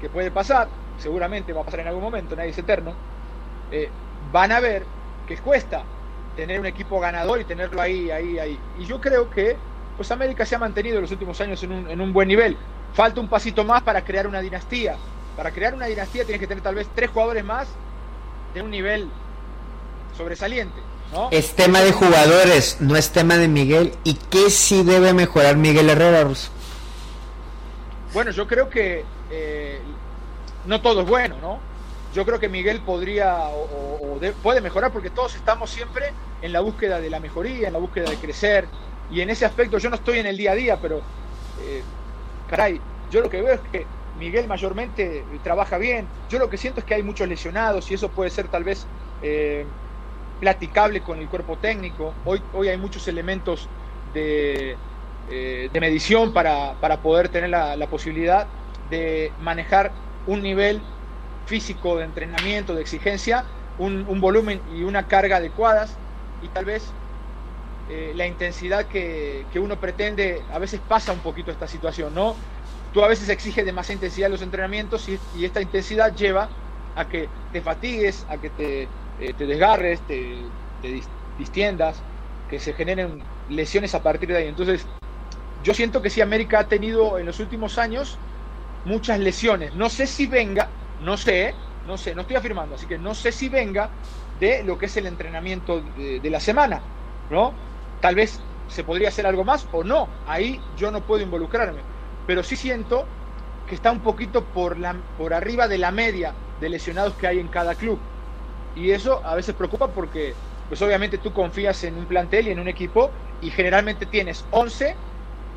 que 0.00 0.08
puede 0.08 0.30
pasar, 0.30 0.68
seguramente 0.98 1.52
va 1.52 1.62
a 1.62 1.64
pasar 1.64 1.80
en 1.80 1.88
algún 1.88 2.02
momento, 2.02 2.36
nadie 2.36 2.50
es 2.50 2.58
eterno, 2.58 2.94
eh, 3.70 3.88
van 4.32 4.52
a 4.52 4.60
ver 4.60 4.84
que 5.26 5.36
cuesta 5.38 5.82
tener 6.36 6.60
un 6.60 6.66
equipo 6.66 7.00
ganador 7.00 7.40
y 7.40 7.44
tenerlo 7.44 7.80
ahí, 7.80 8.10
ahí, 8.10 8.38
ahí. 8.38 8.58
Y 8.78 8.84
yo 8.86 9.00
creo 9.00 9.30
que 9.30 9.56
pues 9.96 10.10
América 10.10 10.44
se 10.44 10.56
ha 10.56 10.58
mantenido 10.58 10.96
en 10.96 11.02
los 11.02 11.10
últimos 11.12 11.40
años 11.40 11.62
en 11.62 11.72
un, 11.72 11.90
en 11.90 12.00
un 12.00 12.12
buen 12.12 12.28
nivel. 12.28 12.56
Falta 12.94 13.20
un 13.20 13.28
pasito 13.28 13.64
más 13.64 13.82
para 13.82 14.04
crear 14.04 14.26
una 14.26 14.40
dinastía. 14.40 14.96
Para 15.36 15.50
crear 15.50 15.74
una 15.74 15.86
dinastía 15.86 16.24
tienes 16.24 16.40
que 16.40 16.46
tener 16.46 16.62
tal 16.62 16.74
vez 16.74 16.88
tres 16.94 17.10
jugadores 17.10 17.44
más 17.44 17.68
de 18.54 18.62
un 18.62 18.70
nivel 18.70 19.08
sobresaliente. 20.16 20.80
¿no? 21.12 21.28
Es 21.30 21.54
tema 21.54 21.80
de 21.80 21.92
jugadores, 21.92 22.78
no 22.80 22.96
es 22.96 23.10
tema 23.10 23.36
de 23.36 23.48
Miguel. 23.48 23.94
¿Y 24.04 24.14
qué 24.14 24.50
sí 24.50 24.82
debe 24.82 25.12
mejorar 25.12 25.56
Miguel 25.56 25.90
Herrera? 25.90 26.28
Bueno, 28.12 28.30
yo 28.30 28.46
creo 28.46 28.70
que 28.70 29.04
eh, 29.30 29.80
no 30.66 30.80
todo 30.80 31.02
es 31.02 31.08
bueno, 31.08 31.36
¿no? 31.40 31.58
Yo 32.14 32.24
creo 32.24 32.38
que 32.38 32.48
Miguel 32.48 32.80
podría 32.80 33.48
o, 33.48 34.18
de, 34.20 34.32
puede 34.32 34.60
mejorar 34.60 34.92
porque 34.92 35.10
todos 35.10 35.34
estamos 35.34 35.70
siempre 35.70 36.12
en 36.42 36.52
la 36.52 36.60
búsqueda 36.60 37.00
de 37.00 37.10
la 37.10 37.18
mejoría, 37.18 37.66
en 37.66 37.72
la 37.72 37.80
búsqueda 37.80 38.08
de 38.08 38.16
crecer. 38.16 38.66
Y 39.10 39.20
en 39.20 39.30
ese 39.30 39.44
aspecto 39.44 39.78
yo 39.78 39.90
no 39.90 39.96
estoy 39.96 40.18
en 40.18 40.26
el 40.26 40.36
día 40.36 40.52
a 40.52 40.54
día, 40.54 40.78
pero 40.80 40.98
eh, 41.62 41.82
caray, 42.48 42.80
yo 43.10 43.20
lo 43.20 43.28
que 43.28 43.42
veo 43.42 43.54
es 43.54 43.60
que 43.72 43.86
Miguel 44.18 44.46
mayormente 44.46 45.24
trabaja 45.42 45.76
bien. 45.78 46.06
Yo 46.30 46.38
lo 46.38 46.48
que 46.48 46.56
siento 46.56 46.80
es 46.80 46.86
que 46.86 46.94
hay 46.94 47.02
muchos 47.02 47.28
lesionados 47.28 47.90
y 47.90 47.94
eso 47.94 48.08
puede 48.10 48.30
ser 48.30 48.46
tal 48.48 48.62
vez 48.62 48.86
eh, 49.22 49.66
platicable 50.40 51.00
con 51.00 51.18
el 51.18 51.28
cuerpo 51.28 51.56
técnico. 51.58 52.14
Hoy, 52.24 52.40
hoy 52.52 52.68
hay 52.68 52.76
muchos 52.76 53.08
elementos 53.08 53.68
de, 54.12 54.76
eh, 55.30 55.70
medición 55.72 56.32
para, 56.32 56.74
para, 56.80 56.98
poder 56.98 57.28
tener 57.28 57.50
la, 57.50 57.86
posibilidad 57.88 58.46
de 58.90 59.32
manejar 59.40 59.92
un 60.26 60.42
nivel 60.42 60.82
físico 61.46 61.96
de 61.96 62.04
entrenamiento, 62.04 62.74
de 62.74 62.82
exigencia, 62.82 63.44
un, 63.76 64.04
un 64.08 64.20
volumen 64.20 64.62
y 64.66 64.82
una 64.82 65.06
carga 65.06 65.36
adecuadas 65.36 65.98
y 66.40 66.48
tal 66.48 66.64
vez 66.64 66.92
eh, 67.88 68.12
la 68.14 68.26
intensidad 68.26 68.86
que, 68.86 69.46
que, 69.50 69.58
uno 69.58 69.78
pretende, 69.78 70.42
a 70.50 70.58
veces 70.58 70.80
pasa 70.80 71.12
un 71.12 71.20
poquito 71.20 71.50
esta 71.50 71.68
situación, 71.68 72.14
¿no? 72.14 72.34
Tú 72.92 73.02
a 73.04 73.08
veces 73.08 73.28
exiges 73.28 73.64
demasiada 73.64 73.94
intensidad 73.94 74.26
en 74.26 74.32
los 74.32 74.42
entrenamientos 74.42 75.08
y, 75.08 75.18
y 75.34 75.44
esta 75.44 75.60
intensidad 75.60 76.14
lleva 76.14 76.48
a 76.94 77.08
que 77.08 77.28
te 77.50 77.60
fatigues, 77.60 78.24
a 78.28 78.38
que 78.38 78.50
te, 78.50 78.82
eh, 79.18 79.34
te 79.34 79.46
desgarres, 79.46 80.00
te, 80.06 80.52
te, 80.80 81.02
distiendas, 81.36 82.02
que 82.48 82.58
se 82.58 82.72
generen 82.72 83.22
lesiones 83.48 83.94
a 83.94 84.02
partir 84.02 84.28
de 84.28 84.36
ahí. 84.38 84.46
Entonces, 84.46 84.86
yo 85.62 85.74
siento 85.74 86.00
que 86.00 86.10
sí, 86.10 86.20
América 86.20 86.60
ha 86.60 86.68
tenido 86.68 87.18
en 87.18 87.26
los 87.26 87.40
últimos 87.40 87.78
años 87.78 88.18
muchas 88.84 89.18
lesiones. 89.18 89.74
No 89.74 89.88
sé 89.88 90.06
si 90.06 90.26
venga, 90.26 90.68
no 91.02 91.16
sé, 91.16 91.54
no 91.86 91.98
sé, 91.98 92.14
no 92.14 92.22
estoy 92.22 92.36
afirmando, 92.36 92.74
así 92.74 92.86
que 92.86 92.98
no 92.98 93.14
sé 93.14 93.32
si 93.32 93.48
venga 93.48 93.90
de 94.40 94.62
lo 94.64 94.78
que 94.78 94.86
es 94.86 94.96
el 94.96 95.06
entrenamiento 95.06 95.80
de, 95.96 96.30
la 96.30 96.40
semana, 96.40 96.80
¿no? 97.30 97.52
Tal 98.00 98.14
vez 98.14 98.40
se 98.68 98.84
podría 98.84 99.08
hacer 99.08 99.26
algo 99.26 99.44
más 99.44 99.66
o 99.72 99.84
no, 99.84 100.08
ahí 100.26 100.60
yo 100.76 100.90
no 100.90 101.00
puedo 101.00 101.22
involucrarme, 101.22 101.80
pero 102.26 102.42
sí 102.42 102.56
siento 102.56 103.06
que 103.68 103.74
está 103.74 103.90
un 103.90 104.00
poquito 104.00 104.44
por, 104.44 104.78
la, 104.78 104.94
por 105.16 105.32
arriba 105.32 105.68
de 105.68 105.78
la 105.78 105.90
media 105.90 106.34
de 106.60 106.68
lesionados 106.68 107.14
que 107.14 107.26
hay 107.26 107.38
en 107.38 107.48
cada 107.48 107.74
club. 107.74 107.98
Y 108.76 108.90
eso 108.90 109.20
a 109.24 109.34
veces 109.34 109.54
preocupa 109.54 109.88
porque, 109.88 110.34
pues 110.68 110.82
obviamente 110.82 111.18
tú 111.18 111.32
confías 111.32 111.84
en 111.84 111.96
un 111.96 112.06
plantel 112.06 112.48
y 112.48 112.50
en 112.50 112.58
un 112.58 112.68
equipo 112.68 113.10
y 113.40 113.50
generalmente 113.50 114.06
tienes 114.06 114.44
11 114.50 114.96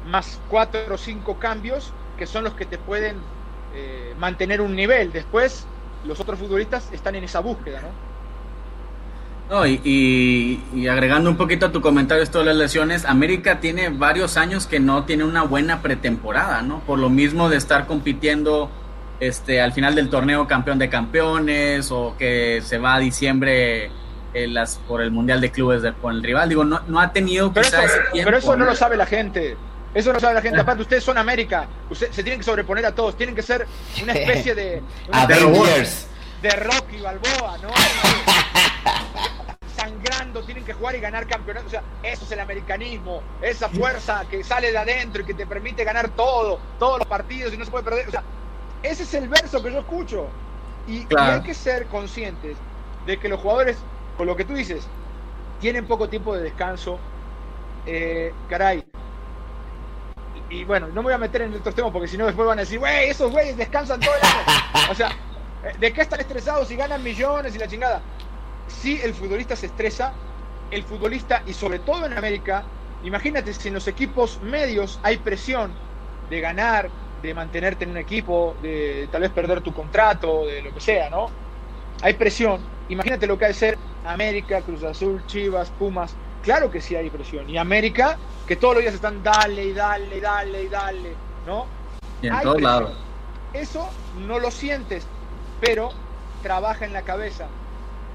más 0.05 0.39
4 0.49 0.93
o 0.93 0.97
5 0.97 1.39
cambios 1.39 1.91
que 2.17 2.25
son 2.25 2.43
los 2.43 2.53
que 2.53 2.65
te 2.65 2.77
pueden 2.77 3.17
eh, 3.73 4.13
mantener 4.19 4.61
un 4.61 4.75
nivel. 4.75 5.11
Después 5.11 5.65
los 6.05 6.19
otros 6.19 6.39
futbolistas 6.39 6.89
están 6.91 7.15
en 7.15 7.23
esa 7.23 7.39
búsqueda, 7.39 7.81
¿no? 7.81 8.07
No, 9.49 9.65
y, 9.65 9.79
y, 9.85 10.61
y, 10.77 10.87
agregando 10.89 11.29
un 11.29 11.37
poquito 11.37 11.67
a 11.67 11.71
tu 11.71 11.79
comentario 11.79 12.21
esto 12.21 12.39
de 12.39 12.45
las 12.45 12.57
lesiones, 12.57 13.05
América 13.05 13.61
tiene 13.61 13.87
varios 13.87 14.35
años 14.35 14.67
que 14.67 14.81
no 14.81 15.05
tiene 15.05 15.23
una 15.23 15.43
buena 15.43 15.81
pretemporada, 15.81 16.61
¿no? 16.61 16.79
Por 16.81 16.99
lo 16.99 17.09
mismo 17.09 17.47
de 17.47 17.55
estar 17.55 17.87
compitiendo 17.87 18.69
este, 19.21 19.61
al 19.61 19.71
final 19.71 19.95
del 19.95 20.09
torneo 20.09 20.47
campeón 20.47 20.79
de 20.79 20.89
campeones 20.89 21.91
o 21.91 22.15
que 22.17 22.61
se 22.61 22.77
va 22.77 22.95
a 22.95 22.99
diciembre 22.99 23.89
eh, 24.33 24.47
las, 24.47 24.77
por 24.87 25.01
el 25.01 25.11
Mundial 25.11 25.39
de 25.39 25.49
Clubes 25.49 25.81
de, 25.81 25.93
con 25.93 26.15
el 26.15 26.23
rival. 26.23 26.49
Digo, 26.49 26.63
no, 26.63 26.81
no 26.87 26.99
ha 26.99 27.13
tenido 27.13 27.51
pero 27.53 27.67
eso, 27.67 27.81
ese 27.81 27.99
tiempo, 28.11 28.25
pero 28.25 28.37
eso 28.37 28.51
no, 28.51 28.65
¿no? 28.65 28.71
lo 28.71 28.75
sabe 28.75 28.97
la 28.97 29.05
gente. 29.05 29.55
Eso 29.93 30.13
no 30.13 30.19
sabe 30.19 30.35
la 30.35 30.41
gente. 30.41 30.59
Aparte, 30.59 30.81
ustedes 30.81 31.03
son 31.03 31.17
América. 31.17 31.67
Ustedes 31.89 32.15
se 32.15 32.23
tienen 32.23 32.39
que 32.39 32.45
sobreponer 32.45 32.85
a 32.85 32.93
todos. 32.93 33.17
Tienen 33.17 33.35
que 33.35 33.41
ser 33.41 33.65
una 34.01 34.13
especie 34.15 34.55
de. 34.55 34.81
Una 35.07 35.21
Avengers. 35.23 36.07
De, 36.41 36.49
de 36.49 36.55
Rocky 36.55 37.01
Balboa, 37.01 37.57
¿no? 37.61 37.69
sangrando, 39.77 40.41
tienen 40.43 40.65
que 40.65 40.73
jugar 40.73 40.95
y 40.95 40.99
ganar 40.99 41.27
campeonatos. 41.27 41.67
O 41.67 41.71
sea, 41.71 41.83
eso 42.03 42.25
es 42.25 42.31
el 42.31 42.39
americanismo, 42.39 43.21
esa 43.41 43.69
fuerza 43.69 44.25
que 44.29 44.43
sale 44.43 44.71
de 44.71 44.77
adentro 44.77 45.21
y 45.21 45.25
que 45.25 45.33
te 45.33 45.45
permite 45.45 45.83
ganar 45.83 46.09
todo, 46.09 46.59
todos 46.79 46.99
los 46.99 47.07
partidos 47.07 47.53
y 47.53 47.57
no 47.57 47.65
se 47.65 47.71
puede 47.71 47.83
perder. 47.83 48.07
O 48.07 48.11
sea, 48.11 48.23
ese 48.83 49.03
es 49.03 49.13
el 49.13 49.29
verso 49.29 49.61
que 49.61 49.71
yo 49.71 49.79
escucho. 49.79 50.27
Y, 50.87 51.05
claro. 51.05 51.33
y 51.33 51.35
hay 51.35 51.41
que 51.41 51.53
ser 51.53 51.85
conscientes 51.87 52.57
de 53.05 53.19
que 53.19 53.29
los 53.29 53.39
jugadores, 53.39 53.77
con 54.17 54.25
lo 54.25 54.35
que 54.35 54.45
tú 54.45 54.53
dices, 54.53 54.87
tienen 55.59 55.85
poco 55.85 56.09
tiempo 56.09 56.35
de 56.35 56.43
descanso. 56.43 56.99
Eh, 57.85 58.33
caray. 58.49 58.83
Y, 60.49 60.63
bueno, 60.63 60.87
no 60.87 60.95
me 60.95 61.07
voy 61.07 61.13
a 61.13 61.17
meter 61.17 61.41
en 61.41 61.53
estos 61.53 61.75
temas 61.75 61.91
porque 61.91 62.07
si 62.07 62.17
no 62.17 62.25
después 62.25 62.47
van 62.47 62.59
a 62.59 62.61
decir, 62.61 62.79
güey, 62.79 63.09
esos 63.09 63.31
güeyes 63.31 63.57
descansan 63.57 63.99
todo 63.99 64.15
el 64.15 64.21
año. 64.21 64.37
O 64.91 64.95
sea, 64.95 65.09
¿de 65.77 65.91
qué 65.91 66.01
están 66.01 66.21
estresados 66.21 66.69
si 66.69 66.77
ganan 66.77 67.03
millones 67.03 67.53
y 67.53 67.59
la 67.59 67.67
chingada? 67.67 68.01
si 68.67 68.99
el 69.01 69.13
futbolista 69.13 69.55
se 69.55 69.67
estresa, 69.67 70.13
el 70.71 70.83
futbolista, 70.83 71.41
y 71.47 71.53
sobre 71.53 71.79
todo 71.79 72.05
en 72.05 72.17
América, 72.17 72.63
imagínate 73.03 73.53
si 73.53 73.69
en 73.69 73.75
los 73.75 73.87
equipos 73.87 74.41
medios 74.41 74.99
hay 75.03 75.17
presión 75.17 75.71
de 76.29 76.41
ganar, 76.41 76.89
de 77.21 77.33
mantenerte 77.33 77.85
en 77.85 77.91
un 77.91 77.97
equipo, 77.97 78.55
de 78.61 79.07
tal 79.11 79.21
vez 79.21 79.31
perder 79.31 79.61
tu 79.61 79.73
contrato, 79.73 80.45
de 80.45 80.61
lo 80.61 80.73
que 80.73 80.79
sea, 80.79 81.09
¿no? 81.09 81.29
Hay 82.01 82.13
presión. 82.13 82.61
Imagínate 82.89 83.25
lo 83.25 83.37
que 83.37 83.45
ha 83.45 83.47
de 83.47 83.53
ser 83.53 83.77
América, 84.05 84.61
Cruz 84.61 84.83
Azul, 84.83 85.25
Chivas, 85.25 85.71
Pumas. 85.71 86.15
Claro 86.47 86.71
que 86.71 86.79
sí 86.79 86.95
hay 86.95 87.09
presión. 87.09 87.49
Y 87.49 87.57
América, 87.57 88.17
que 88.47 88.55
todos 88.55 88.75
los 88.75 88.81
días 88.81 88.93
están 88.93 89.21
dale 89.21 89.65
y 89.65 89.73
dale 89.73 90.15
y 90.15 90.19
dale 90.21 90.63
y 90.63 90.67
dale, 90.69 91.13
¿no? 91.45 91.65
Y 92.21 92.27
en 92.27 92.41
todos 92.41 92.61
lados. 92.61 92.97
Eso 93.51 93.89
no 94.25 94.39
lo 94.39 94.49
sientes, 94.49 95.05
pero 95.59 95.89
trabaja 96.41 96.85
en 96.85 96.93
la 96.93 97.01
cabeza 97.01 97.47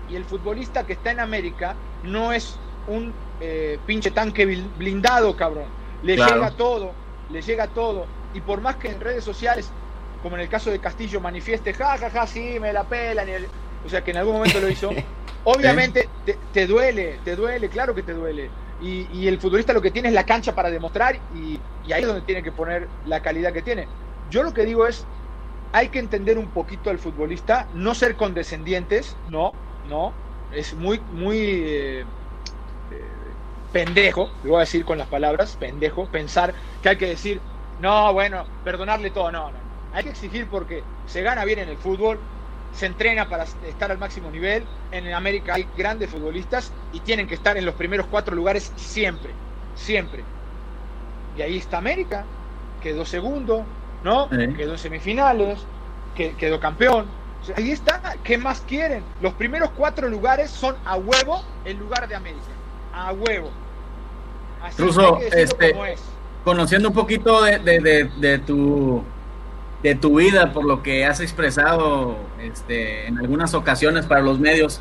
y 0.09 0.16
el 0.16 0.24
futbolista 0.24 0.87
que 0.87 0.95
está 0.95 1.11
en 1.11 1.20
América 1.20 1.74
no 2.05 2.33
es 2.33 2.57
un 2.89 3.12
eh, 3.39 3.78
pinche 3.85 4.12
tanque 4.12 4.47
blindado, 4.78 5.37
cabrón. 5.37 5.66
Le 6.03 6.14
claro. 6.14 6.37
llega 6.37 6.51
todo, 6.53 6.93
le 7.28 7.43
llega 7.43 7.66
todo. 7.66 8.07
Y 8.33 8.41
por 8.41 8.62
más 8.62 8.76
que 8.76 8.89
en 8.89 8.99
redes 9.03 9.24
sociales, 9.24 9.70
como 10.22 10.37
en 10.37 10.43
el 10.43 10.49
caso 10.49 10.70
de 10.70 10.78
Castillo, 10.78 11.20
manifieste, 11.20 11.74
ja, 11.74 11.99
ja, 11.99 12.09
ja, 12.09 12.26
sí, 12.26 12.59
me 12.59 12.72
la 12.72 12.85
pelan, 12.85 13.28
el... 13.28 13.47
o 13.85 13.89
sea, 13.89 14.03
que 14.03 14.11
en 14.11 14.18
algún 14.18 14.35
momento 14.35 14.61
lo 14.61 14.68
hizo, 14.68 14.91
obviamente 15.45 16.09
te, 16.24 16.39
te, 16.53 16.66
duele, 16.66 17.18
te 17.24 17.37
duele, 17.37 17.68
claro 17.68 17.95
que 17.95 18.03
te 18.03 18.12
duele. 18.12 18.51
Y, 18.80 19.07
y, 19.12 19.28
el 19.28 19.39
futbolista 19.39 19.72
lo 19.72 19.80
que 19.80 19.93
tiene 19.93 20.09
es 20.09 20.14
la 20.14 20.26
cancha 20.26 20.57
para 20.57 20.68
demostrar 20.68 21.16
y, 21.37 21.61
y 21.87 21.93
ahí 21.93 22.03
es 22.03 22.07
donde 22.09 22.22
tiene 22.22 22.43
que 22.43 22.51
poner 22.51 22.89
la 23.07 23.22
calidad 23.22 23.53
que 23.53 23.62
tiene. 23.62 23.87
Yo 24.28 24.43
lo 24.43 24.53
que 24.53 24.64
digo 24.64 24.87
es, 24.89 25.07
hay 25.72 25.89
que 25.89 25.99
entender 25.99 26.39
un 26.39 26.49
poquito 26.49 26.91
al 26.91 26.99
futbolista, 26.99 27.66
no 27.74 27.95
ser 27.95 28.16
condescendientes, 28.16 29.16
no, 29.30 29.53
¿no? 29.89 30.12
Es 30.53 30.74
muy, 30.74 31.01
muy 31.12 31.39
eh, 31.39 32.01
eh, 32.01 32.05
pendejo, 33.72 34.30
le 34.45 34.51
voy 34.51 34.59
a 34.59 34.61
decir 34.61 34.85
con 34.85 34.99
las 34.99 35.09
palabras, 35.09 35.57
pendejo, 35.59 36.07
pensar 36.07 36.55
que 36.83 36.91
hay 36.91 36.97
que 36.99 37.07
decir, 37.07 37.41
no, 37.80 38.12
bueno, 38.12 38.45
perdonarle 38.64 39.11
todo, 39.11 39.33
no, 39.33 39.51
no. 39.51 39.59
Hay 39.95 40.05
que 40.05 40.11
exigir 40.11 40.47
porque 40.47 40.83
se 41.07 41.22
gana 41.22 41.45
bien 41.45 41.59
en 41.59 41.70
el 41.70 41.76
fútbol, 41.76 42.18
se 42.72 42.86
entrena 42.86 43.28
para 43.28 43.44
estar 43.44 43.90
al 43.90 43.98
máximo 43.98 44.30
nivel, 44.30 44.64
en 44.90 45.12
América 45.12 45.54
hay 45.54 45.68
grandes 45.76 46.10
futbolistas 46.10 46.72
y 46.92 47.00
tienen 47.00 47.26
que 47.26 47.34
estar 47.34 47.56
en 47.56 47.64
los 47.64 47.74
primeros 47.74 48.06
cuatro 48.06 48.34
lugares 48.34 48.72
siempre, 48.76 49.30
siempre. 49.74 50.24
Y 51.36 51.42
ahí 51.42 51.58
está 51.58 51.78
América, 51.78 52.24
quedó 52.82 53.04
segundo, 53.04 53.64
¿no? 54.02 54.28
Sí. 54.30 54.54
Quedó 54.56 54.72
en 54.72 54.78
semifinales, 54.78 55.58
quedó 56.14 56.60
campeón, 56.60 57.06
Ahí 57.56 57.72
está, 57.72 58.00
¿qué 58.22 58.38
más 58.38 58.60
quieren? 58.60 59.02
Los 59.20 59.34
primeros 59.34 59.70
cuatro 59.76 60.08
lugares 60.08 60.50
son 60.50 60.76
a 60.84 60.96
huevo 60.96 61.42
en 61.64 61.78
lugar 61.78 62.06
de 62.06 62.14
América. 62.14 62.40
A 62.94 63.12
huevo. 63.12 63.50
Así 64.62 64.80
Ruso, 64.80 65.18
este, 65.18 65.74
conociendo 66.44 66.88
un 66.90 66.94
poquito 66.94 67.42
de, 67.42 67.58
de, 67.58 67.80
de, 67.80 68.04
de, 68.04 68.38
tu 68.38 69.02
de 69.83 69.95
tu 69.95 70.18
vida, 70.18 70.53
por 70.53 70.64
lo 70.64 70.83
que 70.83 71.05
has 71.05 71.20
expresado 71.20 72.16
este, 72.41 73.07
en 73.07 73.18
algunas 73.18 73.55
ocasiones 73.55 74.07
para 74.07 74.20
los 74.20 74.39
medios, 74.39 74.80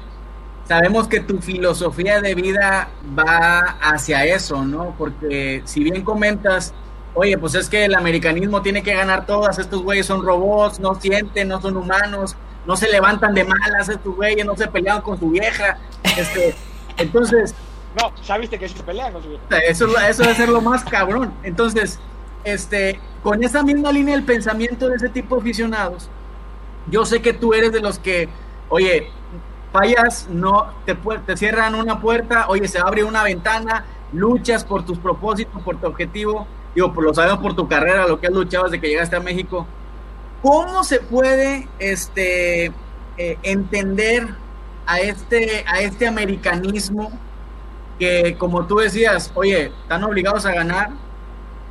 sabemos 0.67 1.07
que 1.07 1.19
tu 1.19 1.39
filosofía 1.39 2.21
de 2.21 2.35
vida 2.35 2.89
va 3.17 3.77
hacia 3.81 4.25
eso, 4.25 4.63
¿no? 4.63 4.95
Porque 4.97 5.61
si 5.65 5.83
bien 5.83 6.03
comentas, 6.03 6.73
oye, 7.13 7.37
pues 7.37 7.55
es 7.55 7.67
que 7.67 7.85
el 7.85 7.95
americanismo 7.95 8.61
tiene 8.61 8.83
que 8.83 8.93
ganar 8.93 9.25
todas, 9.25 9.59
estos 9.59 9.81
güeyes 9.81 10.05
son 10.05 10.23
robots, 10.23 10.79
no 10.79 10.95
sienten, 10.95 11.47
no 11.47 11.61
son 11.61 11.77
humanos, 11.77 12.35
no 12.65 12.75
se 12.77 12.89
levantan 12.89 13.33
de 13.33 13.43
malas 13.43 13.89
estos 13.89 14.15
güeyes, 14.15 14.45
no 14.45 14.55
se 14.55 14.67
pelean 14.67 15.01
con 15.01 15.19
su 15.19 15.29
vieja. 15.31 15.77
Este, 16.17 16.55
entonces, 16.97 17.55
No, 17.99 18.13
ya 18.23 18.37
viste 18.37 18.57
que 18.57 18.69
se 18.69 18.81
pelean 18.83 19.11
con 19.11 19.23
su 19.23 19.29
vieja. 19.29 19.43
Eso, 19.67 19.87
eso 19.97 20.23
debe 20.23 20.35
ser 20.35 20.49
lo 20.49 20.61
más 20.61 20.83
cabrón. 20.85 21.33
Entonces, 21.43 21.99
este, 22.45 22.99
con 23.23 23.43
esa 23.43 23.63
misma 23.63 23.91
línea 23.91 24.15
del 24.15 24.25
pensamiento 24.25 24.89
de 24.89 24.95
ese 24.95 25.09
tipo 25.09 25.35
de 25.35 25.41
aficionados, 25.41 26.09
yo 26.89 27.05
sé 27.05 27.21
que 27.21 27.33
tú 27.33 27.53
eres 27.53 27.71
de 27.71 27.79
los 27.79 27.99
que, 27.99 28.27
oye, 28.69 29.07
fallas, 29.71 30.27
no, 30.29 30.73
te, 30.85 30.95
te 31.25 31.37
cierran 31.37 31.75
una 31.75 31.99
puerta, 32.01 32.45
oye, 32.47 32.67
se 32.67 32.79
abre 32.79 33.03
una 33.03 33.23
ventana, 33.23 33.85
luchas 34.11 34.65
por 34.65 34.85
tus 34.85 34.97
propósitos, 34.97 35.61
por 35.61 35.79
tu 35.79 35.87
objetivo, 35.87 36.47
digo, 36.75 36.93
por 36.93 37.03
lo 37.03 37.13
sabemos 37.13 37.39
por 37.39 37.55
tu 37.55 37.67
carrera, 37.67 38.07
lo 38.07 38.19
que 38.19 38.27
has 38.27 38.33
luchado 38.33 38.65
desde 38.65 38.81
que 38.81 38.87
llegaste 38.87 39.15
a 39.15 39.19
México. 39.19 39.65
¿Cómo 40.41 40.83
se 40.83 40.99
puede 40.99 41.67
este, 41.79 42.71
eh, 43.17 43.37
entender 43.43 44.27
a 44.87 44.99
este, 44.99 45.63
a 45.67 45.81
este 45.81 46.07
americanismo 46.07 47.11
que, 47.99 48.35
como 48.37 48.65
tú 48.65 48.77
decías, 48.77 49.31
oye, 49.35 49.71
están 49.83 50.03
obligados 50.03 50.45
a 50.45 50.53
ganar, 50.53 50.89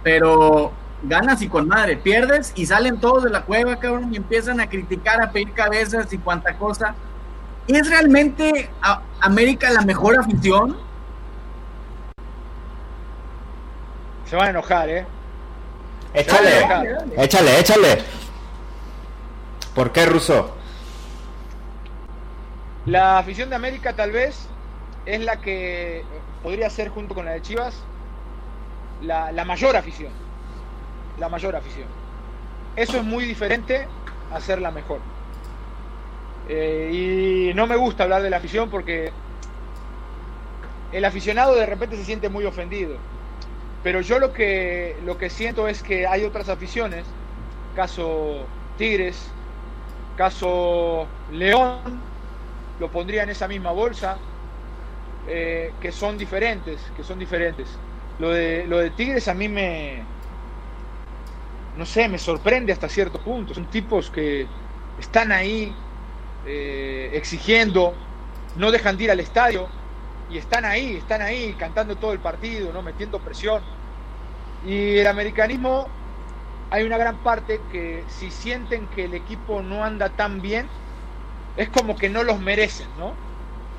pero 0.05 0.73
ganas 1.03 1.43
y 1.43 1.49
con 1.49 1.69
madre, 1.69 1.97
pierdes 1.97 2.53
y 2.55 2.67
salen 2.67 3.01
todos 3.01 3.25
de 3.25 3.31
la 3.31 3.43
cueva, 3.43 3.77
cabrón, 3.77 4.13
y 4.13 4.17
empiezan 4.17 4.61
a 4.61 4.69
criticar, 4.69 5.23
a 5.23 5.31
pedir 5.31 5.53
cabezas 5.53 6.13
y 6.13 6.19
cuanta 6.19 6.55
cosa. 6.57 6.95
¿Es 7.67 7.89
realmente 7.89 8.71
América 9.21 9.71
la 9.71 9.83
mejor 9.83 10.19
afición? 10.19 10.77
Se 14.27 14.37
van 14.37 14.49
a 14.49 14.51
enojar, 14.51 14.89
¿eh? 14.89 15.07
Échale, 16.15 16.67
échale, 17.17 17.61
échale. 17.61 17.99
¿Por 19.75 19.93
qué, 19.93 20.07
Ruso? 20.07 20.57
La 22.87 23.19
afición 23.19 23.51
de 23.51 23.57
América 23.57 23.95
tal 23.95 24.11
vez 24.11 24.49
es 25.07 25.21
la 25.21 25.41
que 25.41 26.05
podría 26.43 26.71
ser 26.71 26.89
junto 26.89 27.15
con 27.15 27.25
la 27.25 27.33
de 27.33 27.43
Chivas 27.43 27.75
la, 29.03 29.45
mayor 29.45 29.77
afición. 29.77 30.13
La 31.21 31.29
mayor 31.29 31.55
afición. 31.55 31.87
Eso 32.75 32.97
es 32.97 33.05
muy 33.05 33.25
diferente 33.25 33.87
a 34.33 34.41
ser 34.41 34.61
la 34.61 34.71
mejor. 34.71 35.01
Eh, 36.49 37.51
y 37.51 37.55
no 37.55 37.67
me 37.67 37.77
gusta 37.77 38.05
hablar 38.05 38.23
de 38.23 38.31
la 38.31 38.39
afición 38.39 38.71
porque 38.71 39.13
el 40.93 41.05
aficionado 41.05 41.55
de 41.55 41.67
repente 41.67 41.97
se 41.97 42.05
siente 42.05 42.29
muy 42.29 42.45
ofendido. 42.45 42.97
Pero 43.83 44.01
yo 44.01 44.19
lo 44.19 44.33
que, 44.33 44.97
lo 45.05 45.17
que 45.19 45.31
siento 45.31 45.69
es 45.69 45.83
que 45.83 46.07
hay 46.07 46.25
otras 46.25 46.49
aficiones, 46.49 47.05
caso 47.77 48.47
Tigres, 48.77 49.31
caso 50.17 51.07
León, 51.31 51.79
lo 52.79 52.91
pondría 52.91 53.23
en 53.23 53.31
esa 53.31 53.47
misma 53.47 53.71
bolsa, 53.73 54.19
eh, 55.29 55.73
que 55.81 55.93
son 55.93 56.19
diferentes, 56.19 56.81
que 56.97 57.05
son 57.05 57.19
diferentes. 57.19 57.69
Lo 58.19 58.31
de, 58.31 58.67
lo 58.67 58.79
de 58.79 58.91
Tigres 58.91 59.29
a 59.29 59.35
mí 59.35 59.49
me, 59.49 60.03
no 61.81 61.87
sé, 61.87 62.09
me 62.09 62.19
sorprende 62.19 62.75
hasta 62.75 62.91
cierto 62.91 63.19
punto. 63.19 63.55
Son 63.55 63.65
tipos 63.65 64.11
que 64.11 64.47
están 64.99 65.33
ahí 65.33 65.75
eh, 66.45 67.11
exigiendo, 67.15 67.95
no 68.57 68.71
dejan 68.71 68.99
de 68.99 69.05
ir 69.05 69.11
al 69.11 69.19
estadio 69.19 69.67
y 70.29 70.37
están 70.37 70.67
ahí, 70.67 70.97
están 70.97 71.23
ahí 71.23 71.55
cantando 71.59 71.97
todo 71.97 72.13
el 72.13 72.19
partido, 72.19 72.71
¿no? 72.71 72.83
metiendo 72.83 73.19
presión. 73.19 73.63
Y 74.67 74.99
el 74.99 75.07
americanismo, 75.07 75.89
hay 76.71 76.85
una 76.85 76.99
gran 76.99 77.17
parte 77.17 77.63
que 77.73 78.05
si 78.09 78.31
sienten 78.31 78.87
que 78.89 79.07
el 79.07 79.15
equipo 79.15 79.63
no 79.63 79.83
anda 79.83 80.11
tan 80.11 80.43
bien, 80.43 80.69
es 81.57 81.71
como 81.71 81.97
que 81.97 82.11
no 82.11 82.25
los 82.25 82.39
merecen, 82.41 82.89
¿no? 82.99 83.15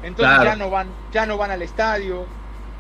Entonces 0.01 0.43
ya 0.43 0.55
no 0.55 0.71
van, 0.71 0.87
ya 1.11 1.27
no 1.27 1.37
van 1.37 1.51
al 1.51 1.61
estadio. 1.61 2.25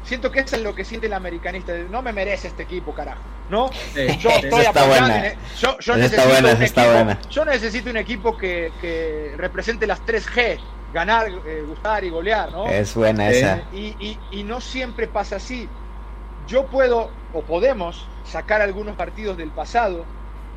Siento 0.03 0.31
que 0.31 0.39
eso 0.39 0.55
es 0.55 0.63
lo 0.63 0.73
que 0.73 0.83
siente 0.83 1.05
el 1.05 1.13
americanista. 1.13 1.73
No 1.91 2.01
me 2.01 2.11
merece 2.11 2.47
este 2.47 2.63
equipo, 2.63 2.95
carajo. 2.95 3.30
¿No? 3.51 3.69
yo 4.17 4.29
estoy 4.29 4.65
apoyando. 4.65 5.39
Yo, 5.59 5.77
yo 5.79 5.95
necesito 5.97 6.39
un 6.39 6.45
equipo, 6.47 7.29
yo 7.29 7.45
necesito 7.45 7.89
un 7.89 7.97
equipo 7.97 8.37
que, 8.37 8.71
que, 8.79 9.33
represente 9.37 9.85
las 9.85 10.03
3 10.05 10.29
G. 10.29 10.59
Ganar, 10.93 11.29
eh, 11.45 11.63
gustar 11.65 12.03
y 12.03 12.09
golear, 12.09 12.51
¿no? 12.51 12.67
Es 12.67 12.95
buena 12.95 13.29
esa. 13.29 13.61
Y, 13.71 13.95
y, 13.99 14.19
y 14.31 14.43
no 14.43 14.59
siempre 14.59 15.07
pasa 15.07 15.35
así. 15.37 15.69
Yo 16.47 16.65
puedo, 16.65 17.11
o 17.33 17.41
podemos, 17.43 18.07
sacar 18.25 18.61
algunos 18.61 18.95
partidos 18.95 19.37
del 19.37 19.51
pasado 19.51 20.05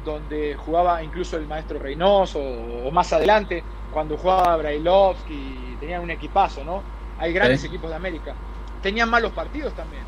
donde 0.04 0.54
jugaba 0.54 1.02
incluso 1.02 1.36
el 1.36 1.46
maestro 1.46 1.78
Reynoso 1.78 2.38
o, 2.38 2.90
más 2.90 3.12
adelante, 3.12 3.64
cuando 3.92 4.16
jugaba 4.16 4.56
Brailovsky, 4.56 5.76
tenían 5.80 6.02
un 6.02 6.10
equipazo, 6.10 6.62
¿no? 6.62 6.82
Hay 7.18 7.32
grandes 7.32 7.64
equipos 7.64 7.90
de 7.90 7.96
América. 7.96 8.34
Tenían 8.82 9.08
malos 9.08 9.32
partidos 9.32 9.72
también. 9.74 10.02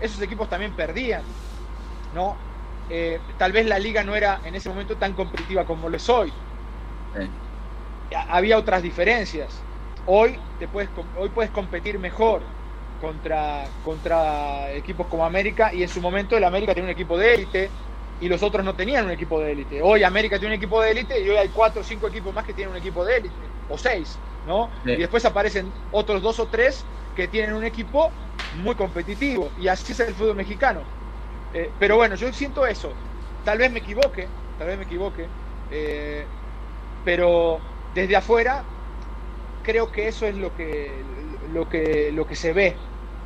Esos 0.00 0.22
equipos 0.22 0.48
también 0.48 0.72
perdían, 0.72 1.22
¿no? 2.10 2.44
Eh, 2.88 3.24
tal 3.36 3.52
vez 3.52 3.66
la 3.66 3.78
liga 3.78 4.02
no 4.04 4.16
era 4.16 4.40
en 4.44 4.54
ese 4.54 4.68
momento 4.68 4.98
tan 4.98 5.14
competitiva 5.14 5.64
como 5.64 5.88
lo 5.88 5.96
es 5.96 6.08
hoy. 6.08 6.34
Había 8.28 8.58
otras 8.58 8.82
diferencias. 8.82 9.68
Hoy, 10.04 10.42
te 10.56 10.66
puedes, 10.68 10.90
hoy 11.14 11.28
puedes 11.30 11.50
competir 11.52 11.98
mejor 11.98 12.52
contra, 12.96 13.72
contra 13.80 14.72
equipos 14.72 15.06
como 15.08 15.24
América 15.24 15.72
y 15.72 15.82
en 15.82 15.88
su 15.88 16.00
momento 16.00 16.36
el 16.36 16.44
América 16.44 16.74
tenía 16.74 16.86
un 16.86 16.90
equipo 16.90 17.16
de 17.16 17.34
élite, 17.34 17.76
y 18.18 18.28
los 18.28 18.42
otros 18.42 18.64
no 18.64 18.76
tenían 18.76 19.06
un 19.06 19.12
equipo 19.12 19.40
de 19.40 19.52
élite. 19.52 19.80
Hoy 19.80 20.02
América 20.02 20.38
tiene 20.38 20.54
un 20.54 20.58
equipo 20.58 20.82
de 20.82 20.90
élite 20.90 21.22
y 21.22 21.28
hoy 21.30 21.36
hay 21.36 21.50
cuatro 21.50 21.80
o 21.80 21.84
cinco 21.84 22.08
equipos 22.08 22.34
más 22.34 22.44
que 22.44 22.52
tienen 22.52 22.70
un 22.72 22.76
equipo 22.76 23.02
de 23.04 23.16
élite, 23.16 23.54
o 23.66 23.78
seis, 23.78 24.22
¿no? 24.42 24.72
Y 24.92 25.00
después 25.00 25.24
aparecen 25.24 25.74
otros 25.88 26.20
dos 26.20 26.38
o 26.38 26.48
tres 26.50 26.90
que 27.14 27.28
tienen 27.28 27.54
un 27.54 27.64
equipo 27.64 28.18
muy 28.50 28.74
competitivo 28.76 29.52
y 29.56 29.68
así 29.68 29.92
es 29.92 30.00
el 30.00 30.14
fútbol 30.14 30.36
mexicano. 30.36 30.90
Eh, 31.54 31.70
pero 31.78 31.96
bueno, 31.96 32.14
yo 32.14 32.32
siento 32.32 32.66
eso. 32.66 32.92
Tal 33.44 33.58
vez 33.58 33.70
me 33.70 33.80
equivoque, 33.80 34.28
tal 34.58 34.68
vez 34.68 34.78
me 34.78 34.84
equivoque, 34.84 35.26
eh, 35.70 36.24
pero 37.04 37.58
desde 37.94 38.16
afuera 38.16 38.62
creo 39.62 39.90
que 39.90 40.08
eso 40.08 40.26
es 40.26 40.36
lo 40.36 40.54
que, 40.56 40.92
lo 41.52 41.68
que, 41.68 42.12
lo 42.12 42.26
que 42.26 42.36
se 42.36 42.52
ve, 42.52 42.76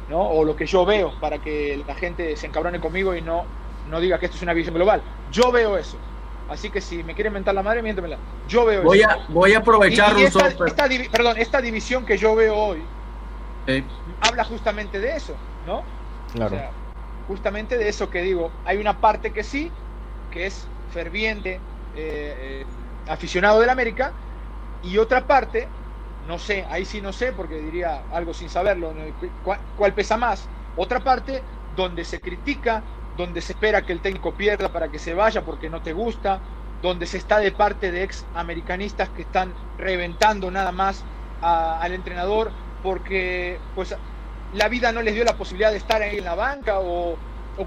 ¿no? 0.09 0.21
O 0.21 0.45
lo 0.45 0.57
que 0.57 0.67
yo 0.67 0.85
veo 0.85 1.13
para 1.21 1.39
que 1.39 1.83
la 1.87 1.95
gente 1.95 2.37
se 2.37 2.47
encabrone 2.47 2.81
conmigo 2.81 3.15
y 3.15 3.21
no 3.21 3.45
no 3.91 4.01
diga 4.01 4.19
que 4.19 4.27
esto 4.27 4.37
es 4.37 4.43
una 4.43 4.55
visión 4.55 4.75
global. 4.75 5.03
Yo 5.31 5.53
veo 5.53 5.77
eso. 5.77 5.99
Así 6.49 6.71
que 6.71 6.81
si 6.81 7.03
me 7.03 7.15
quieren 7.15 7.33
mentar 7.33 7.55
la 7.55 7.63
madre, 7.63 7.83
miéntemela. 7.83 8.17
Yo 8.49 8.65
veo 8.65 8.83
voy 8.83 9.01
eso. 9.01 9.11
A, 9.11 9.19
voy 9.29 9.53
a 9.53 9.59
aprovechar, 9.59 10.17
esta, 10.19 10.89
perdón, 11.11 11.37
esta 11.39 11.61
división 11.61 12.05
que 12.07 12.17
yo 12.17 12.35
veo 12.35 12.57
hoy 12.57 12.83
habla 14.21 14.45
justamente 14.45 15.01
de 15.01 15.17
eso, 15.17 15.35
¿no? 15.67 15.83
Claro. 16.33 16.59
Justamente 17.27 17.77
de 17.79 17.89
eso 17.89 18.11
que 18.11 18.23
digo. 18.23 18.61
Hay 18.65 18.79
una 18.79 19.01
parte 19.01 19.33
que 19.33 19.45
sí, 19.45 19.73
que 20.31 20.47
es 20.47 20.73
ferviente, 20.87 21.67
eh, 21.93 22.67
eh, 22.67 22.67
aficionado 23.07 23.61
del 23.61 23.71
América, 23.71 24.15
y 24.81 24.99
otra 24.99 25.27
parte, 25.27 25.75
no 26.21 26.39
sé, 26.39 26.67
ahí 26.69 26.85
sí 26.85 27.01
no 27.01 27.13
sé, 27.13 27.33
porque 27.33 27.57
diría 27.59 28.07
algo 28.11 28.35
sin 28.35 28.51
saberlo, 28.51 28.95
cuál 29.75 29.95
pesa 29.95 30.17
más. 30.17 30.51
Otra 30.75 31.01
parte 31.01 31.45
donde 31.69 32.05
se 32.05 32.21
critica 32.21 32.85
donde 33.15 33.41
se 33.41 33.53
espera 33.53 33.87
que 33.87 33.93
el 33.93 34.03
técnico 34.03 34.37
pierda 34.37 34.73
para 34.73 34.91
que 34.91 34.99
se 34.99 35.15
vaya 35.15 35.45
porque 35.45 35.71
no 35.71 35.83
te 35.83 35.93
gusta, 35.93 36.43
donde 36.81 37.07
se 37.07 37.19
está 37.19 37.39
de 37.39 37.53
parte 37.53 37.93
de 37.93 38.03
ex 38.03 38.29
americanistas 38.33 39.11
que 39.11 39.23
están 39.23 39.57
reventando 39.77 40.51
nada 40.51 40.73
más 40.73 41.07
al 41.41 41.93
entrenador 41.93 42.55
porque 42.81 43.63
pues 43.73 43.95
la 44.55 44.69
vida 44.69 44.93
no 44.93 45.03
les 45.03 45.15
dio 45.15 45.25
la 45.25 45.37
posibilidad 45.37 45.71
de 45.71 45.79
estar 45.79 46.01
ahí 46.01 46.19
en 46.19 46.25
la 46.25 46.35
banca 46.35 46.81
o, 46.81 47.17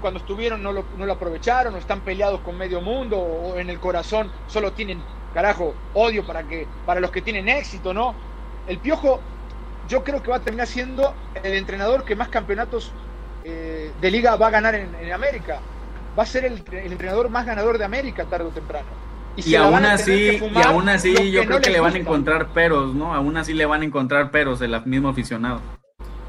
cuando 0.00 0.20
estuvieron 0.20 0.62
no 0.62 0.72
lo, 0.72 0.84
no 0.98 1.06
lo, 1.06 1.14
aprovecharon 1.14 1.74
o 1.74 1.78
están 1.78 2.00
peleados 2.00 2.40
con 2.40 2.58
medio 2.58 2.80
mundo 2.80 3.18
o, 3.18 3.56
en 3.56 3.70
el 3.70 3.78
corazón 3.78 4.30
solo 4.46 4.72
tienen 4.72 5.02
carajo 5.32 5.74
odio 5.94 6.26
para 6.26 6.42
que 6.42 6.66
para 6.84 7.00
los 7.00 7.10
que 7.10 7.22
tienen 7.22 7.48
éxito, 7.48 7.94
¿no? 7.94 8.14
El 8.66 8.78
Piojo 8.78 9.20
yo 9.88 10.04
creo 10.04 10.22
que 10.22 10.30
va 10.30 10.36
a 10.36 10.40
terminar 10.40 10.66
siendo 10.66 11.14
el 11.42 11.54
entrenador 11.54 12.04
que 12.04 12.14
más 12.14 12.28
campeonatos 12.28 12.92
eh, 13.44 13.92
de 14.00 14.10
liga 14.10 14.36
va 14.36 14.48
a 14.48 14.50
ganar 14.50 14.74
en, 14.74 15.12
América. 15.12 15.60
Va 16.18 16.22
a 16.22 16.26
ser 16.26 16.44
el, 16.44 16.62
entrenador 16.70 17.30
más 17.30 17.46
ganador 17.46 17.78
de 17.78 17.84
América 17.84 18.24
tarde 18.24 18.46
o 18.46 18.50
temprano. 18.50 18.86
Y, 19.36 19.54
aún 19.54 19.84
así, 19.84 20.38
y 20.42 20.62
aún 20.62 20.88
así 20.88 21.30
yo 21.30 21.44
creo 21.46 21.60
que 21.60 21.70
le 21.70 21.80
van 21.80 21.94
a 21.94 21.98
encontrar 21.98 22.48
peros, 22.48 22.94
¿no? 22.94 23.14
Aún 23.14 23.36
así 23.36 23.54
le 23.54 23.64
van 23.66 23.82
a 23.82 23.84
encontrar 23.84 24.30
peros 24.30 24.60
el 24.60 24.84
mismo 24.84 25.08
aficionado. 25.08 25.60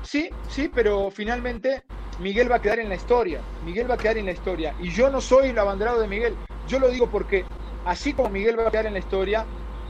Sí, 0.10 0.32
sí, 0.48 0.70
pero 0.70 1.12
finalmente 1.12 1.84
Miguel 2.18 2.52
va 2.52 2.56
a 2.56 2.62
quedar 2.62 2.80
en 2.80 2.90
la 2.90 2.96
historia. 2.96 3.42
Miguel 3.62 3.88
va 3.88 3.94
a 3.94 3.98
quedar 3.98 4.18
en 4.18 4.26
la 4.26 4.32
historia. 4.32 4.74
Y 4.80 4.90
yo 4.90 5.12
no 5.12 5.22
soy 5.22 5.50
el 5.50 5.60
abanderado 5.60 6.02
de 6.02 6.08
Miguel. 6.08 6.36
Yo 6.66 6.80
lo 6.80 6.90
digo 6.90 7.12
porque 7.12 7.46
así 7.84 8.14
como 8.14 8.30
Miguel 8.30 8.58
va 8.58 8.68
a 8.68 8.72
quedar 8.72 8.88
en 8.88 8.94
la 8.94 9.00
historia, 9.00 9.46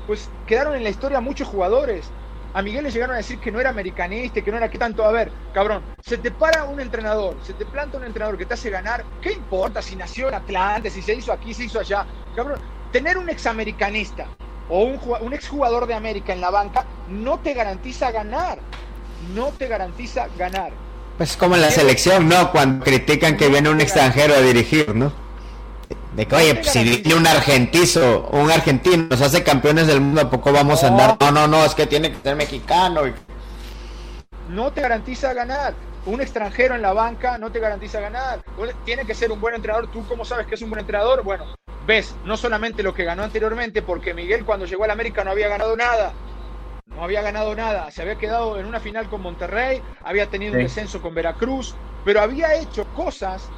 pues 0.05 0.29
quedaron 0.45 0.75
en 0.75 0.83
la 0.83 0.89
historia 0.89 1.21
muchos 1.21 1.47
jugadores 1.47 2.11
a 2.51 2.61
Miguel 2.63 2.83
le 2.83 2.91
llegaron 2.91 3.13
a 3.13 3.19
decir 3.19 3.39
que 3.39 3.51
no 3.51 3.59
era 3.61 3.69
americanista, 3.69 4.41
que 4.41 4.51
no 4.51 4.57
era 4.57 4.69
que 4.69 4.77
tanto. 4.79 5.05
A 5.05 5.11
ver, 5.11 5.31
cabrón, 5.53 5.85
se 5.99 6.17
te 6.17 6.31
para 6.31 6.65
un 6.65 6.81
entrenador, 6.81 7.39
se 7.41 7.53
te 7.53 7.65
planta 7.67 7.97
un 7.99 8.03
entrenador 8.03 8.37
que 8.39 8.47
te 8.47 8.55
hace 8.55 8.71
ganar. 8.71 9.07
¿Qué 9.21 9.31
importa 9.33 9.81
si 9.83 9.95
nació 9.95 10.27
en 10.29 10.33
Atlante, 10.33 10.89
si 10.89 11.01
se 11.03 11.13
hizo 11.13 11.31
aquí, 11.31 11.53
se 11.53 11.65
hizo 11.65 11.79
allá? 11.79 12.05
Cabrón, 12.33 12.59
tener 12.89 13.17
un 13.19 13.29
examericanista 13.29 14.33
o 14.67 14.83
un, 14.83 14.99
un 15.21 15.33
exjugador 15.33 15.85
de 15.85 15.93
América 15.93 16.33
en 16.33 16.41
la 16.41 16.49
banca 16.49 16.87
no 17.05 17.39
te 17.39 17.53
garantiza 17.53 18.11
ganar. 18.11 18.65
No 19.33 19.47
te 19.57 19.67
garantiza 19.67 20.27
ganar. 20.37 20.71
Pues 21.17 21.35
como 21.35 21.55
en 21.55 21.61
la 21.61 21.71
selección, 21.71 22.29
¿no? 22.29 22.51
Cuando 22.51 22.83
critican 22.83 23.35
que 23.35 23.49
viene 23.49 23.69
un 23.69 23.81
extranjero 23.81 24.35
a 24.35 24.39
dirigir, 24.39 24.95
¿no? 24.95 25.11
De 26.15 26.25
que, 26.25 26.35
oye, 26.35 26.55
pues, 26.55 26.69
si 26.69 26.83
viene 26.83 27.15
un 27.15 27.27
argentino, 27.27 28.27
un 28.31 28.49
argentino 28.49 29.07
nos 29.09 29.21
hace 29.21 29.43
campeones 29.43 29.87
del 29.87 30.01
mundo, 30.01 30.21
¿a 30.21 30.29
poco 30.29 30.51
vamos 30.51 30.83
a 30.83 30.87
andar? 30.87 31.17
No, 31.19 31.31
no, 31.31 31.47
no, 31.47 31.65
es 31.65 31.75
que 31.75 31.85
tiene 31.85 32.11
que 32.11 32.17
ser 32.21 32.35
mexicano. 32.35 33.01
No 34.49 34.71
te 34.71 34.81
garantiza 34.81 35.33
ganar. 35.33 35.73
Un 36.05 36.21
extranjero 36.21 36.73
en 36.75 36.81
la 36.81 36.93
banca 36.93 37.37
no 37.37 37.51
te 37.51 37.59
garantiza 37.59 37.99
ganar. 37.99 38.41
Tiene 38.85 39.05
que 39.05 39.13
ser 39.13 39.31
un 39.31 39.39
buen 39.39 39.55
entrenador. 39.55 39.91
¿Tú 39.91 40.05
cómo 40.07 40.25
sabes 40.25 40.47
que 40.47 40.55
es 40.55 40.61
un 40.61 40.69
buen 40.69 40.79
entrenador? 40.79 41.23
Bueno, 41.23 41.45
ves 41.85 42.15
no 42.25 42.37
solamente 42.37 42.81
lo 42.81 42.93
que 42.93 43.03
ganó 43.03 43.23
anteriormente, 43.23 43.81
porque 43.81 44.13
Miguel 44.13 44.45
cuando 44.45 44.65
llegó 44.65 44.85
a 44.85 44.87
la 44.87 44.93
América 44.93 45.23
no 45.23 45.31
había 45.31 45.49
ganado 45.49 45.75
nada. 45.75 46.13
No 46.95 47.03
había 47.03 47.21
ganado 47.21 47.55
nada. 47.55 47.91
Se 47.91 48.01
había 48.01 48.17
quedado 48.17 48.59
en 48.59 48.65
una 48.65 48.79
final 48.79 49.09
con 49.09 49.21
Monterrey, 49.21 49.81
había 50.03 50.29
tenido 50.29 50.53
un 50.53 50.59
descenso 50.59 51.01
con 51.01 51.13
Veracruz, 51.13 51.75
pero 52.03 52.21
había 52.21 52.55
hecho 52.55 52.85
cosas 52.93 53.49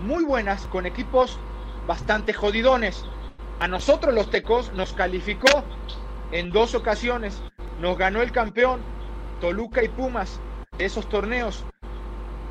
muy 0.00 0.24
buenas 0.24 0.66
con 0.66 0.86
equipos 0.86 1.38
bastante 1.86 2.32
jodidones. 2.32 3.04
A 3.60 3.68
nosotros 3.68 4.14
los 4.14 4.30
Tecos 4.30 4.72
nos 4.72 4.92
calificó 4.92 5.64
en 6.32 6.50
dos 6.50 6.74
ocasiones. 6.74 7.42
Nos 7.80 7.96
ganó 7.96 8.22
el 8.22 8.32
campeón 8.32 8.80
Toluca 9.40 9.82
y 9.82 9.88
Pumas 9.88 10.40
de 10.76 10.84
esos 10.84 11.08
torneos. 11.08 11.64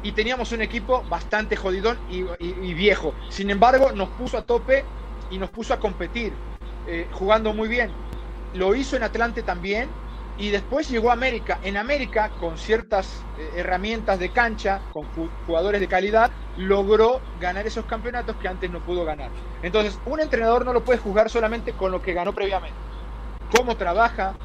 Y 0.01 0.13
teníamos 0.13 0.51
un 0.51 0.61
equipo 0.61 1.03
bastante 1.09 1.55
jodidón 1.55 1.97
y, 2.09 2.73
viejo. 2.73 3.13
Sin 3.29 3.49
embargo, 3.49 3.91
nos 3.91 4.09
puso 4.09 4.37
a 4.37 4.43
tope 4.43 4.85
y 5.29 5.37
nos 5.37 5.49
puso 5.49 5.73
a 5.73 5.79
competir, 5.79 6.31
eh, 6.87 7.07
jugando 7.11 7.53
muy 7.53 7.67
bien. 7.67 7.91
Lo 8.53 8.75
hizo 8.75 8.95
en 8.95 9.03
Atlante 9.03 9.43
también, 9.43 9.89
y 10.39 10.51
después 10.51 10.87
llegó 10.89 11.09
a 11.09 11.13
América. 11.13 11.59
En 11.61 11.75
América, 11.75 12.31
con 12.39 12.57
ciertas 12.57 13.27
eh, 13.37 13.51
herramientas 13.57 14.19
de 14.19 14.31
cancha, 14.31 14.81
con 14.93 15.05
jugadores 15.45 15.81
de 15.81 15.87
calidad, 15.87 16.31
logró 16.55 17.21
ganar 17.39 17.67
esos 17.67 17.85
campeonatos 17.85 18.37
que 18.37 18.47
antes 18.47 18.71
no 18.71 18.83
pudo 18.83 19.03
ganar. 19.03 19.31
Entonces, 19.61 19.99
un 20.05 20.21
entrenador 20.21 20.65
no 20.65 20.71
lo 20.71 20.85
puede 20.85 20.97
juzgar 20.97 21.29
solamente 21.29 21.73
con 21.73 21.91
lo 21.91 22.01
que 22.01 22.13
ganó 22.13 22.33
previamente. 22.33 22.79
Cómo 23.49 23.75
trabaja, 23.75 24.39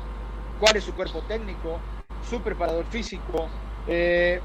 cuál 0.58 0.76
es 0.76 0.84
su 0.84 0.94
cuerpo 0.94 1.22
técnico, 1.22 1.86
su 2.20 2.42
preparador 2.42 2.86
físico, 2.86 3.54
eh, 3.86 4.40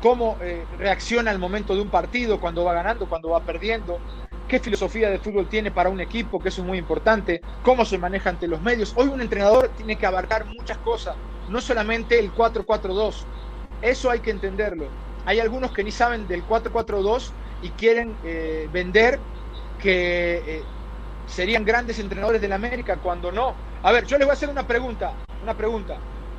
cómo 0.00 0.36
eh, 0.40 0.64
reacciona 0.78 1.30
al 1.30 1.38
momento 1.38 1.74
de 1.74 1.80
un 1.80 1.88
partido, 1.88 2.40
cuando 2.40 2.64
va 2.64 2.74
ganando, 2.74 3.08
cuando 3.08 3.30
va 3.30 3.40
perdiendo, 3.40 3.98
qué 4.48 4.58
filosofía 4.58 5.08
de 5.10 5.18
fútbol 5.18 5.48
tiene 5.48 5.70
para 5.70 5.88
un 5.88 6.00
equipo, 6.00 6.38
que 6.38 6.48
eso 6.48 6.62
es 6.62 6.66
muy 6.66 6.78
importante, 6.78 7.40
cómo 7.62 7.84
se 7.84 7.98
maneja 7.98 8.30
ante 8.30 8.48
los 8.48 8.60
medios. 8.60 8.92
Hoy 8.96 9.08
un 9.08 9.20
entrenador 9.20 9.70
tiene 9.76 9.96
que 9.96 10.06
abarcar 10.06 10.46
muchas 10.46 10.78
cosas, 10.78 11.16
no 11.48 11.60
solamente 11.60 12.18
el 12.18 12.32
4-4-2. 12.32 13.24
Eso 13.82 14.10
hay 14.10 14.20
que 14.20 14.30
entenderlo. 14.30 14.86
Hay 15.24 15.38
algunos 15.38 15.72
que 15.72 15.84
ni 15.84 15.90
saben 15.90 16.26
del 16.26 16.44
4-4-2 16.46 17.30
y 17.62 17.68
quieren 17.70 18.16
eh, 18.24 18.68
vender 18.72 19.20
que 19.80 20.42
eh, 20.46 20.62
serían 21.26 21.64
grandes 21.64 21.98
entrenadores 21.98 22.40
de 22.40 22.48
la 22.48 22.56
América 22.56 22.96
cuando 22.96 23.30
no. 23.30 23.54
A 23.82 23.92
ver, 23.92 24.06
yo 24.06 24.18
les 24.18 24.26
voy 24.26 24.32
a 24.32 24.34
hacer 24.34 24.48
una 24.48 24.66
pregunta, 24.66 25.12
una 25.42 25.54
pregunta. 25.54 25.96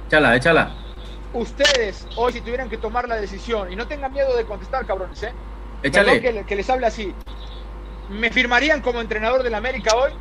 Échala, 0.07 0.35
échala. 0.35 0.92
Ustedes 1.33 2.07
hoy 2.15 2.33
si 2.33 2.41
tuvieran 2.41 2.69
que 2.69 2.77
tomar 2.77 3.07
la 3.07 3.15
decisión 3.15 3.71
y 3.71 3.75
no 3.75 3.87
tengan 3.87 4.13
miedo 4.13 4.35
de 4.35 4.45
contestar, 4.45 4.85
cabrones, 4.85 5.23
¿eh? 5.23 5.33
Échale. 5.81 6.21
Que, 6.21 6.43
que 6.45 6.55
les 6.55 6.69
hable 6.69 6.85
así. 6.85 7.13
¿Me 8.09 8.29
firmarían 8.29 8.81
como 8.81 9.01
entrenador 9.01 9.43
del 9.43 9.55
América 9.55 9.95
hoy? 9.95 10.11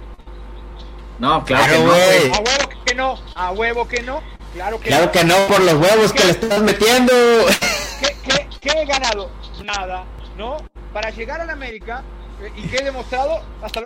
No, 1.18 1.44
claro, 1.44 1.72
que 1.72 1.78
no. 1.78 1.92
A 2.34 2.40
huevo 2.40 2.68
que 2.84 2.94
no, 2.94 3.18
a 3.34 3.52
huevo 3.52 3.88
que 3.88 4.02
no. 4.02 4.22
Claro 4.54 4.80
que, 4.80 4.88
claro 4.88 5.06
no. 5.06 5.12
que 5.12 5.24
no, 5.24 5.36
por 5.46 5.60
los 5.60 5.74
huevos 5.74 6.12
que 6.12 6.24
le 6.24 6.30
estás 6.30 6.60
metiendo. 6.62 7.12
¿Qué, 8.60 8.70
he 8.70 8.84
ganado? 8.86 9.30
Nada, 9.64 10.04
¿no? 10.36 10.56
Para 10.92 11.10
llegar 11.10 11.40
al 11.40 11.50
América, 11.50 12.02
eh, 12.40 12.52
¿y 12.56 12.62
qué 12.62 12.78
he 12.78 12.84
demostrado? 12.84 13.42
Hasta 13.62 13.82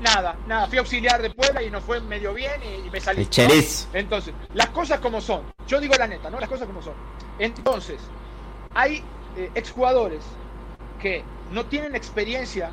Nada, 0.00 0.36
nada. 0.46 0.66
Fui 0.66 0.78
auxiliar 0.78 1.22
de 1.22 1.30
Puebla 1.30 1.62
y 1.62 1.70
no 1.70 1.80
fue 1.80 2.00
medio 2.00 2.34
bien 2.34 2.60
y, 2.62 2.90
me 2.90 3.00
salí. 3.00 3.22
Entonces, 3.92 4.34
las 4.54 4.68
cosas 4.68 5.00
como 5.00 5.20
son. 5.20 5.42
Yo 5.66 5.80
digo 5.80 5.94
la 5.98 6.06
neta, 6.06 6.30
¿no? 6.30 6.38
Las 6.38 6.48
cosas 6.48 6.66
como 6.66 6.82
son. 6.82 6.94
Entonces, 7.38 8.00
hay 8.74 9.02
eh, 9.36 9.50
exjugadores 9.54 10.22
que 11.00 11.24
no 11.50 11.66
tienen 11.66 11.94
experiencia 11.94 12.70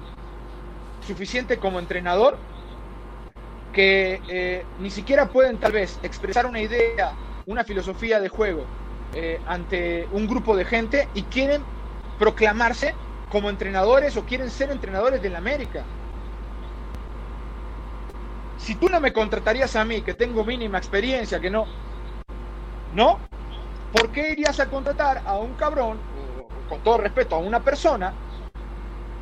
suficiente 1.05 1.57
como 1.57 1.79
entrenador 1.79 2.37
que 3.73 4.21
eh, 4.27 4.65
ni 4.79 4.89
siquiera 4.91 5.27
pueden 5.29 5.57
tal 5.57 5.71
vez 5.71 5.99
expresar 6.03 6.45
una 6.45 6.61
idea, 6.61 7.13
una 7.47 7.63
filosofía 7.63 8.19
de 8.19 8.29
juego 8.29 8.65
eh, 9.13 9.41
ante 9.47 10.07
un 10.11 10.27
grupo 10.27 10.55
de 10.55 10.63
gente 10.63 11.07
y 11.13 11.23
quieren 11.23 11.63
proclamarse 12.19 12.93
como 13.29 13.49
entrenadores 13.49 14.15
o 14.15 14.23
quieren 14.23 14.49
ser 14.49 14.71
entrenadores 14.71 15.21
de 15.21 15.29
la 15.29 15.39
América. 15.39 15.83
Si 18.63 18.75
tú 18.75 18.89
no 18.89 18.99
me 18.99 19.11
contratarías 19.11 19.75
a 19.75 19.83
mí, 19.83 20.01
que 20.01 20.13
tengo 20.13 20.43
mínima 20.43 20.77
experiencia, 20.77 21.39
que 21.39 21.49
no, 21.49 21.65
¿no? 22.95 23.19
¿Por 23.91 24.09
qué 24.09 24.31
irías 24.31 24.59
a 24.59 24.69
contratar 24.69 25.21
a 25.25 25.37
un 25.37 25.53
cabrón, 25.55 25.99
con 26.69 26.79
todo 26.79 26.97
respeto, 26.97 27.35
a 27.35 27.39
una 27.39 27.59
persona, 27.59 28.13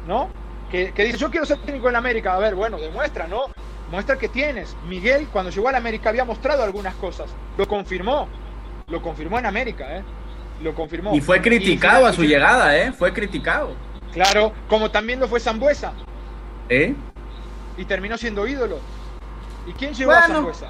¿no? 0.08 0.30
que, 0.72 1.04
dice, 1.04 1.18
yo 1.18 1.30
quiero 1.30 1.46
ser 1.46 1.58
técnico 1.60 1.90
en 1.90 1.96
América. 1.96 2.34
A 2.34 2.40
ver, 2.40 2.56
bueno, 2.56 2.78
demuestra, 2.78 3.28
¿no? 3.28 3.46
Muestra 3.92 4.18
que 4.18 4.30
tienes. 4.30 4.76
Miguel, 4.88 5.28
cuando 5.28 5.52
llegó 5.52 5.68
a 5.68 5.74
la 5.74 5.80
América, 5.80 6.10
había 6.10 6.24
mostrado 6.24 6.64
algunas 6.64 6.96
cosas. 6.96 7.30
Lo 7.58 7.68
confirmó. 7.68 8.30
Lo 8.88 9.02
confirmó 9.02 9.38
en 9.38 9.46
América, 9.46 9.98
¿eh? 9.98 10.04
Lo 10.62 10.74
confirmó. 10.74 11.14
Y 11.14 11.20
fue 11.20 11.42
criticado 11.42 12.06
a 12.06 12.14
su 12.14 12.24
llegada, 12.24 12.78
¿eh? 12.78 12.94
Fue 12.94 13.12
criticado. 13.12 13.76
Claro, 14.14 14.54
como 14.70 14.92
también 14.92 15.20
lo 15.20 15.28
fue 15.28 15.40
Zambuesa. 15.40 15.94
¿Eh? 16.70 16.96
Y 17.78 17.86
terminó 17.86 18.18
siendo 18.18 18.48
ídolo. 18.48 18.80
¿Y 19.68 19.74
quién 19.74 19.94
llegó 19.94 20.12
a 20.12 20.28
Zambuesa? 20.28 20.70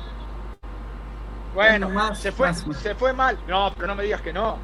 Bueno, 1.53 2.15
se, 2.15 2.31
fue, 2.31 2.53
se 2.53 2.95
fue 2.95 3.13
mal. 3.13 3.37
No, 3.47 3.73
pero 3.75 3.87
no 3.87 3.95
me 3.95 4.03
digas 4.03 4.21
que 4.21 4.31
no. 4.33 4.57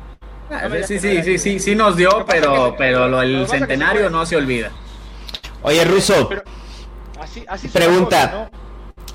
Ah, 0.49 0.69
sí, 0.85 0.99
sí, 0.99 1.21
sí, 1.23 1.37
sí, 1.37 1.59
sí, 1.59 1.75
nos 1.75 1.97
dio, 1.97 2.25
pero, 2.25 2.75
pero 2.77 3.07
lo, 3.09 3.21
el 3.21 3.45
centenario 3.47 4.09
no 4.09 4.25
se 4.25 4.37
olvida. 4.37 4.71
Oye, 5.61 5.83
Russo. 5.83 6.29
pregunta. 7.73 8.49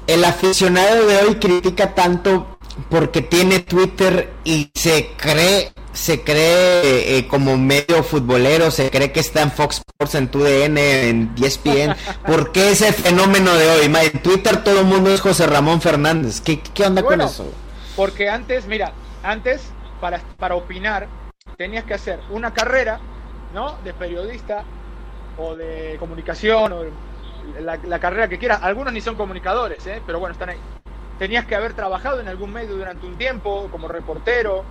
El 0.06 0.24
aficionado 0.24 1.06
de 1.06 1.16
hoy 1.18 1.36
critica 1.36 1.94
tanto 1.94 2.51
porque 2.88 3.22
tiene 3.22 3.60
Twitter 3.60 4.32
y 4.44 4.70
se 4.74 5.10
cree 5.16 5.72
se 5.92 6.22
cree 6.22 7.18
eh, 7.18 7.28
como 7.28 7.56
medio 7.58 8.02
futbolero, 8.02 8.70
se 8.70 8.90
cree 8.90 9.12
que 9.12 9.20
está 9.20 9.42
en 9.42 9.52
Fox 9.52 9.82
Sports, 9.86 10.14
en 10.14 10.28
TUDN, 10.28 10.78
en 10.78 11.34
ESPN. 11.40 11.94
¿Por 12.26 12.50
qué 12.50 12.70
ese 12.70 12.92
fenómeno 12.92 13.54
de 13.54 13.68
hoy? 13.68 13.84
en 13.84 14.22
Twitter 14.22 14.64
todo 14.64 14.80
el 14.80 14.86
mundo 14.86 15.10
es 15.10 15.20
José 15.20 15.46
Ramón 15.46 15.80
Fernández. 15.80 16.40
¿Qué, 16.40 16.60
qué 16.60 16.86
onda 16.86 17.02
con 17.02 17.20
eso? 17.20 17.52
Porque 17.94 18.30
antes, 18.30 18.66
mira, 18.66 18.92
antes 19.22 19.62
para, 20.00 20.20
para 20.38 20.54
opinar 20.54 21.08
tenías 21.58 21.84
que 21.84 21.94
hacer 21.94 22.20
una 22.30 22.54
carrera, 22.54 22.98
¿no? 23.52 23.76
De 23.84 23.92
periodista 23.92 24.64
o 25.36 25.54
de 25.56 25.96
comunicación 25.98 26.72
o 26.72 26.84
la, 27.60 27.98
carrera 27.98 28.28
que 28.28 28.38
quieras. 28.38 28.60
Algunos 28.62 28.92
ni 28.92 29.00
son 29.00 29.14
comunicadores, 29.14 29.86
¿eh? 29.86 30.00
pero 30.06 30.18
bueno, 30.18 30.32
están 30.32 30.50
ahí. 30.50 30.58
Tenías 31.18 31.46
que 31.46 31.54
haber 31.54 31.74
trabajado 31.74 32.20
en 32.20 32.28
algún 32.28 32.52
medio 32.52 32.76
durante 32.76 33.06
un 33.06 33.16
tiempo 33.16 33.68
como 33.70 33.88
reportero, 33.88 34.64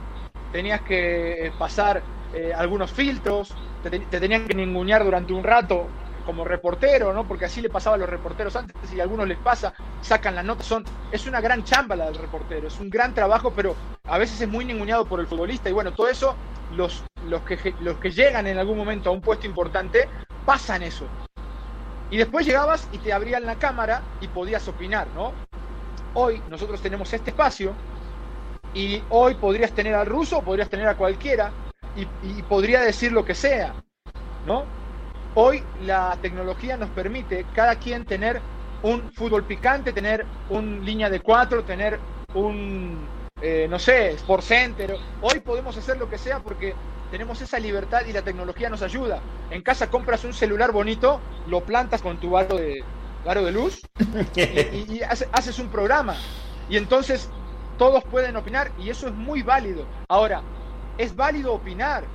tenías 0.51 0.81
que 0.81 1.47
eh, 1.47 1.51
pasar 1.57 2.01
eh, 2.33 2.53
algunos 2.55 2.91
filtros, 2.91 3.53
te, 3.83 3.99
tenían 3.99 4.47
que 4.47 4.53
ningunear 4.53 5.03
durante 5.03 5.33
un 5.33 5.43
rato 5.43 5.87
como 6.25 6.45
reportero, 6.45 7.13
¿no? 7.13 7.27
Porque 7.27 7.45
así 7.45 7.61
le 7.61 7.69
pasaba 7.69 7.95
a 7.95 7.99
los 7.99 8.09
reporteros 8.09 8.55
antes 8.55 8.75
y 8.93 8.99
a 8.99 9.03
algunos 9.03 9.27
les 9.27 9.37
pasa, 9.39 9.73
sacan 10.01 10.35
la 10.35 10.43
nota, 10.43 10.63
son 10.63 10.85
es 11.11 11.25
una 11.25 11.41
gran 11.41 11.63
chamba 11.63 11.95
la 11.95 12.05
del 12.05 12.15
reportero, 12.15 12.67
es 12.67 12.79
un 12.79 12.89
gran 12.89 13.13
trabajo, 13.13 13.51
pero 13.55 13.75
a 14.05 14.17
veces 14.17 14.41
es 14.41 14.47
muy 14.47 14.65
ninguneado 14.65 15.05
por 15.05 15.19
el 15.19 15.27
futbolista 15.27 15.69
y 15.69 15.73
bueno, 15.73 15.93
todo 15.93 16.09
eso 16.09 16.35
los 16.75 17.03
los 17.27 17.41
que 17.41 17.73
los 17.81 17.97
que 17.97 18.11
llegan 18.11 18.47
en 18.47 18.57
algún 18.57 18.77
momento 18.77 19.09
a 19.09 19.13
un 19.13 19.21
puesto 19.21 19.47
importante 19.47 20.07
pasan 20.45 20.83
eso. 20.83 21.05
Y 22.09 22.17
después 22.17 22.45
llegabas 22.45 22.87
y 22.91 22.97
te 22.97 23.13
abrían 23.13 23.45
la 23.45 23.55
cámara 23.55 24.01
y 24.19 24.27
podías 24.27 24.67
opinar, 24.67 25.07
¿no? 25.15 25.33
Hoy 26.13 26.41
nosotros 26.49 26.81
tenemos 26.81 27.13
este 27.13 27.29
espacio 27.29 27.73
y 28.73 29.01
hoy 29.09 29.35
podrías 29.35 29.71
tener 29.71 29.95
al 29.95 30.05
ruso, 30.05 30.41
podrías 30.41 30.69
tener 30.69 30.87
a 30.87 30.97
cualquiera 30.97 31.51
y, 31.95 32.41
podría 32.43 32.81
decir 32.81 33.11
lo 33.11 33.23
que 33.23 33.35
sea, 33.35 33.73
¿no? 34.45 34.65
Hoy 35.35 35.63
la 35.83 36.17
tecnología 36.21 36.75
nos 36.75 36.89
permite 36.89 37.45
cada 37.53 37.75
quien 37.75 38.05
tener 38.05 38.41
un 38.83 39.11
fútbol 39.13 39.45
picante, 39.45 39.93
tener 39.93 40.25
un 40.49 40.83
línea 40.83 41.09
de 41.09 41.21
cuatro, 41.21 41.63
tener 41.63 41.99
un, 42.33 43.07
eh, 43.41 43.67
no 43.69 43.79
sé, 43.79 44.11
Sport 44.11 44.43
Center. 44.43 44.95
Hoy 45.21 45.39
podemos 45.39 45.77
hacer 45.77 45.97
lo 45.97 46.09
que 46.09 46.17
sea 46.17 46.39
porque 46.39 46.73
tenemos 47.09 47.41
esa 47.41 47.59
libertad 47.59 48.01
y 48.05 48.11
la 48.11 48.21
tecnología 48.21 48.69
nos 48.69 48.81
ayuda. 48.81 49.21
En 49.49 49.61
casa 49.61 49.89
compras 49.89 50.25
un 50.25 50.33
celular 50.33 50.73
bonito, 50.73 51.21
lo 51.47 51.61
plantas 51.61 52.01
con 52.01 52.17
tu 52.17 52.37
aro 52.37 52.57
de, 52.57 52.83
de 53.23 53.51
luz 53.51 53.81
y, 54.35 55.01
haces 55.01 55.59
un 55.59 55.69
programa. 55.69 56.15
Y 56.69 56.77
entonces 56.77 57.29
todos 57.77 58.03
pueden 58.03 58.35
opinar 58.35 58.71
y 58.79 58.89
eso 58.89 59.07
es 59.07 59.13
muy 59.13 59.41
válido. 59.41 59.85
Ahora, 60.09 60.41
es 60.97 61.15
válido 61.15 61.53
opinar, 61.53 62.05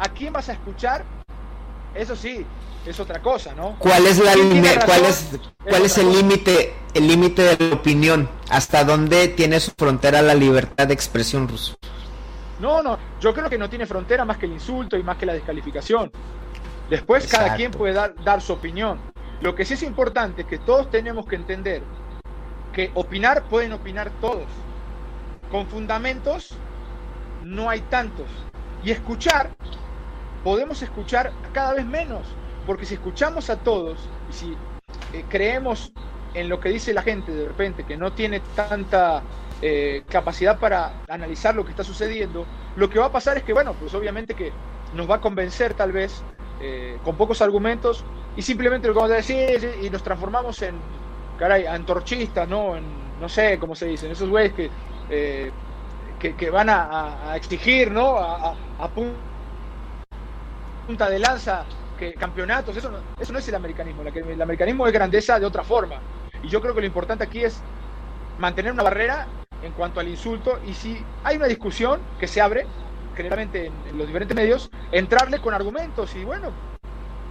¿A 0.00 0.08
quién 0.08 0.32
vas 0.32 0.48
a 0.48 0.52
escuchar? 0.52 1.04
Eso 1.94 2.16
sí, 2.16 2.46
es 2.86 2.98
otra 2.98 3.20
cosa, 3.20 3.54
¿no? 3.54 3.76
¿Cuál 3.78 4.06
es 4.06 4.18
la 4.18 4.32
cuál 4.86 5.04
es 5.04 5.38
cuál 5.62 5.82
es, 5.82 5.98
el 5.98 6.10
límite 6.10 6.72
el 6.94 7.06
límite 7.06 7.42
de 7.42 7.68
la 7.68 7.74
opinión? 7.74 8.26
¿Hasta 8.48 8.82
dónde 8.84 9.28
tiene 9.28 9.60
su 9.60 9.72
frontera 9.76 10.22
la 10.22 10.34
libertad 10.34 10.86
de 10.86 10.94
expresión 10.94 11.46
ruso? 11.46 11.76
No, 12.60 12.82
no, 12.82 12.98
yo 13.20 13.34
creo 13.34 13.50
que 13.50 13.58
no 13.58 13.68
tiene 13.68 13.84
frontera 13.84 14.24
más 14.24 14.38
que 14.38 14.46
el 14.46 14.52
insulto 14.52 14.96
y 14.96 15.02
más 15.02 15.18
que 15.18 15.26
la 15.26 15.34
descalificación. 15.34 16.10
Después 16.88 17.26
cada 17.26 17.54
quien 17.54 17.70
puede 17.70 17.92
dar, 17.92 18.14
dar 18.24 18.40
su 18.40 18.54
opinión. 18.54 18.98
Lo 19.40 19.54
que 19.54 19.64
sí 19.64 19.74
es 19.74 19.82
importante 19.82 20.42
es 20.42 20.46
que 20.46 20.58
todos 20.58 20.90
tenemos 20.90 21.26
que 21.26 21.36
entender 21.36 21.82
que 22.72 22.90
opinar 22.94 23.44
pueden 23.44 23.72
opinar 23.72 24.10
todos. 24.20 24.46
Con 25.50 25.66
fundamentos 25.66 26.56
no 27.42 27.70
hay 27.70 27.80
tantos. 27.80 28.26
Y 28.84 28.90
escuchar, 28.90 29.50
podemos 30.44 30.82
escuchar 30.82 31.32
cada 31.52 31.74
vez 31.74 31.86
menos. 31.86 32.26
Porque 32.66 32.84
si 32.84 32.94
escuchamos 32.94 33.48
a 33.48 33.56
todos 33.56 33.98
y 34.28 34.32
si 34.32 34.56
eh, 35.14 35.24
creemos 35.28 35.92
en 36.34 36.48
lo 36.48 36.60
que 36.60 36.68
dice 36.68 36.92
la 36.92 37.02
gente 37.02 37.32
de 37.32 37.48
repente, 37.48 37.84
que 37.84 37.96
no 37.96 38.12
tiene 38.12 38.40
tanta 38.54 39.22
eh, 39.62 40.04
capacidad 40.08 40.58
para 40.58 41.02
analizar 41.08 41.54
lo 41.54 41.64
que 41.64 41.70
está 41.70 41.82
sucediendo, 41.82 42.46
lo 42.76 42.90
que 42.90 42.98
va 42.98 43.06
a 43.06 43.12
pasar 43.12 43.38
es 43.38 43.42
que, 43.42 43.54
bueno, 43.54 43.74
pues 43.80 43.94
obviamente 43.94 44.34
que 44.34 44.52
nos 44.94 45.10
va 45.10 45.16
a 45.16 45.20
convencer 45.20 45.74
tal 45.74 45.92
vez 45.92 46.22
eh, 46.60 46.98
con 47.04 47.16
pocos 47.16 47.40
argumentos 47.42 48.04
y 48.36 48.42
simplemente 48.42 48.86
lo 48.86 48.94
que 48.94 48.98
vamos 48.98 49.12
a 49.12 49.16
decir 49.16 49.78
y 49.82 49.90
nos 49.90 50.02
transformamos 50.02 50.60
en, 50.62 50.74
caray, 51.38 51.66
antorchistas, 51.66 52.48
¿no? 52.48 52.76
En, 52.76 52.84
no 53.20 53.28
sé 53.28 53.58
cómo 53.58 53.74
se 53.74 53.86
dicen, 53.86 54.10
esos 54.10 54.28
güeyes 54.28 54.52
que, 54.52 54.70
eh, 55.10 55.50
que, 56.18 56.50
van 56.50 56.68
a, 56.70 57.34
exigir, 57.34 57.90
¿no? 57.90 58.18
A, 58.18 58.54
punta 60.86 61.08
de 61.08 61.18
lanza 61.18 61.64
campeonatos, 62.18 62.74
eso 62.76 62.90
no, 62.90 62.98
eso 63.18 63.30
no 63.32 63.38
es 63.38 63.48
el 63.48 63.54
americanismo, 63.54 64.02
el 64.02 64.40
americanismo 64.40 64.86
es 64.86 64.92
grandeza 64.92 65.38
de 65.38 65.44
otra 65.44 65.62
forma. 65.62 65.96
Y 66.42 66.48
yo 66.48 66.60
creo 66.60 66.74
que 66.74 66.80
lo 66.80 66.86
importante 66.86 67.24
aquí 67.24 67.44
es 67.44 67.60
mantener 68.38 68.72
una 68.72 68.82
barrera 68.82 69.26
en 69.62 69.72
cuanto 69.72 70.00
al 70.00 70.08
insulto 70.08 70.58
y 70.66 70.72
si 70.72 71.04
hay 71.22 71.36
una 71.36 71.46
discusión 71.46 72.00
que 72.18 72.26
se 72.26 72.40
abre, 72.40 72.66
generalmente 73.22 73.66
en, 73.66 73.98
los 73.98 74.06
diferentes 74.06 74.34
medios, 74.34 74.70
entrarle 74.92 75.40
con 75.40 75.52
argumentos 75.52 76.14
y 76.16 76.24
bueno, 76.24 76.50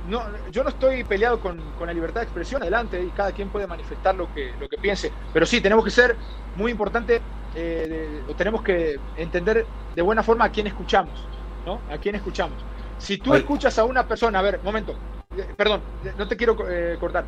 no, 0.08 0.24
yo 0.52 0.64
no 0.64 0.70
estoy 0.70 1.04
peleado 1.04 1.40
con, 1.40 1.60
la 1.80 1.94
libertad 1.94 2.22
de 2.22 2.26
expresión, 2.26 2.62
adelante, 2.62 3.02
y 3.02 3.10
cada 3.10 3.32
quien 3.32 3.50
puede 3.50 3.68
manifestar 3.68 4.16
lo 4.16 4.32
que, 4.34 4.54
lo 4.60 4.70
que 4.70 4.78
piense, 4.78 5.12
pero 5.34 5.46
sí, 5.46 5.62
tenemos 5.62 5.84
que 5.84 5.92
ser 5.92 6.16
muy 6.56 6.72
importante, 6.72 7.22
eh, 7.56 8.22
tenemos 8.38 8.62
que 8.62 9.00
entender 9.18 9.66
de 9.96 10.02
buena 10.02 10.24
forma 10.24 10.46
a 10.46 10.52
quién 10.52 10.68
escuchamos, 10.68 11.28
¿no? 11.66 11.82
A 11.92 11.98
quién 11.98 12.16
escuchamos. 12.16 12.58
Si 12.98 13.18
tú 13.18 13.34
escuchas 13.34 13.80
a 13.80 13.86
una 13.86 14.08
persona, 14.08 14.40
a 14.40 14.42
ver, 14.42 14.60
momento, 14.64 14.94
eh, 15.36 15.48
perdón, 15.56 15.82
no 16.18 16.28
te 16.28 16.38
quiero 16.38 16.56
eh, 16.70 16.98
cortar. 17.00 17.26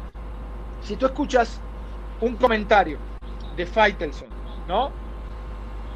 Si 0.82 0.96
tú 0.96 1.06
escuchas 1.06 1.62
un 2.20 2.36
comentario 2.36 2.98
de 3.56 3.66
Faitelson, 3.66 4.28
¿no? 4.68 4.92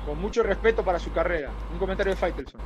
Con 0.05 0.21
mucho 0.21 0.43
respeto 0.43 0.83
para 0.83 0.99
su 0.99 1.11
carrera. 1.11 1.49
Un 1.71 1.79
comentario 1.79 2.13
de 2.13 2.17
Faitelson. 2.17 2.61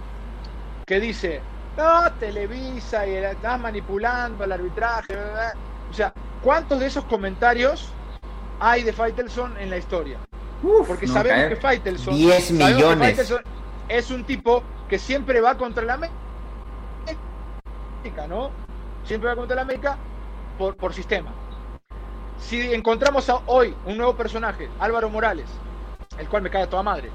Que 0.86 1.00
dice, 1.00 1.42
no, 1.78 2.12
Televisa 2.20 3.08
y 3.08 3.16
estás 3.16 3.60
manipulando 3.60 4.44
el 4.44 4.52
arbitraje. 4.52 5.16
O 5.90 5.94
sea, 5.94 6.14
¿cuántos 6.44 6.80
de 6.80 6.88
esos 6.88 7.06
comentarios 7.06 7.92
hay 8.60 8.84
de 8.84 8.92
Faitelson 8.92 9.58
en 9.58 9.70
la 9.70 9.78
historia? 9.78 10.18
Porque 10.86 11.08
sabemos 11.08 11.48
que 11.50 11.56
Faitelson, 11.56 12.14
10 12.14 12.52
millones. 12.52 13.34
es 13.88 14.12
un 14.12 14.26
tipo 14.26 14.62
que 14.90 15.00
siempre 15.00 15.40
va 15.40 15.58
contra 15.58 15.86
la 15.86 15.94
América, 15.94 16.18
¿no? 18.28 18.52
Siempre 19.06 19.30
va 19.30 19.36
contra 19.38 19.56
la 19.56 19.62
América 19.62 19.98
por, 20.58 20.76
por 20.76 20.94
sistema. 20.94 21.32
Si 22.40 22.74
encontramos 22.74 23.32
hoy 23.46 23.74
un 23.86 23.98
nuevo 23.98 24.16
personaje, 24.16 24.70
Álvaro 24.80 25.10
Morales, 25.10 25.48
el 26.18 26.28
cual 26.28 26.42
me 26.44 26.50
cae 26.50 26.64
a 26.64 26.70
toda 26.70 26.84
madre, 26.84 27.10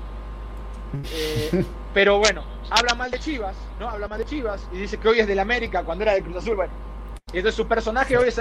eh, 1.13 1.65
pero 1.95 2.19
bueno, 2.19 2.45
habla 2.71 2.95
mal 2.95 3.11
de 3.11 3.19
Chivas, 3.19 3.57
¿no? 3.79 3.89
Habla 3.89 4.09
mal 4.09 4.19
de 4.19 4.25
Chivas 4.25 4.67
y 4.73 4.79
dice 4.79 4.99
que 4.99 5.09
hoy 5.09 5.21
es 5.21 5.27
del 5.27 5.39
América 5.39 5.83
cuando 5.83 6.05
era 6.05 6.15
del 6.15 6.25
Cruz 6.25 6.37
Azul, 6.37 6.57
bueno. 6.57 6.73
Entonces 7.29 7.55
su 7.55 7.67
personaje 7.67 8.17
hoy 8.17 8.33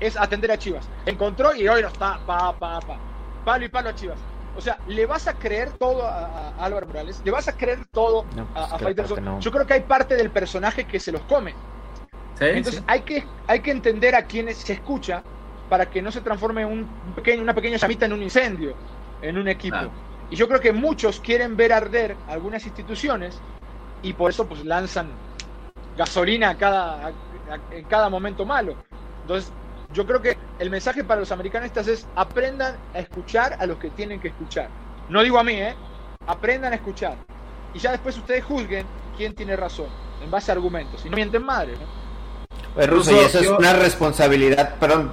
es, 0.00 0.16
atender 0.16 0.50
a 0.50 0.58
Chivas. 0.58 0.86
Encontró 1.06 1.54
y 1.54 1.66
hoy 1.68 1.82
no 1.82 1.88
está, 1.88 2.18
pa, 2.26 2.52
pa, 2.58 2.80
pa. 2.80 2.98
Palo 3.44 3.64
y 3.64 3.68
palo 3.68 3.88
a 3.88 3.94
Chivas. 3.94 4.18
O 4.56 4.60
sea, 4.60 4.78
¿le 4.86 5.06
vas 5.06 5.26
a 5.26 5.34
creer 5.34 5.70
todo 5.72 6.06
a, 6.06 6.54
Álvaro 6.58 6.86
Morales? 6.86 7.22
¿Le 7.24 7.30
vas 7.30 7.48
a 7.48 7.56
creer 7.56 7.86
todo 7.90 8.26
a, 8.54 8.76
pues 8.76 8.98
a 8.98 9.38
Yo 9.38 9.50
creo 9.50 9.66
que 9.66 9.74
hay 9.74 9.80
parte 9.80 10.14
del 10.16 10.30
personaje 10.30 10.84
que 10.84 11.00
se 11.00 11.12
los 11.12 11.22
come. 11.22 11.54
Entonces 12.40 12.82
Hay, 12.86 13.02
que, 13.02 13.24
hay 13.46 13.60
que 13.60 13.70
entender 13.70 14.14
a 14.14 14.24
quienes 14.24 14.58
se 14.58 14.74
escucha 14.74 15.22
para 15.68 15.88
que 15.88 16.02
no 16.02 16.10
se 16.10 16.20
transforme 16.20 16.66
un 16.66 16.86
pequeño, 17.14 17.42
una 17.42 17.54
pequeña 17.54 17.76
llamita 17.76 18.04
en 18.06 18.12
un 18.12 18.22
incendio, 18.22 18.74
en 19.22 19.38
un 19.38 19.48
equipo. 19.48 19.90
Y 20.32 20.36
yo 20.36 20.48
creo 20.48 20.60
que 20.60 20.72
muchos 20.72 21.20
quieren 21.20 21.58
ver 21.58 21.74
arder 21.74 22.16
algunas 22.26 22.64
instituciones 22.64 23.38
y 24.02 24.14
por 24.14 24.30
eso 24.30 24.48
pues 24.48 24.64
lanzan 24.64 25.10
gasolina 25.94 26.56
cada, 26.56 27.12
en 27.70 27.84
cada 27.84 28.08
momento 28.08 28.46
malo. 28.46 28.74
Entonces, 29.20 29.52
yo 29.92 30.06
creo 30.06 30.22
que 30.22 30.38
el 30.58 30.70
mensaje 30.70 31.04
para 31.04 31.20
los 31.20 31.30
americanistas 31.32 31.86
es 31.86 32.08
aprendan 32.16 32.76
a 32.94 33.00
escuchar 33.00 33.58
a 33.58 33.66
los 33.66 33.76
que 33.76 33.90
tienen 33.90 34.20
que 34.20 34.28
escuchar. 34.28 34.70
No 35.10 35.22
digo 35.22 35.38
a 35.38 35.44
mí, 35.44 35.52
¿eh? 35.52 35.74
Aprendan 36.26 36.72
a 36.72 36.76
escuchar. 36.76 37.18
Y 37.74 37.78
ya 37.78 37.90
después 37.90 38.16
ustedes 38.16 38.42
juzguen 38.42 38.86
quién 39.14 39.34
tiene 39.34 39.54
razón, 39.54 39.88
en 40.22 40.30
base 40.30 40.50
a 40.50 40.54
argumentos. 40.54 41.04
Y 41.04 41.10
no 41.10 41.16
mienten 41.16 41.44
madre, 41.44 41.74
¿no? 41.74 42.01
Pues 42.74 42.88
Ruso, 42.88 43.12
y 43.12 43.18
eso 43.18 43.38
es 43.38 43.48
una 43.48 43.74
responsabilidad, 43.74 44.76
perdón, 44.76 45.12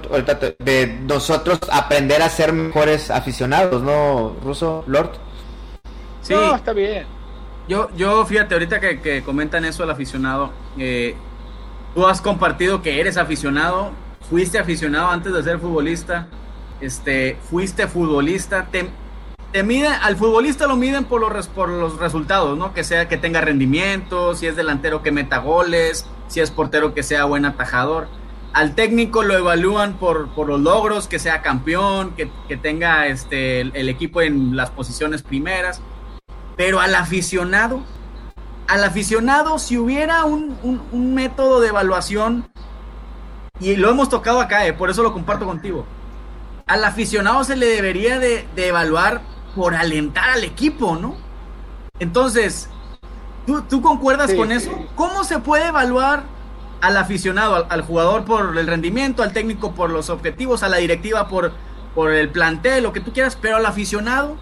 de 0.58 0.98
nosotros 1.06 1.58
aprender 1.70 2.22
a 2.22 2.30
ser 2.30 2.54
mejores 2.54 3.10
aficionados, 3.10 3.82
¿no, 3.82 4.34
Ruso, 4.42 4.82
Lord? 4.86 5.10
Sí. 6.22 6.32
No, 6.32 6.56
está 6.56 6.72
bien. 6.72 7.04
Yo, 7.68 7.90
yo 7.96 8.24
fíjate, 8.24 8.54
ahorita 8.54 8.80
que, 8.80 9.22
comentan 9.22 9.64
eso 9.66 9.82
al 9.82 9.90
aficionado, 9.90 10.50
eh, 10.78 11.14
tú 11.94 12.06
has 12.06 12.22
compartido 12.22 12.80
que 12.80 12.98
eres 12.98 13.18
aficionado, 13.18 13.90
fuiste 14.28 14.58
aficionado 14.58 15.10
antes 15.10 15.32
de 15.32 15.42
ser 15.42 15.58
futbolista, 15.58 16.28
este, 16.80 17.36
fuiste 17.50 17.86
futbolista, 17.88 18.68
te, 18.72 18.88
te 19.52 19.62
miden, 19.62 19.92
al 19.92 20.16
futbolista 20.16 20.66
lo 20.66 20.76
miden 20.76 21.04
por 21.04 21.20
los, 21.20 21.46
por 21.48 21.68
los 21.68 21.98
resultados, 21.98 22.56
¿no? 22.56 22.72
Que 22.72 22.84
sea 22.84 23.06
que 23.06 23.18
tenga 23.18 23.42
rendimiento, 23.42 24.34
si 24.34 24.46
es 24.46 24.56
delantero 24.56 25.02
que 25.02 25.12
meta 25.12 25.38
goles, 25.38 26.06
si 26.30 26.40
es 26.40 26.50
portero 26.50 26.94
que 26.94 27.02
sea 27.02 27.24
buen 27.24 27.44
atajador. 27.44 28.08
Al 28.52 28.74
técnico 28.74 29.22
lo 29.22 29.36
evalúan 29.36 29.94
por, 29.94 30.28
por 30.30 30.48
los 30.48 30.60
logros, 30.60 31.08
que 31.08 31.18
sea 31.18 31.42
campeón, 31.42 32.14
que, 32.16 32.56
tenga 32.56 33.08
este, 33.08 33.60
el, 33.60 33.88
equipo 33.88 34.22
en 34.22 34.56
las 34.56 34.70
posiciones 34.70 35.22
primeras. 35.22 35.82
Pero 36.56 36.80
al 36.80 36.94
aficionado, 36.94 37.82
al 38.68 38.84
aficionado, 38.84 39.58
si 39.58 39.76
hubiera 39.76 40.24
un, 40.24 41.14
método 41.14 41.60
de 41.60 41.68
evaluación, 41.68 42.48
y 43.58 43.76
lo 43.76 43.90
hemos 43.90 44.08
tocado 44.08 44.40
acá, 44.40 44.66
eh, 44.66 44.72
por 44.72 44.88
eso 44.88 45.02
lo 45.02 45.12
comparto 45.12 45.46
contigo, 45.46 45.84
al 46.66 46.84
aficionado 46.84 47.42
se 47.42 47.56
le 47.56 47.66
debería 47.66 48.20
de, 48.20 48.46
evaluar 48.56 49.22
por 49.56 49.74
alentar 49.74 50.30
al 50.30 50.44
equipo, 50.44 50.96
¿no? 50.96 51.16
Entonces, 51.98 52.68
¿tú, 53.68 53.82
concuerdas 53.82 54.32
con 54.34 54.52
eso? 54.52 54.70
¿Cómo 54.94 55.24
se 55.24 55.38
puede 55.38 55.68
evaluar 55.68 56.24
al 56.80 56.96
aficionado, 56.96 57.66
al, 57.68 57.82
jugador 57.82 58.24
por 58.24 58.56
el 58.56 58.66
rendimiento, 58.66 59.22
al 59.22 59.32
técnico 59.32 59.72
por 59.72 59.90
los 59.90 60.10
objetivos, 60.10 60.62
a 60.62 60.68
la 60.68 60.78
directiva 60.78 61.28
por, 61.28 61.52
por 61.94 62.12
el 62.12 62.30
plantel, 62.30 62.82
lo 62.82 62.92
que 62.92 63.00
tú 63.00 63.12
quieras, 63.12 63.36
pero 63.40 63.56
al 63.56 63.66
aficionado? 63.66 64.36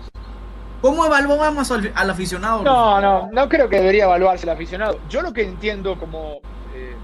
¿Cómo 0.80 1.04
evaluamos 1.04 1.70
al, 1.72 1.92
aficionado? 2.10 2.62
No, 2.62 3.00
no, 3.00 3.28
no 3.32 3.48
creo 3.48 3.68
que 3.68 3.76
debería 3.76 4.04
evaluarse 4.04 4.46
el 4.46 4.50
aficionado. 4.50 4.98
Yo 5.08 5.22
lo 5.22 5.32
que 5.32 5.42
entiendo 5.42 5.98
como, 5.98 6.36
eh, 6.74 6.94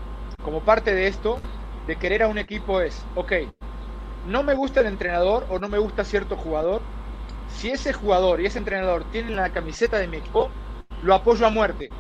como 0.44 0.60
parte 0.60 0.94
de 0.94 1.08
esto, 1.08 1.40
de 1.88 1.96
querer 1.96 2.22
a 2.22 2.28
un 2.28 2.38
equipo 2.38 2.80
es, 2.80 3.04
ok, 3.16 3.32
no 4.28 4.42
me 4.44 4.54
gusta 4.54 4.80
el 4.80 4.86
entrenador 4.86 5.44
o 5.50 5.58
no 5.58 5.68
me 5.68 5.78
gusta 5.78 6.04
cierto 6.04 6.36
jugador, 6.36 6.82
si 7.56 7.70
ese 7.70 7.92
jugador 7.92 8.40
y 8.40 8.46
ese 8.46 8.58
entrenador 8.58 9.04
tienen 9.10 9.36
la 9.36 9.50
camiseta 9.50 9.98
de 9.98 10.06
mi 10.06 10.18
equipo, 10.18 10.50
lo 11.04 11.14
apoyo 11.14 11.46
a 11.46 11.50
muerte. 11.50 11.90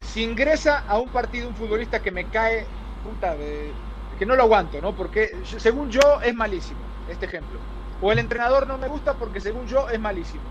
Si 0.00 0.22
ingresa 0.22 0.84
a 0.88 0.98
un 0.98 1.08
partido 1.08 1.48
un 1.48 1.54
futbolista 1.54 2.02
que 2.02 2.10
me 2.10 2.26
cae, 2.26 2.66
puta, 3.04 3.36
que 4.18 4.26
no 4.26 4.34
lo 4.34 4.42
aguanto, 4.42 4.80
¿no? 4.80 4.94
Porque 4.94 5.36
según 5.44 5.90
yo 5.90 6.20
es 6.20 6.34
malísimo, 6.34 6.80
este 7.08 7.26
ejemplo. 7.26 7.58
O 8.02 8.10
el 8.10 8.18
entrenador 8.18 8.66
no 8.66 8.78
me 8.78 8.88
gusta 8.88 9.14
porque 9.14 9.40
según 9.40 9.66
yo 9.66 9.88
es 9.88 10.00
malísimo. 10.00 10.42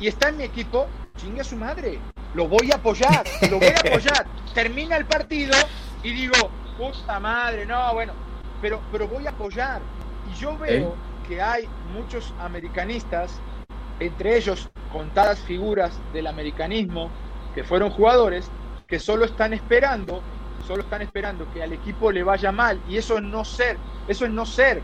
Y 0.00 0.08
está 0.08 0.30
en 0.30 0.38
mi 0.38 0.44
equipo, 0.44 0.86
chingue 1.16 1.42
a 1.42 1.44
su 1.44 1.56
madre. 1.56 1.98
Lo 2.34 2.48
voy 2.48 2.70
a 2.72 2.76
apoyar, 2.76 3.24
lo 3.50 3.58
voy 3.58 3.68
a 3.68 3.80
apoyar. 3.80 4.26
Termina 4.54 4.96
el 4.96 5.04
partido 5.04 5.54
y 6.02 6.12
digo, 6.12 6.50
puta 6.78 7.20
madre, 7.20 7.66
no, 7.66 7.92
bueno, 7.92 8.14
pero, 8.62 8.80
pero 8.90 9.06
voy 9.06 9.26
a 9.26 9.30
apoyar. 9.30 9.82
Y 10.30 10.40
yo 10.40 10.56
veo 10.56 10.94
que 11.28 11.42
hay 11.42 11.68
muchos 11.92 12.32
americanistas, 12.40 13.40
entre 14.00 14.36
ellos 14.36 14.70
contadas 14.92 15.40
figuras 15.40 15.98
del 16.12 16.26
americanismo, 16.26 17.10
que 17.54 17.64
fueron 17.64 17.90
jugadores, 17.90 18.50
que 18.86 18.98
solo 18.98 19.24
están 19.24 19.52
esperando, 19.52 20.22
solo 20.66 20.82
están 20.82 21.02
esperando 21.02 21.46
que 21.52 21.62
al 21.62 21.72
equipo 21.72 22.12
le 22.12 22.22
vaya 22.22 22.52
mal 22.52 22.80
y 22.88 22.96
eso 22.96 23.16
es 23.16 23.22
no 23.22 23.44
ser, 23.44 23.78
eso 24.08 24.24
es 24.24 24.30
no 24.30 24.44
ser 24.46 24.82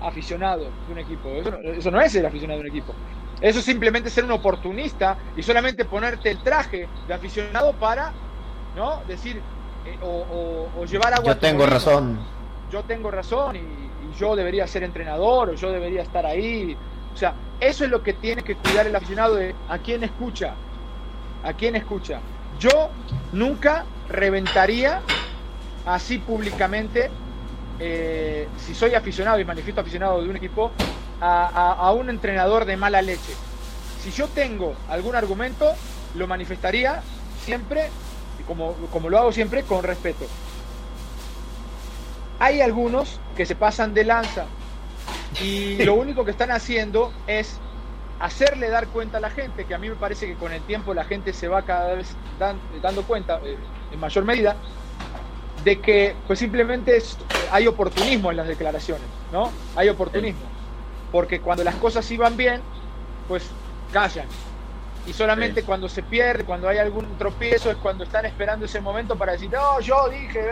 aficionado 0.00 0.64
de 0.64 0.92
un 0.92 0.98
equipo, 0.98 1.28
eso, 1.28 1.56
eso 1.58 1.90
no 1.90 2.00
es 2.00 2.12
ser 2.12 2.26
aficionado 2.26 2.60
de 2.62 2.68
un 2.68 2.76
equipo. 2.76 2.94
Eso 3.40 3.60
es 3.60 3.64
simplemente 3.64 4.10
ser 4.10 4.24
un 4.24 4.32
oportunista 4.32 5.16
y 5.34 5.42
solamente 5.42 5.86
ponerte 5.86 6.30
el 6.30 6.42
traje 6.42 6.88
de 7.08 7.14
aficionado 7.14 7.72
para, 7.72 8.12
¿no? 8.76 9.02
Decir, 9.08 9.40
eh, 9.86 9.98
o, 10.02 10.84
llevar 10.84 11.14
agua. 11.14 11.34
Yo 11.34 11.38
tengo 11.38 11.66
razón. 11.66 12.18
Yo 12.70 12.82
tengo 12.84 13.10
razón 13.10 13.56
y, 13.56 13.90
yo 14.18 14.34
debería 14.34 14.66
ser 14.66 14.82
entrenador 14.82 15.50
o 15.50 15.54
yo 15.54 15.70
debería 15.70 16.02
estar 16.02 16.26
ahí. 16.26 16.76
O 17.14 17.16
sea, 17.16 17.34
eso 17.60 17.84
es 17.84 17.90
lo 17.90 18.02
que 18.02 18.14
tiene 18.14 18.42
que 18.42 18.56
cuidar 18.56 18.86
el 18.86 18.96
aficionado 18.96 19.34
de 19.34 19.54
a 19.68 19.78
quién 19.78 20.02
escucha. 20.02 20.54
A 21.44 21.52
quién 21.52 21.76
escucha. 21.76 22.20
Yo 22.58 22.90
nunca 23.32 23.84
reventaría 24.08 25.00
así 25.86 26.18
públicamente, 26.18 27.10
eh, 27.78 28.48
si 28.58 28.74
soy 28.74 28.94
aficionado 28.94 29.38
y 29.40 29.44
manifiesto 29.44 29.80
aficionado 29.80 30.22
de 30.22 30.28
un 30.28 30.36
equipo, 30.36 30.70
a, 31.20 31.92
un 31.92 32.08
entrenador 32.08 32.64
de 32.64 32.76
mala 32.76 33.02
leche. 33.02 33.34
Si 34.02 34.10
yo 34.10 34.28
tengo 34.28 34.74
algún 34.88 35.14
argumento, 35.14 35.72
lo 36.14 36.26
manifestaría 36.26 37.02
siempre 37.44 37.90
como, 38.46 38.72
como 38.90 39.10
lo 39.10 39.18
hago 39.18 39.32
siempre, 39.32 39.62
con 39.64 39.82
respeto. 39.84 40.26
Hay 42.38 42.62
algunos 42.62 43.20
que 43.36 43.44
se 43.44 43.54
pasan 43.54 43.92
de 43.92 44.04
lanza 44.04 44.46
y 45.42 45.82
lo 45.84 45.94
único 45.94 46.24
que 46.24 46.30
están 46.30 46.50
haciendo 46.50 47.12
es 47.26 47.58
hacerle 48.18 48.68
dar 48.68 48.88
cuenta 48.88 49.18
a 49.18 49.20
la 49.20 49.30
gente, 49.30 49.64
que 49.64 49.74
a 49.74 49.78
mí 49.78 49.88
me 49.88 49.96
parece 49.96 50.26
que 50.26 50.34
con 50.34 50.52
el 50.52 50.60
tiempo 50.62 50.92
la 50.92 51.04
gente 51.04 51.32
se 51.32 51.48
va 51.48 51.62
cada 51.62 51.94
vez 51.94 52.14
dando 52.82 53.02
cuenta, 53.04 53.40
eh, 53.44 53.56
en 53.92 54.00
mayor 54.00 54.24
medida, 54.24 54.56
de 55.64 55.80
que 55.80 56.14
pues 56.26 56.38
simplemente 56.38 57.02
hay 57.50 57.66
oportunismo 57.66 58.30
en 58.30 58.36
las 58.36 58.48
declaraciones, 58.48 59.06
¿no? 59.32 59.50
Hay 59.76 59.88
oportunismo. 59.88 60.42
Porque 61.12 61.40
cuando 61.40 61.64
las 61.64 61.74
cosas 61.76 62.10
iban 62.10 62.36
bien, 62.36 62.60
pues 63.26 63.50
callan 63.92 64.26
y 65.06 65.12
solamente 65.12 65.62
cuando 65.62 65.88
se 65.88 66.02
pierde, 66.02 66.44
cuando 66.44 66.68
hay 66.68 66.78
algún 66.78 67.16
tropiezo, 67.16 67.70
es 67.70 67.76
cuando 67.78 68.04
están 68.04 68.26
esperando 68.26 68.66
ese 68.66 68.80
momento 68.80 69.16
para 69.16 69.32
decir, 69.32 69.50
no, 69.50 69.80
yo 69.80 70.08
dije. 70.08 70.50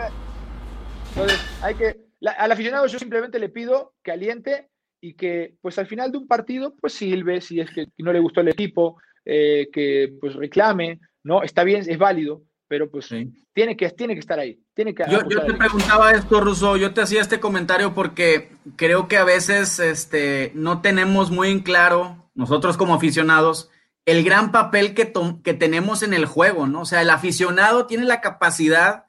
Entonces, 1.09 1.39
hay 1.61 1.75
que. 1.75 1.97
al 2.37 2.51
aficionado 2.51 2.87
yo 2.87 2.99
simplemente 2.99 3.39
le 3.39 3.49
pido 3.49 3.93
que 4.03 4.11
aliente 4.11 4.68
y 5.01 5.13
que, 5.13 5.55
pues 5.61 5.77
al 5.79 5.87
final 5.87 6.11
de 6.11 6.17
un 6.17 6.27
partido, 6.27 6.75
pues 6.79 6.93
sirve, 6.93 7.41
si 7.41 7.59
es 7.59 7.69
que 7.71 7.87
no 7.97 8.11
le 8.11 8.19
gustó 8.19 8.41
el 8.41 8.49
equipo, 8.49 8.97
eh, 9.25 9.69
que 9.71 10.13
pues 10.19 10.35
reclame, 10.35 10.99
¿no? 11.23 11.43
Está 11.43 11.63
bien, 11.63 11.83
es 11.87 11.97
válido, 11.97 12.43
pero 12.67 12.89
pues 12.89 13.09
tiene, 13.53 13.77
que, 13.77 13.89
tiene 13.91 14.13
que 14.13 14.19
estar 14.19 14.39
ahí. 14.39 14.59
Tiene 14.73 14.93
que 14.93 15.03
yo, 15.09 15.27
yo 15.29 15.43
te 15.45 15.53
preguntaba 15.53 16.11
esto, 16.11 16.41
Russo, 16.41 16.77
yo 16.77 16.93
te 16.93 17.01
hacía 17.01 17.21
este 17.21 17.39
comentario 17.39 17.93
porque 17.93 18.51
creo 18.75 19.07
que 19.07 19.17
a 19.17 19.23
veces 19.23 19.79
este, 19.79 20.51
no 20.55 20.81
tenemos 20.81 21.31
muy 21.31 21.49
en 21.49 21.61
claro, 21.61 22.29
nosotros 22.35 22.77
como 22.77 22.93
aficionados, 22.93 23.69
el 24.05 24.23
gran 24.23 24.51
papel 24.51 24.93
que, 24.93 25.13
que 25.43 25.53
tenemos 25.53 26.03
en 26.03 26.13
el 26.13 26.25
juego, 26.25 26.67
¿no? 26.67 26.81
O 26.81 26.85
sea, 26.85 27.01
el 27.01 27.09
aficionado 27.09 27.85
tiene 27.85 28.05
la 28.05 28.21
capacidad 28.21 29.05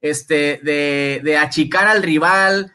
este, 0.00 0.60
de, 0.62 1.20
de 1.22 1.36
achicar 1.36 1.86
al 1.86 2.02
rival, 2.02 2.72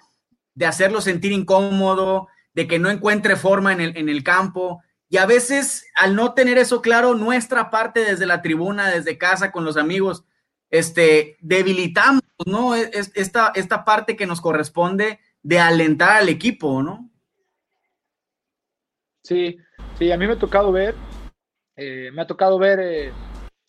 de 0.54 0.66
hacerlo 0.66 1.02
sentir 1.02 1.32
incómodo, 1.32 2.28
de 2.56 2.68
que 2.68 2.80
no 2.80 2.90
encuentre 2.90 3.36
forma 3.36 3.74
en 3.74 3.82
el, 3.82 3.98
en 3.98 4.10
el 4.10 4.24
campo. 4.24 4.82
Y 5.10 5.18
a 5.18 5.28
veces, 5.28 5.86
al 5.96 6.16
no 6.16 6.34
tener 6.34 6.58
eso 6.58 6.82
claro, 6.82 7.14
nuestra 7.14 7.70
parte 7.70 8.00
desde 8.00 8.26
la 8.26 8.42
tribuna, 8.42 8.90
desde 8.90 9.20
casa, 9.20 9.52
con 9.52 9.64
los 9.64 9.78
amigos, 9.78 10.26
este, 10.72 11.38
debilitamos, 11.42 12.24
¿no? 12.48 12.74
Es, 12.74 13.12
esta, 13.14 13.52
esta 13.54 13.86
parte 13.86 14.16
que 14.16 14.26
nos 14.26 14.42
corresponde 14.42 15.20
de 15.44 15.60
alentar 15.60 16.18
al 16.18 16.30
equipo, 16.30 16.82
¿no? 16.82 17.12
Sí, 19.22 19.58
sí, 20.00 20.12
a 20.12 20.18
mí 20.18 20.26
me 20.26 20.34
ha 20.34 20.40
tocado 20.40 20.72
ver 20.72 20.96
eh, 21.76 22.10
me 22.14 22.22
ha 22.22 22.28
tocado 22.28 22.58
ver 22.58 22.80
eh, 22.80 23.12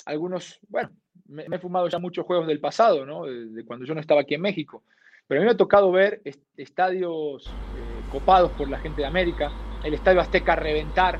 algunos, 0.04 0.60
bueno, 0.68 0.90
me, 1.26 1.44
he 1.44 1.58
fumado 1.58 1.88
ya 1.88 1.98
muchos 1.98 2.24
juegos 2.24 2.46
del 2.46 2.60
pasado, 2.60 3.04
¿no? 3.04 3.24
De, 3.24 3.64
cuando 3.64 3.84
yo 3.84 3.94
no 3.94 4.00
estaba 4.00 4.20
aquí 4.20 4.34
en 4.34 4.42
México. 4.42 4.84
Pero 5.26 5.40
a 5.40 5.42
mí 5.42 5.46
me 5.46 5.52
ha 5.52 5.56
tocado 5.56 5.90
ver 5.90 6.22
estadios 6.56 7.46
eh, 7.75 7.75
copados 8.06 8.52
por 8.52 8.68
la 8.68 8.78
gente 8.78 9.02
de 9.02 9.06
América, 9.06 9.50
el 9.82 9.94
Estadio 9.94 10.20
Azteca 10.20 10.56
reventar, 10.56 11.18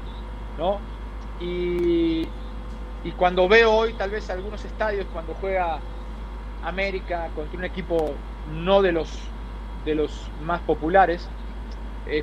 ¿no? 0.58 0.78
Y, 1.40 2.26
y 3.04 3.10
cuando 3.16 3.48
veo 3.48 3.72
hoy 3.72 3.92
tal 3.94 4.10
vez 4.10 4.28
algunos 4.30 4.64
estadios, 4.64 5.06
cuando 5.12 5.34
juega 5.34 5.78
América 6.64 7.28
contra 7.34 7.58
un 7.58 7.64
equipo 7.64 8.14
no 8.52 8.82
de 8.82 8.92
los, 8.92 9.08
de 9.84 9.94
los 9.94 10.30
más 10.42 10.60
populares, 10.62 11.28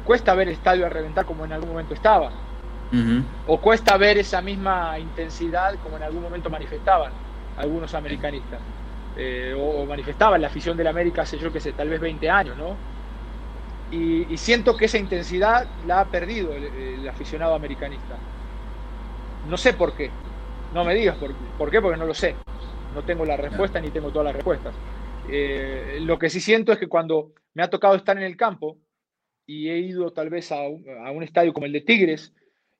cuesta 0.03 0.33
ver 0.33 0.47
el 0.47 0.53
estadio 0.53 0.85
a 0.85 0.89
reventar 0.89 1.25
como 1.25 1.45
en 1.45 1.53
algún 1.53 1.69
momento 1.69 1.93
estaba. 1.93 2.31
O 3.47 3.59
cuesta 3.59 3.97
ver 3.97 4.19
esa 4.19 4.41
misma 4.41 4.99
intensidad 4.99 5.75
como 5.81 5.97
en 5.97 6.03
algún 6.03 6.21
momento 6.21 6.49
manifestaban 6.49 7.11
algunos 7.57 7.93
americanistas. 7.95 8.59
Eh, 9.15 9.53
o, 9.57 9.85
manifestaban 9.85 10.41
la 10.41 10.47
afición 10.47 10.77
del 10.77 10.87
América 10.87 11.23
hace 11.23 11.37
yo 11.37 11.51
que 11.51 11.59
sé, 11.59 11.73
tal 11.73 11.89
vez 11.89 11.99
20 11.99 12.29
años, 12.29 12.57
¿no? 12.57 12.75
Y, 13.93 14.37
siento 14.37 14.75
que 14.75 14.85
esa 14.85 14.97
intensidad 14.97 15.67
la 15.85 16.01
ha 16.01 16.05
perdido 16.05 16.53
el, 16.53 17.07
aficionado 17.07 17.53
americanista. 17.53 18.17
No 19.47 19.55
sé 19.55 19.73
por 19.73 19.95
qué. 19.95 20.09
No 20.73 20.83
me 20.83 20.95
digas 20.95 21.15
por, 21.17 21.69
qué, 21.69 21.79
porque 21.79 21.97
no 21.97 22.05
lo 22.05 22.13
sé. 22.15 22.35
No 22.95 23.03
tengo 23.03 23.23
la 23.25 23.37
respuesta 23.37 23.79
ni 23.79 23.91
tengo 23.91 24.09
todas 24.09 24.25
las 24.25 24.35
respuestas. 24.35 24.73
Eh, 25.29 25.99
lo 26.01 26.17
que 26.17 26.29
sí 26.29 26.39
siento 26.39 26.71
es 26.71 26.79
que 26.79 26.87
cuando 26.87 27.33
me 27.53 27.61
ha 27.61 27.69
tocado 27.69 27.95
estar 27.95 28.17
en 28.17 28.23
el 28.23 28.35
campo 28.35 28.79
y 29.45 29.69
he 29.69 29.77
ido 29.77 30.11
tal 30.11 30.29
vez 30.29 30.51
a 30.51 30.61
un 30.63 31.21
estadio 31.21 31.53
como 31.53 31.67
el 31.67 31.73
de 31.73 31.81
Tigres, 31.81 32.33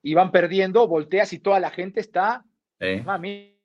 y 0.03 0.13
van 0.13 0.31
perdiendo, 0.31 0.87
volteas 0.87 1.31
y 1.33 1.39
toda 1.39 1.59
la 1.59 1.71
gente 1.71 2.01
está. 2.01 2.45
Mami. 3.05 3.57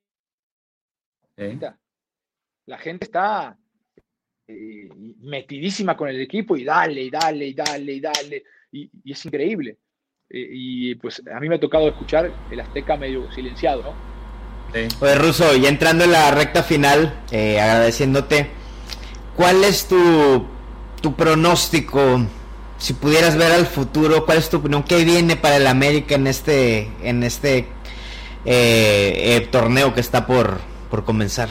La 2.67 2.79
gente 2.79 3.05
está 3.05 3.59
eh, 4.49 4.89
metidísima 5.21 5.97
con 5.97 6.09
el 6.09 6.21
equipo 6.21 6.57
y 6.57 6.65
dale, 6.65 7.03
y 7.03 7.11
dale, 7.11 7.47
y 7.47 7.55
dale, 7.55 7.93
y 7.93 8.01
dale. 8.01 8.45
Y, 8.73 9.13
es 9.13 9.25
increíble. 9.25 9.77
Eh, 10.31 10.49
y 10.51 10.95
pues 10.97 11.23
a 11.33 11.39
mí 11.41 11.49
me 11.49 11.55
ha 11.55 11.61
tocado 11.61 11.89
escuchar 11.89 12.33
el 12.51 12.61
Azteca 12.61 12.97
medio 12.97 13.31
silenciado, 13.33 13.83
¿no? 13.83 14.09
Oye, 15.01 15.15
Ruso, 15.15 15.57
y 15.57 15.67
entrando 15.67 16.05
en 16.05 16.13
la 16.13 16.31
recta 16.31 16.63
final, 16.63 17.23
eh, 17.31 17.61
agradeciéndote, 17.61 18.51
¿cuál 19.35 19.65
es 19.65 19.89
tu, 19.89 20.47
tu 21.01 21.15
pronóstico 21.15 22.27
si 22.79 22.93
pudieras 22.93 23.37
ver 23.37 23.53
al 23.53 23.67
futuro, 23.67 24.25
¿cuál 24.25 24.39
es 24.39 24.49
tu 24.49 24.59
opinión? 24.59 24.85
¿Qué 24.85 25.05
viene 25.05 25.37
para 25.37 25.57
el 25.57 25.67
América 25.67 26.15
en 26.15 26.27
este, 26.29 26.91
en 27.03 27.25
este 27.25 27.67
eh, 28.45 29.37
eh, 29.37 29.49
torneo 29.51 29.95
que 29.95 30.01
está 30.01 30.27
por, 30.27 30.61
por 30.89 31.05
comenzar? 31.05 31.49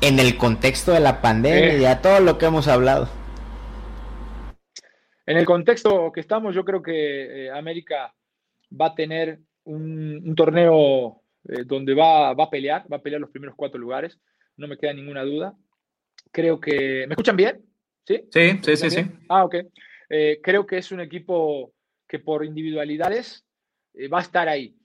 En 0.00 0.18
el 0.18 0.36
contexto 0.36 0.92
de 0.92 1.00
la 1.00 1.20
pandemia 1.20 1.76
y 1.76 1.84
a 1.84 2.00
todo 2.00 2.20
lo 2.20 2.38
que 2.38 2.46
hemos 2.46 2.68
hablado. 2.68 3.08
En 5.26 5.36
el 5.36 5.44
contexto 5.44 6.10
que 6.12 6.20
estamos, 6.20 6.54
yo 6.54 6.64
creo 6.64 6.82
que 6.82 7.46
eh, 7.46 7.50
América 7.50 8.14
va 8.80 8.86
a 8.86 8.94
tener 8.94 9.40
un, 9.64 10.34
torneo 10.34 11.22
donde 11.66 11.94
va, 11.94 12.32
va, 12.34 12.44
a 12.44 12.50
pelear, 12.50 12.86
va 12.90 12.96
a 12.98 13.02
pelear 13.02 13.20
los 13.20 13.30
primeros 13.30 13.54
cuatro 13.56 13.78
lugares, 13.78 14.18
no 14.56 14.66
me 14.68 14.76
queda 14.76 14.92
ninguna 14.92 15.22
duda. 15.22 15.54
Creo 16.32 16.60
que... 16.60 17.06
¿Me 17.06 17.12
escuchan 17.12 17.36
bien? 17.36 17.62
Sí, 18.06 18.24
sí, 18.30 18.58
sí, 18.62 18.76
sí, 18.76 18.90
sí. 18.90 19.00
Ah, 19.28 19.44
ok. 19.44 19.56
Eh, 20.08 20.40
creo 20.42 20.66
que 20.66 20.78
es 20.78 20.92
un 20.92 21.00
equipo 21.00 21.74
que 22.06 22.18
por 22.18 22.44
individualidades 22.44 23.44
eh, 23.94 24.08
va 24.08 24.18
a 24.18 24.22
estar 24.22 24.48
ahí. 24.48 24.77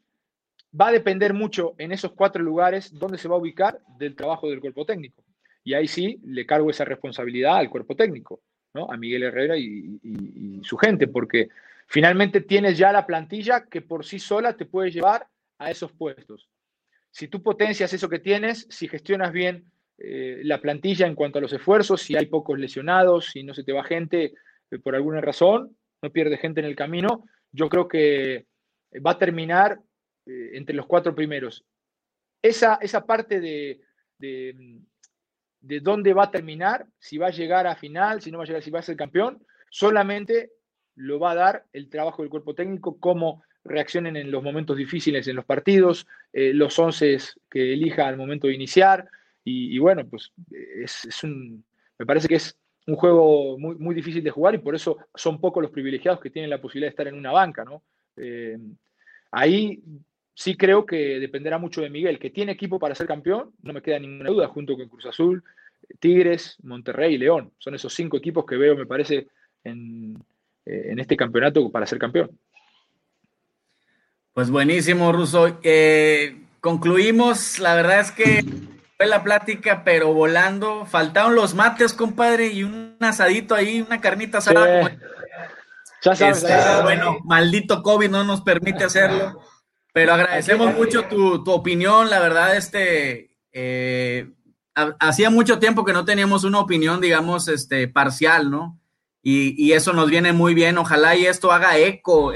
Va 0.79 0.87
a 0.87 0.91
depender 0.91 1.33
mucho 1.33 1.75
en 1.77 1.91
esos 1.91 2.13
cuatro 2.13 2.41
lugares 2.41 2.91
dónde 2.93 3.17
se 3.17 3.27
va 3.27 3.35
a 3.35 3.39
ubicar 3.39 3.79
del 3.97 4.15
trabajo 4.15 4.49
del 4.49 4.59
cuerpo 4.59 4.85
técnico. 4.85 5.23
Y 5.63 5.73
ahí 5.73 5.87
sí 5.87 6.19
le 6.25 6.45
cargo 6.45 6.69
esa 6.69 6.85
responsabilidad 6.85 7.57
al 7.57 7.69
cuerpo 7.69 7.95
técnico, 7.95 8.41
¿no? 8.73 8.91
a 8.91 8.97
Miguel 8.97 9.23
Herrera 9.23 9.57
y, 9.57 9.99
su 10.63 10.77
gente, 10.77 11.07
porque 11.07 11.49
finalmente 11.87 12.41
tienes 12.41 12.77
ya 12.77 12.91
la 12.91 13.05
plantilla 13.05 13.65
que 13.65 13.81
por 13.81 14.05
sí 14.05 14.17
sola 14.17 14.55
te 14.55 14.65
puede 14.65 14.91
llevar 14.91 15.27
a 15.57 15.69
esos 15.69 15.91
puestos. 15.91 16.49
Si 17.11 17.27
tú 17.27 17.43
potencias 17.43 17.93
eso 17.93 18.09
que 18.09 18.19
tienes, 18.19 18.65
si 18.69 18.87
gestionas 18.87 19.31
bien 19.31 19.65
eh, 19.97 20.41
la 20.43 20.59
plantilla 20.59 21.05
en 21.05 21.15
cuanto 21.15 21.37
a 21.37 21.41
los 21.41 21.53
esfuerzos, 21.53 22.01
si 22.01 22.15
hay 22.15 22.25
pocos 22.25 22.57
lesionados, 22.57 23.31
si 23.31 23.43
no 23.43 23.53
se 23.53 23.63
te 23.63 23.73
va 23.73 23.83
gente, 23.83 24.33
eh, 24.71 24.79
por 24.79 24.95
alguna 24.95 25.21
razón, 25.21 25.77
no 26.01 26.11
pierde 26.11 26.37
gente 26.37 26.61
en 26.61 26.65
el 26.65 26.75
camino, 26.75 27.25
yo 27.51 27.69
creo 27.69 27.87
que 27.87 28.47
va 29.05 29.11
a 29.11 29.17
terminar 29.17 29.79
eh, 30.25 30.51
entre 30.53 30.75
los 30.75 30.85
cuatro 30.85 31.13
primeros. 31.13 31.63
Esa, 32.41 32.75
esa 32.81 33.05
parte 33.05 33.39
de, 33.39 33.79
de, 34.17 35.79
dónde 35.79 36.13
va 36.13 36.23
a 36.25 36.31
terminar, 36.31 36.85
si 36.99 37.17
va 37.17 37.27
a 37.27 37.31
llegar 37.31 37.67
a 37.67 37.75
final, 37.75 38.21
si 38.21 38.31
no 38.31 38.37
va 38.37 38.43
a 38.43 38.47
llegar, 38.47 38.63
si 38.63 38.71
va 38.71 38.79
a 38.79 38.83
ser 38.83 38.97
campeón, 38.97 39.45
solamente 39.69 40.51
lo 40.95 41.19
va 41.19 41.31
a 41.31 41.35
dar 41.35 41.65
el 41.73 41.89
trabajo 41.89 42.21
del 42.21 42.29
cuerpo 42.29 42.53
técnico, 42.53 42.99
cómo 42.99 43.43
reaccionen 43.63 44.17
en 44.17 44.29
los 44.29 44.43
momentos 44.43 44.77
difíciles 44.77 45.27
en 45.27 45.37
los 45.37 45.45
partidos, 45.45 46.05
eh, 46.33 46.53
los 46.53 46.77
once 46.77 47.17
que 47.49 47.73
elija 47.73 48.07
al 48.07 48.17
momento 48.17 48.47
de 48.47 48.55
iniciar, 48.55 49.07
Y, 49.45 49.77
bueno, 49.79 50.05
pues 50.07 50.31
es, 50.85 51.23
un, 51.23 51.65
me 51.99 52.05
parece 52.05 52.27
que 52.29 52.35
es 52.35 52.57
un 52.87 52.95
juego 52.95 53.57
muy, 53.57 53.75
muy 53.75 53.95
difícil 53.95 54.23
de 54.23 54.31
jugar 54.31 54.55
y 54.55 54.59
por 54.59 54.75
eso 54.75 54.97
son 55.13 55.39
pocos 55.39 55.61
los 55.61 55.71
privilegiados 55.71 56.21
que 56.21 56.29
tienen 56.29 56.49
la 56.49 56.61
posibilidad 56.61 56.87
de 56.87 56.91
estar 56.91 57.07
en 57.07 57.15
una 57.15 57.31
banca, 57.31 57.65
¿no? 57.65 57.83
Eh, 58.15 58.57
ahí 59.31 59.81
sí 60.33 60.55
creo 60.57 60.85
que 60.85 61.19
dependerá 61.19 61.57
mucho 61.57 61.81
de 61.81 61.89
Miguel, 61.89 62.19
que 62.19 62.29
tiene 62.29 62.53
equipo 62.53 62.79
para 62.79 62.95
ser 62.95 63.07
campeón, 63.07 63.51
no 63.61 63.73
me 63.73 63.81
queda 63.81 63.99
ninguna 63.99 64.29
duda, 64.29 64.47
junto 64.47 64.75
con 64.75 64.89
Cruz 64.89 65.05
Azul, 65.05 65.43
Tigres, 65.99 66.57
Monterrey 66.63 67.15
y 67.15 67.17
León. 67.17 67.51
Son 67.57 67.75
esos 67.75 67.93
cinco 67.93 68.17
equipos 68.17 68.45
que 68.45 68.57
veo, 68.57 68.75
me 68.75 68.85
parece, 68.85 69.27
en, 69.63 70.15
eh, 70.65 70.87
en 70.89 70.99
este 70.99 71.17
campeonato 71.17 71.69
para 71.71 71.85
ser 71.85 71.99
campeón. 71.99 72.31
Pues 74.33 74.49
buenísimo, 74.49 75.11
Russo. 75.11 75.59
Eh, 75.61 76.41
concluimos, 76.59 77.59
la 77.59 77.75
verdad 77.75 77.99
es 77.99 78.11
que 78.11 78.43
fue 78.97 79.05
la 79.05 79.23
plática, 79.23 79.83
pero 79.83 80.13
volando. 80.13 80.85
Faltaron 80.87 81.35
los 81.35 81.53
mates, 81.53 81.93
compadre, 81.93 82.47
y 82.47 82.63
un 82.63 82.97
asadito 82.99 83.53
ahí, 83.53 83.81
una 83.81 84.01
carnita 84.01 84.39
asada. 84.39 84.97
Ya 86.01 86.15
sabes, 86.15 86.43
este, 86.43 86.81
Bueno, 86.81 87.19
maldito 87.23 87.83
COVID 87.83 88.09
no 88.09 88.23
nos 88.23 88.41
permite 88.41 88.83
hacerlo. 88.83 89.39
Pero 89.93 90.13
agradecemos 90.13 90.73
mucho 90.75 91.05
tu, 91.05 91.43
opinión, 91.51 92.09
la 92.09 92.19
verdad, 92.19 92.57
este, 92.57 93.29
eh, 93.51 94.27
hacía 94.99 95.29
mucho 95.29 95.59
tiempo 95.59 95.85
que 95.85 95.93
no 95.93 96.03
teníamos 96.03 96.43
una 96.43 96.59
opinión, 96.59 96.99
digamos, 96.99 97.47
este, 97.47 97.87
parcial, 97.87 98.49
¿no? 98.49 98.79
Y, 99.21 99.71
eso 99.71 99.93
nos 99.93 100.09
viene 100.09 100.33
muy 100.33 100.53
bien. 100.53 100.77
Ojalá 100.77 101.15
y 101.15 101.25
esto 101.25 101.51
haga 101.51 101.77
eco. 101.77 102.33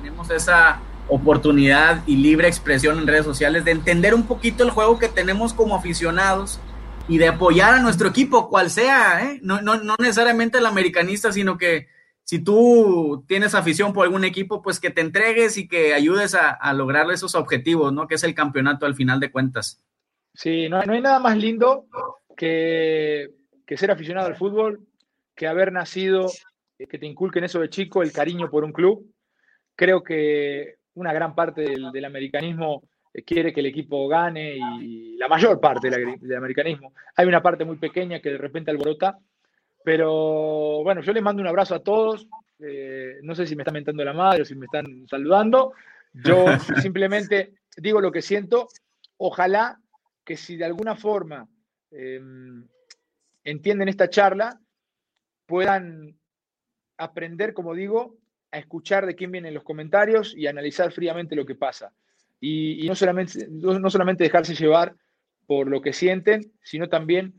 Tenemos 0.00 0.30
esa 0.30 0.80
oportunidad 1.08 2.02
y 2.06 2.16
libre 2.16 2.48
expresión 2.48 2.98
en 2.98 3.06
redes 3.06 3.26
sociales 3.26 3.66
de 3.66 3.72
entender 3.72 4.14
un 4.14 4.22
poquito 4.22 4.64
el 4.64 4.70
juego 4.70 4.98
que 4.98 5.08
tenemos 5.08 5.52
como 5.52 5.76
aficionados 5.76 6.58
y 7.06 7.18
de 7.18 7.28
apoyar 7.28 7.74
a 7.74 7.80
nuestro 7.80 8.08
equipo, 8.08 8.48
cual 8.48 8.70
sea, 8.70 9.22
¿eh? 9.24 9.40
no, 9.42 9.60
no, 9.60 9.76
no 9.76 9.96
necesariamente 9.98 10.56
el 10.56 10.64
americanista, 10.64 11.32
sino 11.32 11.58
que 11.58 11.88
si 12.24 12.42
tú 12.42 13.24
tienes 13.28 13.54
afición 13.54 13.92
por 13.92 14.04
algún 14.04 14.24
equipo, 14.24 14.62
pues 14.62 14.80
que 14.80 14.90
te 14.90 15.00
entregues 15.00 15.56
y 15.58 15.68
que 15.68 15.94
ayudes 15.94 16.34
a, 16.34 16.50
a 16.50 16.72
lograr 16.72 17.10
esos 17.10 17.34
objetivos, 17.34 17.92
¿no? 17.92 18.08
Que 18.08 18.16
es 18.16 18.24
el 18.24 18.34
campeonato 18.34 18.86
al 18.86 18.94
final 18.94 19.20
de 19.20 19.30
cuentas. 19.30 19.82
Sí, 20.34 20.68
no, 20.68 20.80
hay 20.80 21.00
nada 21.00 21.20
más 21.20 21.36
lindo 21.36 21.86
que, 22.36 23.30
que 23.66 23.76
ser 23.76 23.90
aficionado 23.90 24.26
al 24.26 24.36
fútbol 24.36 24.84
que 25.34 25.46
haber 25.46 25.72
nacido, 25.72 26.26
eh, 26.78 26.86
que 26.86 26.98
te 26.98 27.06
inculquen 27.06 27.44
eso 27.44 27.60
de 27.60 27.70
chico, 27.70 28.02
el 28.02 28.12
cariño 28.12 28.50
por 28.50 28.64
un 28.64 28.72
club. 28.72 29.12
Creo 29.76 30.02
que 30.02 30.76
una 30.94 31.12
gran 31.12 31.34
parte 31.34 31.62
del, 31.62 32.04
americanismo 32.04 32.82
eh, 33.12 33.22
quiere 33.22 33.52
que 33.52 33.60
el 33.60 33.66
equipo 33.66 34.08
gane 34.08 34.56
y 34.80 35.16
la 35.16 35.28
mayor 35.28 35.60
parte 35.60 35.90
del, 35.90 36.36
americanismo. 36.36 36.92
Hay 37.16 37.26
una 37.26 37.42
parte 37.42 37.64
muy 37.64 37.76
pequeña 37.76 38.20
que 38.20 38.30
de 38.30 38.38
repente 38.38 38.70
alborota, 38.70 39.18
pero 39.84 40.82
bueno, 40.82 41.02
yo 41.02 41.12
les 41.12 41.22
mando 41.22 41.42
un 41.42 41.46
abrazo 41.46 41.74
a 41.74 41.82
todos. 41.82 42.26
Eh, 42.58 43.18
no 43.22 43.34
sé 43.34 43.46
si 43.46 43.54
me 43.54 43.62
están 43.62 43.74
mentando 43.74 44.02
la 44.02 44.14
madre 44.14 44.42
o 44.42 44.44
si 44.46 44.54
me 44.54 44.64
están 44.64 45.06
saludando. 45.06 45.74
Yo 46.14 46.46
simplemente 46.82 47.52
digo 47.76 48.00
lo 48.00 48.10
que 48.10 48.22
siento. 48.22 48.66
Ojalá 49.18 49.78
que 50.24 50.38
si 50.38 50.56
de 50.56 50.64
alguna 50.64 50.96
forma 50.96 51.46
em, 51.90 52.66
entienden 53.44 53.90
esta 53.90 54.08
charla, 54.08 54.58
puedan 55.44 56.16
aprender, 56.96 57.52
como 57.52 57.74
digo, 57.74 58.16
a 58.52 58.58
escuchar 58.58 59.04
de 59.04 59.14
quién 59.14 59.32
vienen 59.32 59.52
los 59.52 59.64
comentarios 59.64 60.34
y 60.34 60.46
analizar 60.46 60.92
fríamente 60.92 61.36
lo 61.36 61.44
que 61.44 61.56
pasa. 61.56 61.92
Y, 62.40 62.86
no, 62.88 62.94
solamente, 62.94 63.46
no 63.50 63.90
solamente 63.90 64.24
dejarse 64.24 64.54
llevar 64.54 64.96
por 65.46 65.68
lo 65.68 65.82
que 65.82 65.92
sienten, 65.92 66.52
sino 66.62 66.88
también 66.88 67.34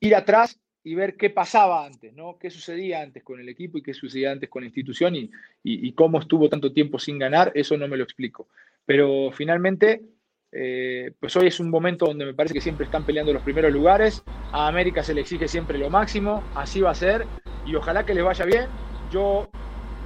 ir 0.00 0.14
atrás 0.14 0.60
y 0.90 0.94
ver 0.94 1.16
qué 1.16 1.30
pasaba 1.30 1.84
antes, 1.84 2.14
¿no? 2.14 2.38
qué 2.38 2.50
sucedía 2.50 3.02
antes 3.02 3.22
con 3.22 3.40
el 3.40 3.48
equipo 3.48 3.78
y 3.78 3.82
qué 3.82 3.94
sucedía 3.94 4.32
antes 4.32 4.48
con 4.48 4.62
la 4.62 4.66
institución 4.66 5.16
y, 5.16 5.30
y 5.62 5.92
cómo 5.92 6.18
estuvo 6.18 6.48
tanto 6.48 6.72
tiempo 6.72 6.98
sin 6.98 7.18
ganar, 7.18 7.52
eso 7.54 7.76
no 7.76 7.88
me 7.88 7.96
lo 7.96 8.04
explico. 8.04 8.48
Pero 8.86 9.30
finalmente 9.32 10.02
eh, 10.50 11.12
pues 11.20 11.36
hoy 11.36 11.48
es 11.48 11.60
un 11.60 11.68
momento 11.68 12.06
donde 12.06 12.24
me 12.24 12.32
parece 12.34 12.54
que 12.54 12.60
siempre 12.60 12.86
están 12.86 13.04
peleando 13.04 13.32
los 13.32 13.42
primeros 13.42 13.72
lugares. 13.72 14.22
A 14.52 14.66
América 14.68 15.02
se 15.02 15.14
le 15.14 15.20
exige 15.20 15.48
siempre 15.48 15.78
lo 15.78 15.90
máximo, 15.90 16.42
así 16.54 16.80
va 16.80 16.90
a 16.90 16.94
ser. 16.94 17.26
Y 17.66 17.74
ojalá 17.74 18.04
que 18.04 18.14
les 18.14 18.24
vaya 18.24 18.44
bien. 18.44 18.66
Yo, 19.10 19.48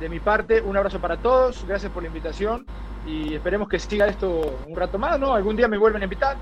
de 0.00 0.08
mi 0.08 0.20
parte, 0.20 0.60
un 0.60 0.76
abrazo 0.76 1.00
para 1.00 1.16
todos. 1.18 1.64
Gracias 1.66 1.92
por 1.92 2.02
la 2.02 2.08
invitación. 2.08 2.66
Y 3.06 3.34
esperemos 3.34 3.68
que 3.68 3.78
siga 3.78 4.06
esto 4.06 4.60
un 4.66 4.76
rato 4.76 4.98
más, 4.98 5.18
¿no? 5.18 5.34
Algún 5.34 5.56
día 5.56 5.68
me 5.68 5.78
vuelven 5.78 6.02
a 6.02 6.04
invitar. 6.04 6.36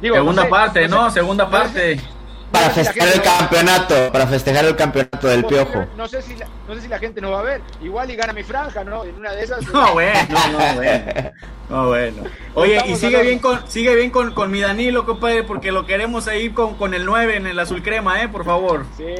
Segunda 0.00 0.48
parte, 0.48 0.88
¿no? 0.88 1.10
Segunda 1.10 1.48
parte. 1.48 1.98
Para 2.52 2.70
festejar 2.70 3.08
el 3.14 3.22
campeonato, 3.22 4.12
para 4.12 4.26
festejar 4.26 4.64
el 4.66 4.76
campeonato 4.76 5.26
del 5.26 5.44
Piojo. 5.44 5.86
No 5.96 6.06
sé, 6.06 6.20
si 6.20 6.36
la, 6.36 6.46
no 6.68 6.74
sé 6.74 6.82
si 6.82 6.88
la 6.88 6.98
gente 6.98 7.20
nos 7.20 7.32
va 7.32 7.40
a 7.40 7.42
ver. 7.42 7.62
Igual 7.80 8.10
y 8.10 8.16
gana 8.16 8.32
mi 8.34 8.42
franja, 8.42 8.84
¿no? 8.84 9.04
En 9.04 9.16
una 9.16 9.32
de 9.32 9.42
esas. 9.42 9.64
No, 9.72 9.94
bueno, 9.94 10.12
no, 10.52 10.74
bueno. 10.74 11.32
No, 11.70 11.86
bueno. 11.88 12.22
Oye, 12.54 12.82
y 12.86 12.96
sigue 12.96 13.22
bien 13.22 13.38
con, 13.38 13.66
sigue 13.68 13.94
bien 13.96 14.10
con, 14.10 14.34
con 14.34 14.50
mi 14.50 14.60
Danilo, 14.60 15.06
compadre, 15.06 15.42
porque 15.42 15.72
lo 15.72 15.86
queremos 15.86 16.28
ahí 16.28 16.50
con, 16.50 16.74
con 16.74 16.92
el 16.92 17.06
9 17.06 17.36
en 17.36 17.46
el 17.46 17.58
azul 17.58 17.82
crema, 17.82 18.22
¿eh? 18.22 18.28
Por 18.28 18.44
favor. 18.44 18.84
Sí, 18.98 19.14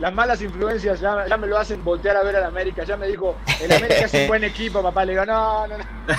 las 0.00 0.14
malas 0.14 0.40
influencias 0.40 1.00
ya, 1.00 1.26
ya 1.28 1.36
me 1.36 1.46
lo 1.46 1.58
hacen 1.58 1.84
voltear 1.84 2.16
a 2.16 2.22
ver 2.22 2.36
al 2.36 2.44
América. 2.44 2.84
Ya 2.84 2.96
me 2.96 3.06
dijo, 3.06 3.36
el 3.60 3.70
América 3.70 4.06
es 4.06 4.14
un 4.14 4.26
buen 4.26 4.44
equipo, 4.44 4.82
papá. 4.82 5.04
Le 5.04 5.12
digo, 5.12 5.26
no, 5.26 5.66
no, 5.66 5.76
no. 5.76 5.84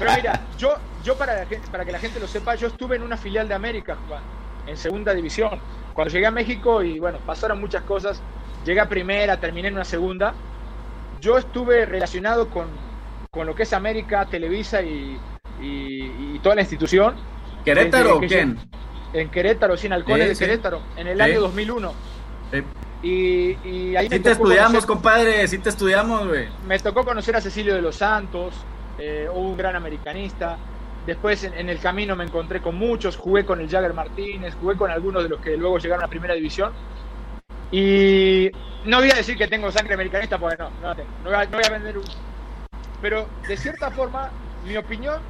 Pero 0.00 0.12
mira, 0.16 0.40
yo, 0.58 0.74
yo 1.04 1.16
para, 1.16 1.46
para 1.70 1.84
que 1.84 1.92
la 1.92 2.00
gente 2.00 2.18
lo 2.18 2.26
sepa, 2.26 2.56
yo 2.56 2.66
estuve 2.66 2.96
en 2.96 3.04
una 3.04 3.16
filial 3.16 3.46
de 3.46 3.54
América, 3.54 3.96
Juan 4.08 4.43
en 4.66 4.76
segunda 4.76 5.14
división. 5.14 5.60
Cuando 5.94 6.12
llegué 6.12 6.26
a 6.26 6.30
México 6.30 6.82
y 6.82 6.98
bueno, 6.98 7.18
pasaron 7.24 7.60
muchas 7.60 7.82
cosas, 7.82 8.20
llegué 8.64 8.80
a 8.80 8.88
primera, 8.88 9.38
terminé 9.38 9.68
en 9.68 9.74
una 9.74 9.84
segunda, 9.84 10.34
yo 11.20 11.38
estuve 11.38 11.86
relacionado 11.86 12.50
con, 12.50 12.66
con 13.30 13.46
lo 13.46 13.54
que 13.54 13.62
es 13.62 13.72
América, 13.72 14.26
Televisa 14.26 14.82
y, 14.82 15.18
y, 15.60 16.38
toda 16.42 16.56
la 16.56 16.60
institución. 16.62 17.14
¿Querétaro 17.64 18.16
o 18.16 18.20
quién? 18.20 18.58
en 19.14 19.30
Querétaro, 19.30 19.76
sin 19.76 19.92
Halcones 19.92 20.28
de 20.28 20.36
Querétaro, 20.36 20.82
en 20.96 21.06
el 21.06 21.20
año 21.20 21.40
2001. 21.40 21.94
Y, 23.02 23.56
y, 23.64 23.96
ahí 23.96 24.08
sí 24.08 24.18
te 24.18 24.32
estudiamos, 24.32 24.84
compadre, 24.84 25.46
sí 25.46 25.58
te 25.58 25.70
estudiamos, 25.70 26.26
güey. 26.26 26.48
Me 26.66 26.78
tocó 26.78 27.04
conocer 27.04 27.36
a 27.36 27.40
Cecilio 27.40 27.74
de 27.74 27.82
los 27.82 27.96
Santos, 27.96 28.54
eh, 28.98 29.28
un 29.32 29.56
gran 29.56 29.76
americanista. 29.76 30.58
Después 31.06 31.44
en, 31.44 31.68
el 31.68 31.78
camino 31.80 32.16
me 32.16 32.24
encontré 32.24 32.62
con 32.62 32.76
muchos, 32.76 33.16
jugué 33.16 33.44
con 33.44 33.60
el 33.60 33.68
Jagger 33.68 33.92
Martínez, 33.92 34.54
jugué 34.58 34.76
con 34.76 34.90
algunos 34.90 35.22
de 35.22 35.28
los 35.28 35.40
que 35.40 35.56
luego 35.56 35.78
llegaron 35.78 36.04
a 36.04 36.08
primera 36.08 36.34
división. 36.34 36.72
Y 37.70 38.50
no 38.86 38.98
voy 38.98 39.10
a 39.10 39.14
decir 39.14 39.36
que 39.36 39.48
tengo 39.48 39.70
sangre 39.70 39.94
americanista 39.94 40.38
porque 40.38 40.56
no, 40.56 40.70
no 40.70 40.88
la 40.88 40.94
tengo. 40.94 41.10
No 41.22 41.30
voy 41.30 41.34
a, 41.34 41.44
no 41.44 41.58
voy 41.58 41.66
a 41.66 41.70
vender 41.70 41.98
un... 41.98 42.04
Pero 43.02 43.28
de 43.46 43.56
cierta 43.56 43.90
forma, 43.90 44.30
mi 44.64 44.76
opinión 44.76 45.20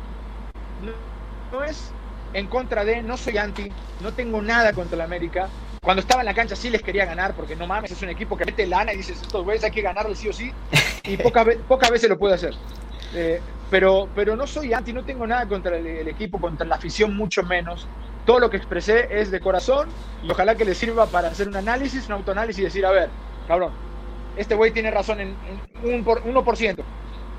no, 1.53 1.65
es 1.65 1.93
en 2.33 2.47
contra 2.47 2.85
de, 2.85 3.03
no 3.03 3.17
soy 3.17 3.39
anti, 3.39 3.71
no 4.01 4.13
tengo 4.13 4.41
nada 4.43 4.73
contra 4.73 4.97
la 4.97 5.05
América. 5.05 5.49
Cuando 5.83 6.01
estaba 6.01 6.23
en 6.23 6.27
la 6.27 6.35
cancha 6.35 6.55
sí 6.55 6.71
les 6.71 6.83
quería 6.83 7.05
ganar, 7.05 7.35
porque 7.35 7.57
no 7.57 7.67
mames, 7.67 7.91
es 7.91 8.03
un 8.03 8.09
equipo 8.11 8.37
que 8.37 8.45
mete 8.45 8.67
lana 8.67 8.93
y 8.93 8.99
dices, 8.99 9.21
estos 9.21 9.45
güeyes 9.45 9.65
hay 9.65 9.71
que 9.71 9.83
ganarle 9.83 10.15
sí 10.15 10.29
o 10.29 10.33
sí, 10.33 10.53
y 11.03 11.17
pocas 11.17 11.47
poca 11.69 11.91
veces 11.91 12.09
lo 12.09 12.19
puede 12.19 12.35
hacer. 12.35 12.55
Eh, 13.13 13.41
pero, 13.71 14.09
pero 14.15 14.37
no 14.37 14.47
soy 14.47 14.73
anti, 14.73 14.93
no 14.93 15.05
tengo 15.05 15.27
nada 15.27 15.47
contra 15.49 15.77
el, 15.77 16.09
equipo, 16.09 16.41
contra 16.41 16.67
la 16.67 16.77
afición, 16.77 17.17
mucho 17.17 17.43
menos. 17.43 17.87
Todo 18.27 18.39
lo 18.39 18.51
que 18.51 18.57
expresé 18.57 19.09
es 19.11 19.31
de 19.31 19.41
corazón 19.41 19.89
y 20.23 20.31
ojalá 20.31 20.55
que 20.55 20.65
le 20.65 20.75
sirva 20.75 21.07
para 21.07 21.29
hacer 21.29 21.49
un 21.49 21.57
análisis, 21.57 22.07
un 22.07 22.13
autoanálisis 22.13 22.61
y 22.61 22.65
decir, 22.65 22.87
a 22.87 22.91
ver, 22.91 23.11
cabrón, 23.47 23.73
este 24.37 24.55
güey 24.55 24.71
tiene 24.71 24.91
razón 24.91 25.21
en, 25.21 25.37
un 25.83 26.05
por, 26.05 26.23
1%. 26.23 26.77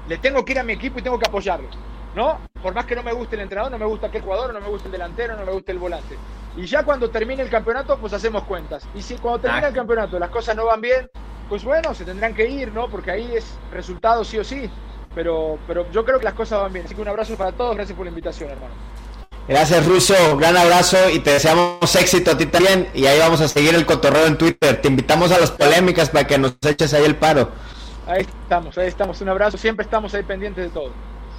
Le 0.08 0.18
tengo 0.20 0.46
que 0.46 0.52
ir 0.54 0.60
a 0.60 0.64
mi 0.64 0.74
equipo 0.74 1.00
y 1.00 1.02
tengo 1.02 1.18
que 1.18 1.28
apoyarlo. 1.28 1.68
¿No? 2.16 2.40
Por 2.62 2.74
más 2.74 2.86
que 2.86 2.96
no 2.96 3.04
me 3.04 3.12
guste 3.12 3.36
el 3.36 3.42
entrenador, 3.42 3.72
no 3.72 3.78
me 3.78 3.86
gusta 3.86 4.08
aquel 4.08 4.22
jugador, 4.22 4.54
no 4.54 4.62
me 4.62 4.70
gusta 4.70 4.88
el 4.88 4.94
delantero, 4.94 5.36
no 5.36 5.46
me 5.46 5.52
gusta 5.52 5.74
el 5.74 5.80
volante. 5.80 6.18
Y 6.56 6.66
ya 6.66 6.84
cuando 6.84 7.10
termine 7.10 7.44
el 7.44 7.50
campeonato, 7.50 7.98
pues 7.98 8.14
hacemos 8.14 8.44
cuentas. 8.44 8.88
Y 8.96 9.02
si 9.02 9.16
cuando 9.18 9.40
termine 9.40 9.68
el 9.68 9.74
campeonato 9.74 10.18
las 10.18 10.30
cosas 10.30 10.56
no 10.56 10.66
van 10.66 10.80
bien, 10.80 11.10
pues 11.50 11.66
bueno, 11.66 11.94
se 11.94 12.06
tendrán 12.06 12.34
que 12.34 12.48
ir, 12.48 12.72
¿no? 12.72 12.88
Porque 12.88 13.12
ahí 13.12 13.36
es 13.36 13.58
resultado 13.72 14.24
sí 14.24 14.38
o 14.38 14.46
sí 14.46 14.72
pero, 15.16 15.58
pero 15.66 15.90
yo 15.92 16.06
creo 16.06 16.20
que 16.20 16.26
las 16.26 16.34
cosas 16.34 16.62
van 16.62 16.74
bien. 16.74 16.86
Así 16.86 16.94
que 16.94 17.02
un 17.02 17.08
abrazo 17.08 17.36
para 17.36 17.54
todos, 17.54 17.76
gracias 17.76 17.96
por 17.96 18.06
la 18.06 18.10
invitación, 18.10 18.52
hermano. 18.52 18.74
Gracias, 19.48 19.86
Russo. 19.86 20.38
Gran 20.38 20.58
abrazo 20.58 20.98
y 21.10 21.20
te 21.20 21.32
deseamos 21.34 21.96
éxito 21.96 22.32
a 22.32 22.38
ti 22.38 22.48
también. 22.48 22.90
Y 22.94 23.06
ahí 23.06 23.20
vamos 23.20 23.42
a 23.42 23.48
seguir 23.48 23.76
el 23.76 23.86
cotorreo 23.86 24.26
en 24.26 24.38
Twitter. 24.38 24.82
Te 24.82 24.88
invitamos 24.88 25.32
a 25.32 25.40
las 25.40 25.52
polémicas 25.52 26.10
para 26.10 26.26
que 26.26 26.38
nos 26.38 26.56
eches 26.68 26.94
ahí 26.94 27.06
el 27.06 27.16
paro. 27.16 27.50
Ahí 28.08 28.22
estamos, 28.22 28.78
ahí 28.78 28.88
estamos. 28.88 29.22
Un 29.22 29.30
abrazo. 29.30 29.58
Siempre 29.58 29.84
estamos 29.84 30.14
ahí 30.16 30.24
pendientes 30.24 30.64
de 30.66 30.70
todo. 30.72 30.92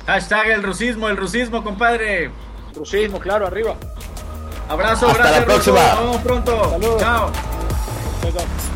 Hashtag 0.07 0.51
el 0.51 0.63
rusismo, 0.63 1.09
el 1.09 1.17
rusismo, 1.17 1.65
compadre. 1.65 2.31
Rusismo, 2.75 3.19
claro, 3.19 3.47
arriba. 3.47 3.75
Abrazo, 4.69 5.09
Hasta 5.09 5.23
gracias, 5.23 5.41
la 5.41 5.47
próxima. 5.47 5.81
Nos 5.81 6.01
vemos 6.01 6.17
pronto. 6.19 6.71
Saludos. 6.71 7.01
Chao. 7.01 7.33
chao. 8.23 8.76